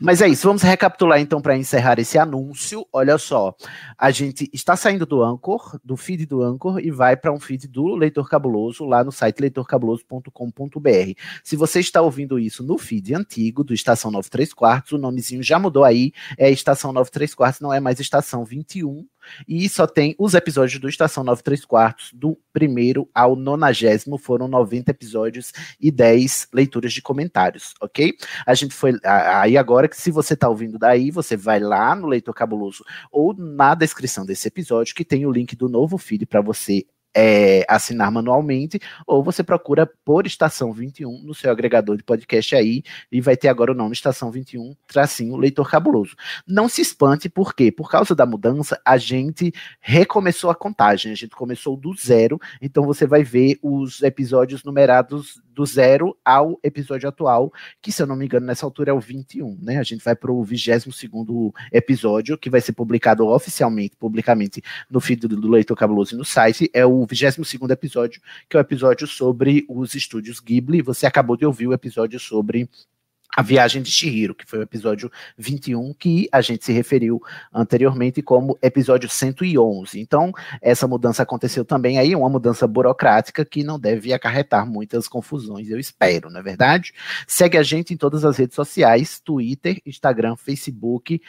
Mas 0.00 0.22
é 0.22 0.28
isso, 0.28 0.46
vamos 0.46 0.62
recapitular 0.62 1.20
então 1.20 1.40
para 1.40 1.56
encerrar 1.56 1.98
esse 1.98 2.18
anúncio. 2.18 2.86
Olha 2.92 3.18
só, 3.18 3.54
a 3.98 4.10
gente 4.10 4.48
está 4.52 4.76
saindo 4.76 5.04
do 5.04 5.22
Anchor, 5.22 5.78
do 5.84 5.96
feed 5.96 6.26
do 6.26 6.42
Anchor, 6.42 6.78
e 6.80 6.90
vai 6.90 7.16
para 7.16 7.32
um 7.32 7.38
feed 7.38 7.68
do 7.68 7.94
Leitor 7.94 8.28
Cabuloso 8.28 8.84
lá 8.84 9.04
no 9.04 9.12
site 9.12 9.40
leitorcabuloso.com.br. 9.40 11.12
Se 11.44 11.56
você 11.56 11.80
está 11.80 12.00
ouvindo 12.00 12.38
isso 12.38 12.62
no 12.62 12.78
feed 12.78 13.14
antigo 13.14 13.62
do 13.62 13.74
Estação 13.74 14.10
93 14.10 14.54
Quartos, 14.54 14.92
o 14.92 14.98
nomezinho 14.98 15.42
já 15.42 15.58
mudou 15.58 15.84
aí, 15.84 16.12
é 16.38 16.50
Estação 16.50 16.92
93 16.92 17.34
Quartos, 17.34 17.60
não 17.60 17.72
é 17.72 17.80
mais 17.80 18.00
Estação 18.00 18.44
21. 18.44 19.06
E 19.46 19.68
só 19.68 19.86
tem 19.86 20.14
os 20.18 20.34
episódios 20.34 20.80
do 20.80 20.88
Estação 20.88 21.24
93 21.24 21.64
Quartos, 21.64 22.10
do 22.12 22.38
primeiro 22.52 23.08
ao 23.14 23.36
nonagésimo, 23.36 24.18
foram 24.18 24.48
90 24.48 24.90
episódios 24.90 25.52
e 25.80 25.90
10 25.90 26.48
leituras 26.52 26.92
de 26.92 27.02
comentários, 27.02 27.74
ok? 27.80 28.14
A 28.46 28.54
gente 28.54 28.74
foi. 28.74 28.98
Aí 29.04 29.56
agora 29.56 29.88
que 29.88 29.96
se 29.96 30.10
você 30.10 30.36
tá 30.36 30.48
ouvindo 30.48 30.78
daí, 30.78 31.10
você 31.10 31.36
vai 31.36 31.60
lá 31.60 31.94
no 31.94 32.06
Leitor 32.06 32.34
Cabuloso 32.34 32.84
ou 33.10 33.34
na 33.34 33.74
descrição 33.74 34.24
desse 34.24 34.48
episódio, 34.48 34.94
que 34.94 35.04
tem 35.04 35.26
o 35.26 35.32
link 35.32 35.56
do 35.56 35.68
novo 35.68 35.98
feed 35.98 36.26
para 36.26 36.40
você 36.40 36.84
é, 37.14 37.64
assinar 37.68 38.10
manualmente, 38.10 38.80
ou 39.06 39.22
você 39.22 39.42
procura 39.42 39.90
por 40.04 40.26
Estação 40.26 40.72
21 40.72 41.22
no 41.22 41.34
seu 41.34 41.50
agregador 41.50 41.96
de 41.96 42.02
podcast 42.02 42.54
aí, 42.54 42.82
e 43.10 43.20
vai 43.20 43.36
ter 43.36 43.48
agora 43.48 43.72
o 43.72 43.74
nome 43.74 43.92
Estação 43.92 44.30
21, 44.30 44.74
tracinho 44.86 45.36
Leitor 45.36 45.68
Cabuloso. 45.68 46.14
Não 46.46 46.68
se 46.68 46.80
espante, 46.80 47.28
por 47.28 47.54
quê? 47.54 47.70
Por 47.72 47.90
causa 47.90 48.14
da 48.14 48.26
mudança, 48.26 48.80
a 48.84 48.96
gente 48.96 49.52
recomeçou 49.80 50.50
a 50.50 50.54
contagem, 50.54 51.12
a 51.12 51.16
gente 51.16 51.34
começou 51.34 51.76
do 51.76 51.94
zero, 51.94 52.38
então 52.60 52.84
você 52.84 53.06
vai 53.06 53.22
ver 53.22 53.58
os 53.62 54.02
episódios 54.02 54.64
numerados 54.64 55.40
do 55.54 55.66
zero 55.66 56.16
ao 56.24 56.58
episódio 56.62 57.08
atual, 57.08 57.52
que 57.80 57.92
se 57.92 58.02
eu 58.02 58.06
não 58.06 58.16
me 58.16 58.24
engano, 58.24 58.46
nessa 58.46 58.64
altura 58.64 58.90
é 58.90 58.94
o 58.94 59.00
21, 59.00 59.58
né? 59.60 59.78
A 59.78 59.82
gente 59.82 60.04
vai 60.04 60.14
para 60.14 60.32
o 60.32 60.42
22 60.42 60.86
episódio, 61.72 62.38
que 62.38 62.50
vai 62.50 62.60
ser 62.60 62.72
publicado 62.72 63.26
oficialmente, 63.26 63.96
publicamente, 63.96 64.62
no 64.90 65.00
feed 65.00 65.26
do 65.26 65.48
Leitor 65.48 65.76
Cabuloso 65.76 66.14
e 66.14 66.18
no 66.18 66.24
site, 66.24 66.70
é 66.72 66.84
o 66.84 67.06
22 67.06 67.70
episódio, 67.70 68.20
que 68.48 68.56
é 68.56 68.60
o 68.60 68.62
episódio 68.62 69.06
sobre 69.06 69.64
os 69.68 69.94
estúdios 69.94 70.40
Ghibli. 70.40 70.82
Você 70.82 71.06
acabou 71.06 71.36
de 71.36 71.46
ouvir 71.46 71.66
o 71.66 71.72
episódio 71.72 72.18
sobre 72.18 72.68
a 73.36 73.42
Viagem 73.42 73.82
de 73.82 73.90
Shihiro, 73.90 74.34
que 74.34 74.46
foi 74.46 74.58
o 74.58 74.62
episódio 74.62 75.10
21, 75.36 75.94
que 75.94 76.28
a 76.32 76.40
gente 76.40 76.64
se 76.64 76.72
referiu 76.72 77.22
anteriormente 77.52 78.22
como 78.22 78.58
episódio 78.60 79.08
111. 79.08 80.00
Então, 80.00 80.32
essa 80.60 80.86
mudança 80.86 81.22
aconteceu 81.22 81.64
também 81.64 81.98
aí, 81.98 82.14
uma 82.14 82.28
mudança 82.28 82.66
burocrática 82.66 83.44
que 83.44 83.62
não 83.62 83.78
deve 83.78 84.12
acarretar 84.12 84.66
muitas 84.66 85.06
confusões, 85.06 85.70
eu 85.70 85.78
espero, 85.78 86.30
não 86.30 86.40
é 86.40 86.42
verdade? 86.42 86.92
Segue 87.26 87.56
a 87.56 87.62
gente 87.62 87.94
em 87.94 87.96
todas 87.96 88.24
as 88.24 88.36
redes 88.36 88.54
sociais, 88.54 89.20
Twitter, 89.20 89.80
Instagram, 89.86 90.36
Facebook, 90.36 91.20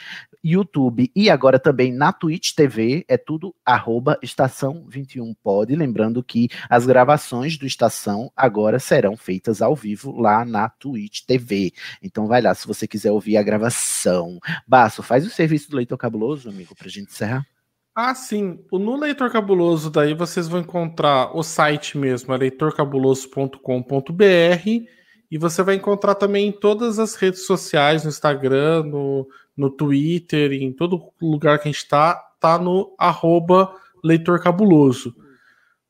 YouTube 0.43 1.11
e 1.15 1.29
agora 1.29 1.59
também 1.59 1.93
na 1.93 2.11
Twitch 2.11 2.53
TV, 2.53 3.05
é 3.07 3.17
tudo 3.17 3.53
arroba 3.63 4.17
Estação 4.23 4.85
21 4.87 5.33
Pod, 5.35 5.75
lembrando 5.75 6.23
que 6.23 6.49
as 6.69 6.85
gravações 6.85 7.57
do 7.57 7.65
Estação 7.65 8.31
agora 8.35 8.79
serão 8.79 9.15
feitas 9.15 9.61
ao 9.61 9.75
vivo 9.75 10.19
lá 10.19 10.43
na 10.43 10.67
Twitch 10.67 11.21
TV. 11.25 11.71
Então 12.01 12.27
vai 12.27 12.41
lá, 12.41 12.53
se 12.53 12.67
você 12.67 12.87
quiser 12.87 13.11
ouvir 13.11 13.37
a 13.37 13.43
gravação. 13.43 14.39
Baço, 14.67 15.01
faz 15.01 15.25
o 15.25 15.29
serviço 15.29 15.69
do 15.69 15.77
Leitor 15.77 15.97
Cabuloso, 15.97 16.49
amigo, 16.49 16.75
pra 16.75 16.89
gente 16.89 17.11
encerrar. 17.11 17.45
Ah, 17.93 18.15
sim. 18.15 18.59
No 18.71 18.95
Leitor 18.95 19.29
Cabuloso, 19.31 19.89
daí 19.89 20.13
vocês 20.13 20.47
vão 20.47 20.61
encontrar 20.61 21.35
o 21.35 21.43
site 21.43 21.97
mesmo, 21.97 22.33
é 22.33 22.37
leitorcabuloso.com.br 22.37 24.69
e 25.29 25.37
você 25.37 25.63
vai 25.63 25.75
encontrar 25.75 26.15
também 26.15 26.47
em 26.47 26.51
todas 26.51 26.99
as 26.99 27.15
redes 27.15 27.45
sociais, 27.45 28.03
no 28.03 28.09
Instagram, 28.09 28.83
no, 28.83 29.27
no 29.55 29.69
Twitter, 29.69 30.53
em 30.53 30.71
todo 30.71 31.11
lugar 31.21 31.59
que 31.59 31.67
a 31.67 31.71
gente 31.71 31.81
está, 31.81 32.15
tá 32.39 32.57
no 32.57 32.95
arroba 32.97 33.75
Leitor 34.03 34.41
Cabuloso. 34.41 35.13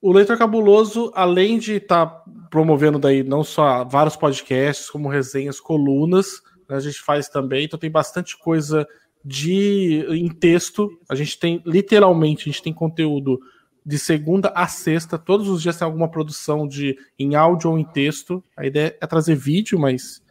O 0.02 0.12
Leitor 0.12 0.38
Cabuloso, 0.38 1.12
além 1.14 1.60
de 1.60 1.74
estar 1.74 2.08
tá 2.08 2.24
promovendo 2.49 2.97
daí 2.97 3.24
não 3.24 3.43
só 3.43 3.84
vários 3.86 4.16
podcasts, 4.16 4.89
como 4.89 5.08
resenhas, 5.08 5.60
colunas, 5.60 6.41
né, 6.68 6.76
a 6.76 6.80
gente 6.80 6.99
faz 6.99 7.30
também, 7.30 7.66
então 7.66 7.80
tem 7.80 7.91
bastante 7.91 8.38
coisa 8.38 8.88
de 9.24 10.04
em 10.10 10.28
texto. 10.28 10.89
A 11.08 11.14
gente 11.14 11.38
tem 11.38 11.62
literalmente, 11.66 12.49
a 12.49 12.52
gente 12.52 12.64
tem 12.64 12.74
conteúdo 12.74 13.39
de 13.86 13.99
segunda 13.99 14.49
a 14.56 14.68
sexta, 14.68 15.18
todos 15.18 15.47
os 15.47 15.62
dias 15.62 15.78
tem 15.78 15.86
alguma 15.86 16.10
produção 16.10 16.68
de 16.68 16.97
em 17.18 17.36
áudio 17.36 17.72
ou 17.72 17.78
em 17.78 17.86
texto. 17.86 18.43
A 18.58 18.66
ideia 18.66 18.97
é 18.99 19.08
trazer 19.08 19.36
vídeo, 19.36 19.80
mas 19.80 20.22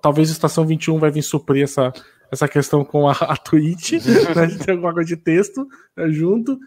talvez 0.00 0.30
Estação 0.30 0.66
21 0.66 0.98
vai 0.98 1.10
vir 1.10 1.22
suprir 1.22 1.64
essa, 1.64 1.92
essa 2.30 2.48
questão 2.48 2.84
com 2.84 3.08
a, 3.08 3.12
a 3.12 3.36
Twitch, 3.36 3.92
né? 4.34 4.42
A 4.42 4.46
gente 4.46 4.64
tem 4.64 4.74
alguma 4.74 4.92
coisa 4.92 5.08
de 5.08 5.16
texto 5.16 5.66
né, 5.96 6.08
junto. 6.10 6.58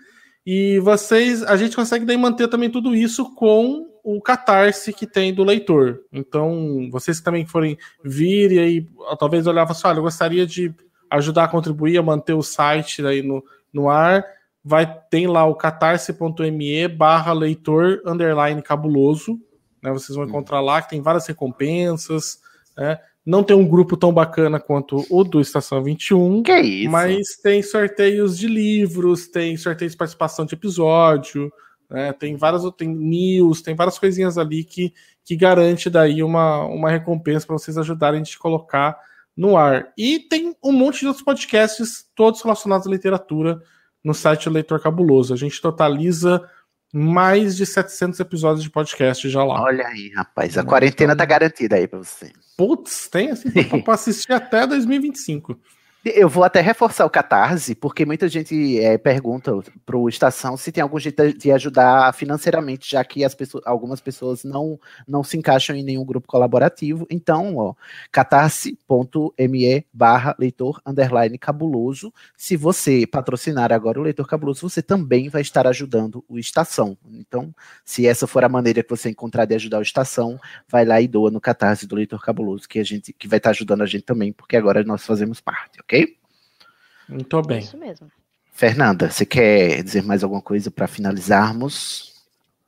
E 0.46 0.80
vocês, 0.80 1.44
a 1.44 1.56
gente 1.56 1.76
consegue 1.76 2.06
daí 2.06 2.18
manter 2.18 2.48
também 2.48 2.70
tudo 2.70 2.96
isso 2.96 3.34
com 3.36 3.88
o 4.04 4.20
catarse 4.20 4.92
que 4.92 5.06
tem 5.06 5.34
do 5.34 5.44
leitor. 5.44 6.02
Então, 6.12 6.89
vocês 6.92 7.20
que 7.20 7.26
também 7.26 7.46
forem 7.46 7.78
vir 8.04 8.52
e 8.52 8.60
aí 8.60 8.88
talvez 9.20 9.46
olhar 9.46 9.70
assim, 9.70 9.88
olha, 9.88 9.98
eu 9.98 10.04
gostaria 10.04 10.46
de 10.46 10.74
ajudar 11.10 11.44
a 11.44 11.48
contribuir 11.48 11.98
a 11.98 12.04
manter 12.04 12.34
o 12.34 12.42
site 12.42 13.06
aí 13.06 13.22
no, 13.22 13.44
no 13.72 13.89
ar, 13.89 14.26
vai 14.64 14.92
tem 15.10 15.28
lá 15.28 15.46
o 15.46 15.56
catarse.me 15.56 16.88
barra 16.88 17.34
leitor 17.34 18.02
underline 18.06 18.62
cabuloso, 18.62 19.39
né? 19.82 19.92
Vocês 19.92 20.16
vão 20.16 20.26
encontrar 20.26 20.62
lá 20.62 20.82
que 20.82 20.89
tem 20.89 21.02
várias 21.02 21.28
recompensas, 21.28 22.39
né? 22.78 23.00
Não 23.26 23.44
tem 23.44 23.56
um 23.56 23.68
grupo 23.68 23.96
tão 23.96 24.12
bacana 24.12 24.60
quanto 24.60 25.06
o 25.10 25.24
do 25.24 25.40
Estação 25.40 25.84
21. 25.84 26.42
Que 26.44 26.60
isso? 26.60 26.92
Mas 26.92 27.36
tem 27.42 27.62
sorteios 27.62 28.38
de 28.38 28.48
livros, 28.48 29.28
tem 29.28 29.56
sorteios 29.58 29.92
de 29.92 29.98
participação 29.98 30.46
de 30.46 30.56
episódio, 30.56 31.52
né? 31.92 32.14
Tem 32.14 32.36
várias 32.36 32.64
tem 32.78 32.88
news, 32.88 33.62
tem 33.62 33.76
várias 33.76 34.00
coisinhas 34.00 34.38
ali 34.38 34.64
que, 34.64 34.94
que 35.26 35.36
garante 35.36 35.90
daí 35.90 36.24
uma, 36.24 36.64
uma 36.66 36.90
recompensa 36.90 37.46
para 37.46 37.58
vocês 37.58 37.78
ajudarem 37.78 38.22
a 38.22 38.24
gente 38.24 38.40
colocar 38.40 38.98
no 39.36 39.58
ar. 39.58 39.92
E 39.98 40.20
tem 40.20 40.56
um 40.64 40.72
monte 40.72 41.02
de 41.02 41.08
outros 41.08 41.24
podcasts, 41.24 42.06
todos 42.16 42.42
relacionados 42.42 42.88
à 42.88 42.90
literatura, 42.90 43.62
no 44.04 44.14
site 44.14 44.50
Leitor 44.50 44.80
Cabuloso. 44.80 45.34
A 45.34 45.38
gente 45.38 45.62
totaliza 45.62 46.42
mais 46.94 47.56
de 47.56 47.66
700 47.66 48.20
episódios 48.20 48.64
de 48.64 48.70
podcast 48.70 49.30
já 49.30 49.44
lá. 49.44 49.62
Olha 49.62 49.88
aí, 49.88 50.12
rapaz, 50.16 50.58
a 50.58 50.64
quarentena 50.64 51.16
tá 51.16 51.26
garantida 51.26 51.76
aí 51.76 51.88
para 51.88 52.00
você. 52.00 52.32
Putz, 52.58 53.08
tem 53.08 53.32
assim 53.32 53.52
para 53.82 53.94
assistir 53.94 54.34
até 54.34 54.68
2025. 54.68 55.58
Eu 56.04 56.28
vou 56.28 56.43
até 56.43 56.62
reforçar 56.62 57.06
o 57.06 57.12
Catarse, 57.12 57.76
porque 57.76 58.08
muita 58.08 58.28
gente 58.28 58.80
é, 58.80 58.97
pergunta 58.97 59.52
para 59.86 59.95
o 59.95 60.10
Estação 60.10 60.58
se 60.58 60.72
tem 60.72 60.82
algum 60.82 60.99
jeito 60.99 61.32
de 61.38 61.52
ajudar 61.52 62.12
financeiramente, 62.16 62.89
já 62.89 63.04
que 63.04 63.24
as 63.24 63.36
pessoas, 63.36 63.64
algumas 63.68 64.02
pessoas 64.02 64.43
não, 64.43 64.80
não 65.08 65.24
se 65.24 65.38
encaixam 65.38 65.76
em 65.76 65.84
nenhum 65.84 66.04
grupo 66.04 66.28
colaborativo. 66.28 67.06
Então, 67.08 67.76
catarse.me 68.12 69.86
barra 69.93 70.36
leitor 70.39 70.82
underline 70.88 71.38
cabuloso. 71.38 72.12
Se 72.36 72.58
você 72.58 73.06
patrocinar 73.06 73.72
agora 73.72 73.99
o 73.99 74.04
Leitor 74.04 74.28
Cabuloso, 74.28 74.68
você 74.68 74.82
também 74.82 75.30
vai 75.30 75.43
estar 75.43 75.68
ajudando 75.68 76.26
o 76.28 76.39
Estação. 76.39 76.97
Então, 77.12 77.54
se 77.86 78.08
essa 78.08 78.26
for 78.26 78.43
a 78.43 78.49
maneira 78.49 78.82
que 78.82 78.89
você 78.89 79.12
encontrar 79.12 79.45
de 79.45 79.54
ajudar 79.54 79.78
o 79.78 79.84
Estação, 79.84 80.39
vai 80.68 80.84
lá 80.84 80.99
e 80.99 81.08
doa 81.08 81.30
no 81.30 81.39
Catarse 81.39 81.86
do 81.86 81.95
Leitor 81.95 82.20
Cabuloso, 82.24 82.68
que 82.68 82.80
a 82.80 82.84
gente 82.84 83.14
que 83.14 83.28
vai 83.28 83.38
estar 83.38 83.52
ajudando 83.52 83.84
a 83.84 83.86
gente 83.86 84.04
também, 84.04 84.34
porque 84.34 84.58
agora 84.58 84.84
nós 84.84 85.06
fazemos 85.06 85.39
parte, 85.39 85.80
ok? 85.80 85.91
Muito 87.08 87.42
bem. 87.42 87.60
Isso 87.60 87.78
mesmo. 87.78 88.10
Fernanda, 88.54 89.10
você 89.10 89.26
quer 89.26 89.84
dizer 89.84 90.04
mais 90.04 90.24
alguma 90.24 90.42
coisa 90.42 90.70
para 90.70 90.88
finalizarmos? 90.88 92.12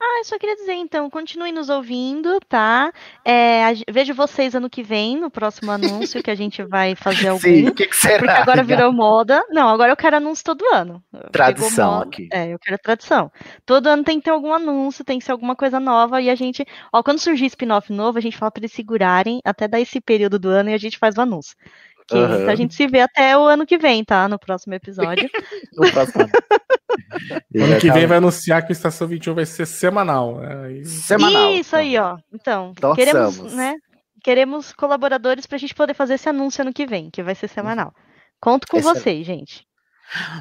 Ah, 0.06 0.20
eu 0.20 0.26
só 0.26 0.38
queria 0.38 0.56
dizer, 0.56 0.74
então, 0.74 1.10
continue 1.10 1.54
nos 1.54 1.70
ouvindo, 1.70 2.38
tá? 2.50 2.92
É, 3.24 3.62
vejo 3.90 4.14
vocês 4.14 4.54
ano 4.54 4.70
que 4.70 4.84
vem, 4.84 5.18
no 5.18 5.32
próximo 5.32 5.72
anúncio, 5.72 6.22
que 6.22 6.30
a 6.30 6.36
gente 6.36 6.62
vai 6.62 6.94
fazer 6.94 7.30
algum. 7.30 7.40
Sim, 7.40 7.70
o 7.70 7.74
que, 7.74 7.88
que 7.88 7.96
será? 7.96 8.18
Porque 8.18 8.42
agora 8.42 8.64
virou 8.64 8.92
moda. 8.92 9.42
Não, 9.50 9.70
agora 9.70 9.94
eu 9.94 9.96
quero 9.96 10.18
anúncio 10.18 10.44
todo 10.44 10.66
ano. 10.74 11.02
Tradição 11.32 12.02
aqui. 12.02 12.28
É, 12.34 12.54
eu 12.54 12.60
quero 12.60 12.78
tradição. 12.80 13.32
Todo 13.66 13.88
ano 13.88 14.04
tem 14.04 14.20
que 14.20 14.26
ter 14.26 14.32
algum 14.32 14.54
anúncio, 14.54 15.06
tem 15.06 15.20
que 15.20 15.26
ser 15.26 15.32
alguma 15.32 15.56
coisa 15.56 15.80
nova, 15.80 16.22
e 16.22 16.30
a 16.30 16.36
gente, 16.36 16.66
ó, 16.92 17.02
quando 17.02 17.20
surgir 17.20 17.46
spin-off 17.46 17.92
novo, 17.94 18.18
a 18.18 18.22
gente 18.22 18.38
fala 18.38 18.52
para 18.52 18.60
eles 18.60 18.74
segurarem 18.74 19.40
até 19.46 19.70
dar 19.70 19.80
esse 19.80 20.02
período 20.02 20.38
do 20.38 20.50
ano 20.50 20.70
e 20.70 20.74
a 20.74 20.78
gente 20.78 20.98
faz 20.98 21.18
o 21.18 21.22
anúncio. 21.22 21.56
Que 22.08 22.16
uhum. 22.16 22.50
a 22.50 22.56
gente 22.56 22.74
se 22.74 22.88
vê 22.88 23.02
até 23.02 23.38
o 23.38 23.44
ano 23.44 23.66
que 23.66 23.78
vem, 23.78 24.04
tá? 24.04 24.28
No 24.28 24.38
próximo 24.38 24.74
episódio. 24.74 25.30
no 25.74 25.90
próximo 25.92 26.24
ano. 27.56 27.80
que 27.80 27.92
vem 27.92 28.06
vai 28.06 28.18
anunciar 28.18 28.66
que 28.66 28.72
o 28.72 28.74
Estação 28.74 29.08
21 29.08 29.34
vai 29.34 29.46
ser 29.46 29.66
semanal. 29.66 30.40
Né? 30.40 30.84
Semanal. 30.84 31.52
Isso 31.52 31.76
aí, 31.76 31.98
ó. 31.98 32.18
Então, 32.34 32.74
Torçamos. 32.74 33.36
queremos, 33.36 33.54
né? 33.54 33.76
Queremos 34.24 34.74
colaboradores 34.74 35.46
pra 35.46 35.58
gente 35.58 35.76
poder 35.76 35.94
fazer 35.94 36.16
esse 36.16 36.30
anúncio 36.30 36.62
ano 36.62 36.74
que 36.74 36.86
vem, 36.86 37.10
que 37.10 37.24
vai 37.24 37.36
ser 37.36 37.48
semanal. 37.48 37.94
Conto 38.40 38.68
com 38.68 38.78
Excelente. 38.78 39.00
vocês, 39.00 39.26
gente. 39.26 39.66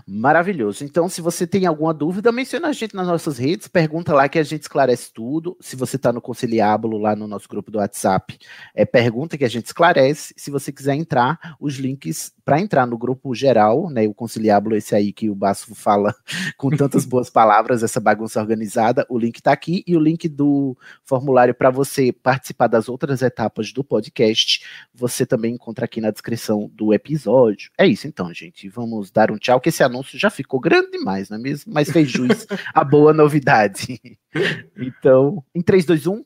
Maravilhoso. 0.07 0.85
Então, 0.85 1.09
se 1.09 1.21
você 1.21 1.47
tem 1.47 1.67
alguma 1.67 1.95
dúvida, 1.95 2.33
menciona 2.33 2.69
a 2.69 2.73
gente 2.73 2.95
nas 2.95 3.07
nossas 3.07 3.39
redes, 3.39 3.69
pergunta 3.69 4.13
lá 4.13 4.29
que 4.29 4.39
a 4.39 4.43
gente 4.43 4.63
esclarece 4.63 5.13
tudo. 5.13 5.57
Se 5.61 5.77
você 5.77 5.97
está 5.97 6.13
no 6.13 6.21
Conciliábulo, 6.21 6.99
lá 6.99 7.15
no 7.17 7.27
nosso 7.27 7.49
grupo 7.49 7.71
do 7.71 7.79
WhatsApp, 7.79 8.39
é 8.75 8.85
pergunta 8.85 9.39
que 9.39 9.45
a 9.45 9.49
gente 9.49 9.67
esclarece. 9.67 10.35
Se 10.37 10.51
você 10.51 10.73
quiser 10.73 10.95
entrar, 10.95 11.57
os 11.61 11.77
links 11.77 12.33
para 12.45 12.61
entrar 12.61 12.87
no 12.87 12.99
grupo 12.99 13.35
geral, 13.35 13.89
né, 13.89 14.07
o 14.07 14.15
conciliábulo 14.15 14.77
esse 14.77 14.95
aí 14.95 15.13
que 15.13 15.31
o 15.31 15.35
Basso 15.35 15.75
fala 15.75 16.15
com 16.57 16.71
tantas 16.71 17.05
boas 17.05 17.31
palavras, 17.31 17.83
essa 17.83 18.01
bagunça 18.01 18.41
organizada, 18.41 19.07
o 19.09 19.19
link 19.19 19.37
está 19.37 19.53
aqui 19.53 19.85
e 19.87 19.97
o 19.97 20.01
link 20.01 20.29
do 20.29 20.77
formulário 21.05 21.55
para 21.55 21.71
você 21.71 22.13
participar 22.13 22.67
das 22.67 22.89
outras 22.89 23.23
etapas 23.23 23.73
do 23.73 23.85
podcast, 23.85 24.65
você 24.93 25.25
também 25.25 25.55
encontra 25.55 25.85
aqui 25.85 26.01
na 26.01 26.11
descrição 26.11 26.71
do 26.75 26.93
episódio. 26.93 27.71
É 27.79 27.87
isso 27.87 28.09
então, 28.09 28.33
gente, 28.35 28.69
vamos 28.69 29.11
dar 29.11 29.31
um 29.31 29.39
tchau, 29.39 29.61
que 29.63 29.71
esse 29.71 29.83
anúncio 29.83 30.19
já 30.19 30.29
ficou 30.29 30.61
grande 30.61 30.91
demais, 30.91 31.31
não 31.31 31.39
é 31.39 31.41
mesmo? 31.41 31.73
Mas 31.73 31.91
fez 31.91 32.11
jus 32.11 32.47
a 32.75 32.85
boa 32.85 33.13
novidade. 33.13 33.99
Então, 34.75 35.45
em 35.55 35.61
3, 35.61 35.85
2, 35.85 36.07
1, 36.07 36.25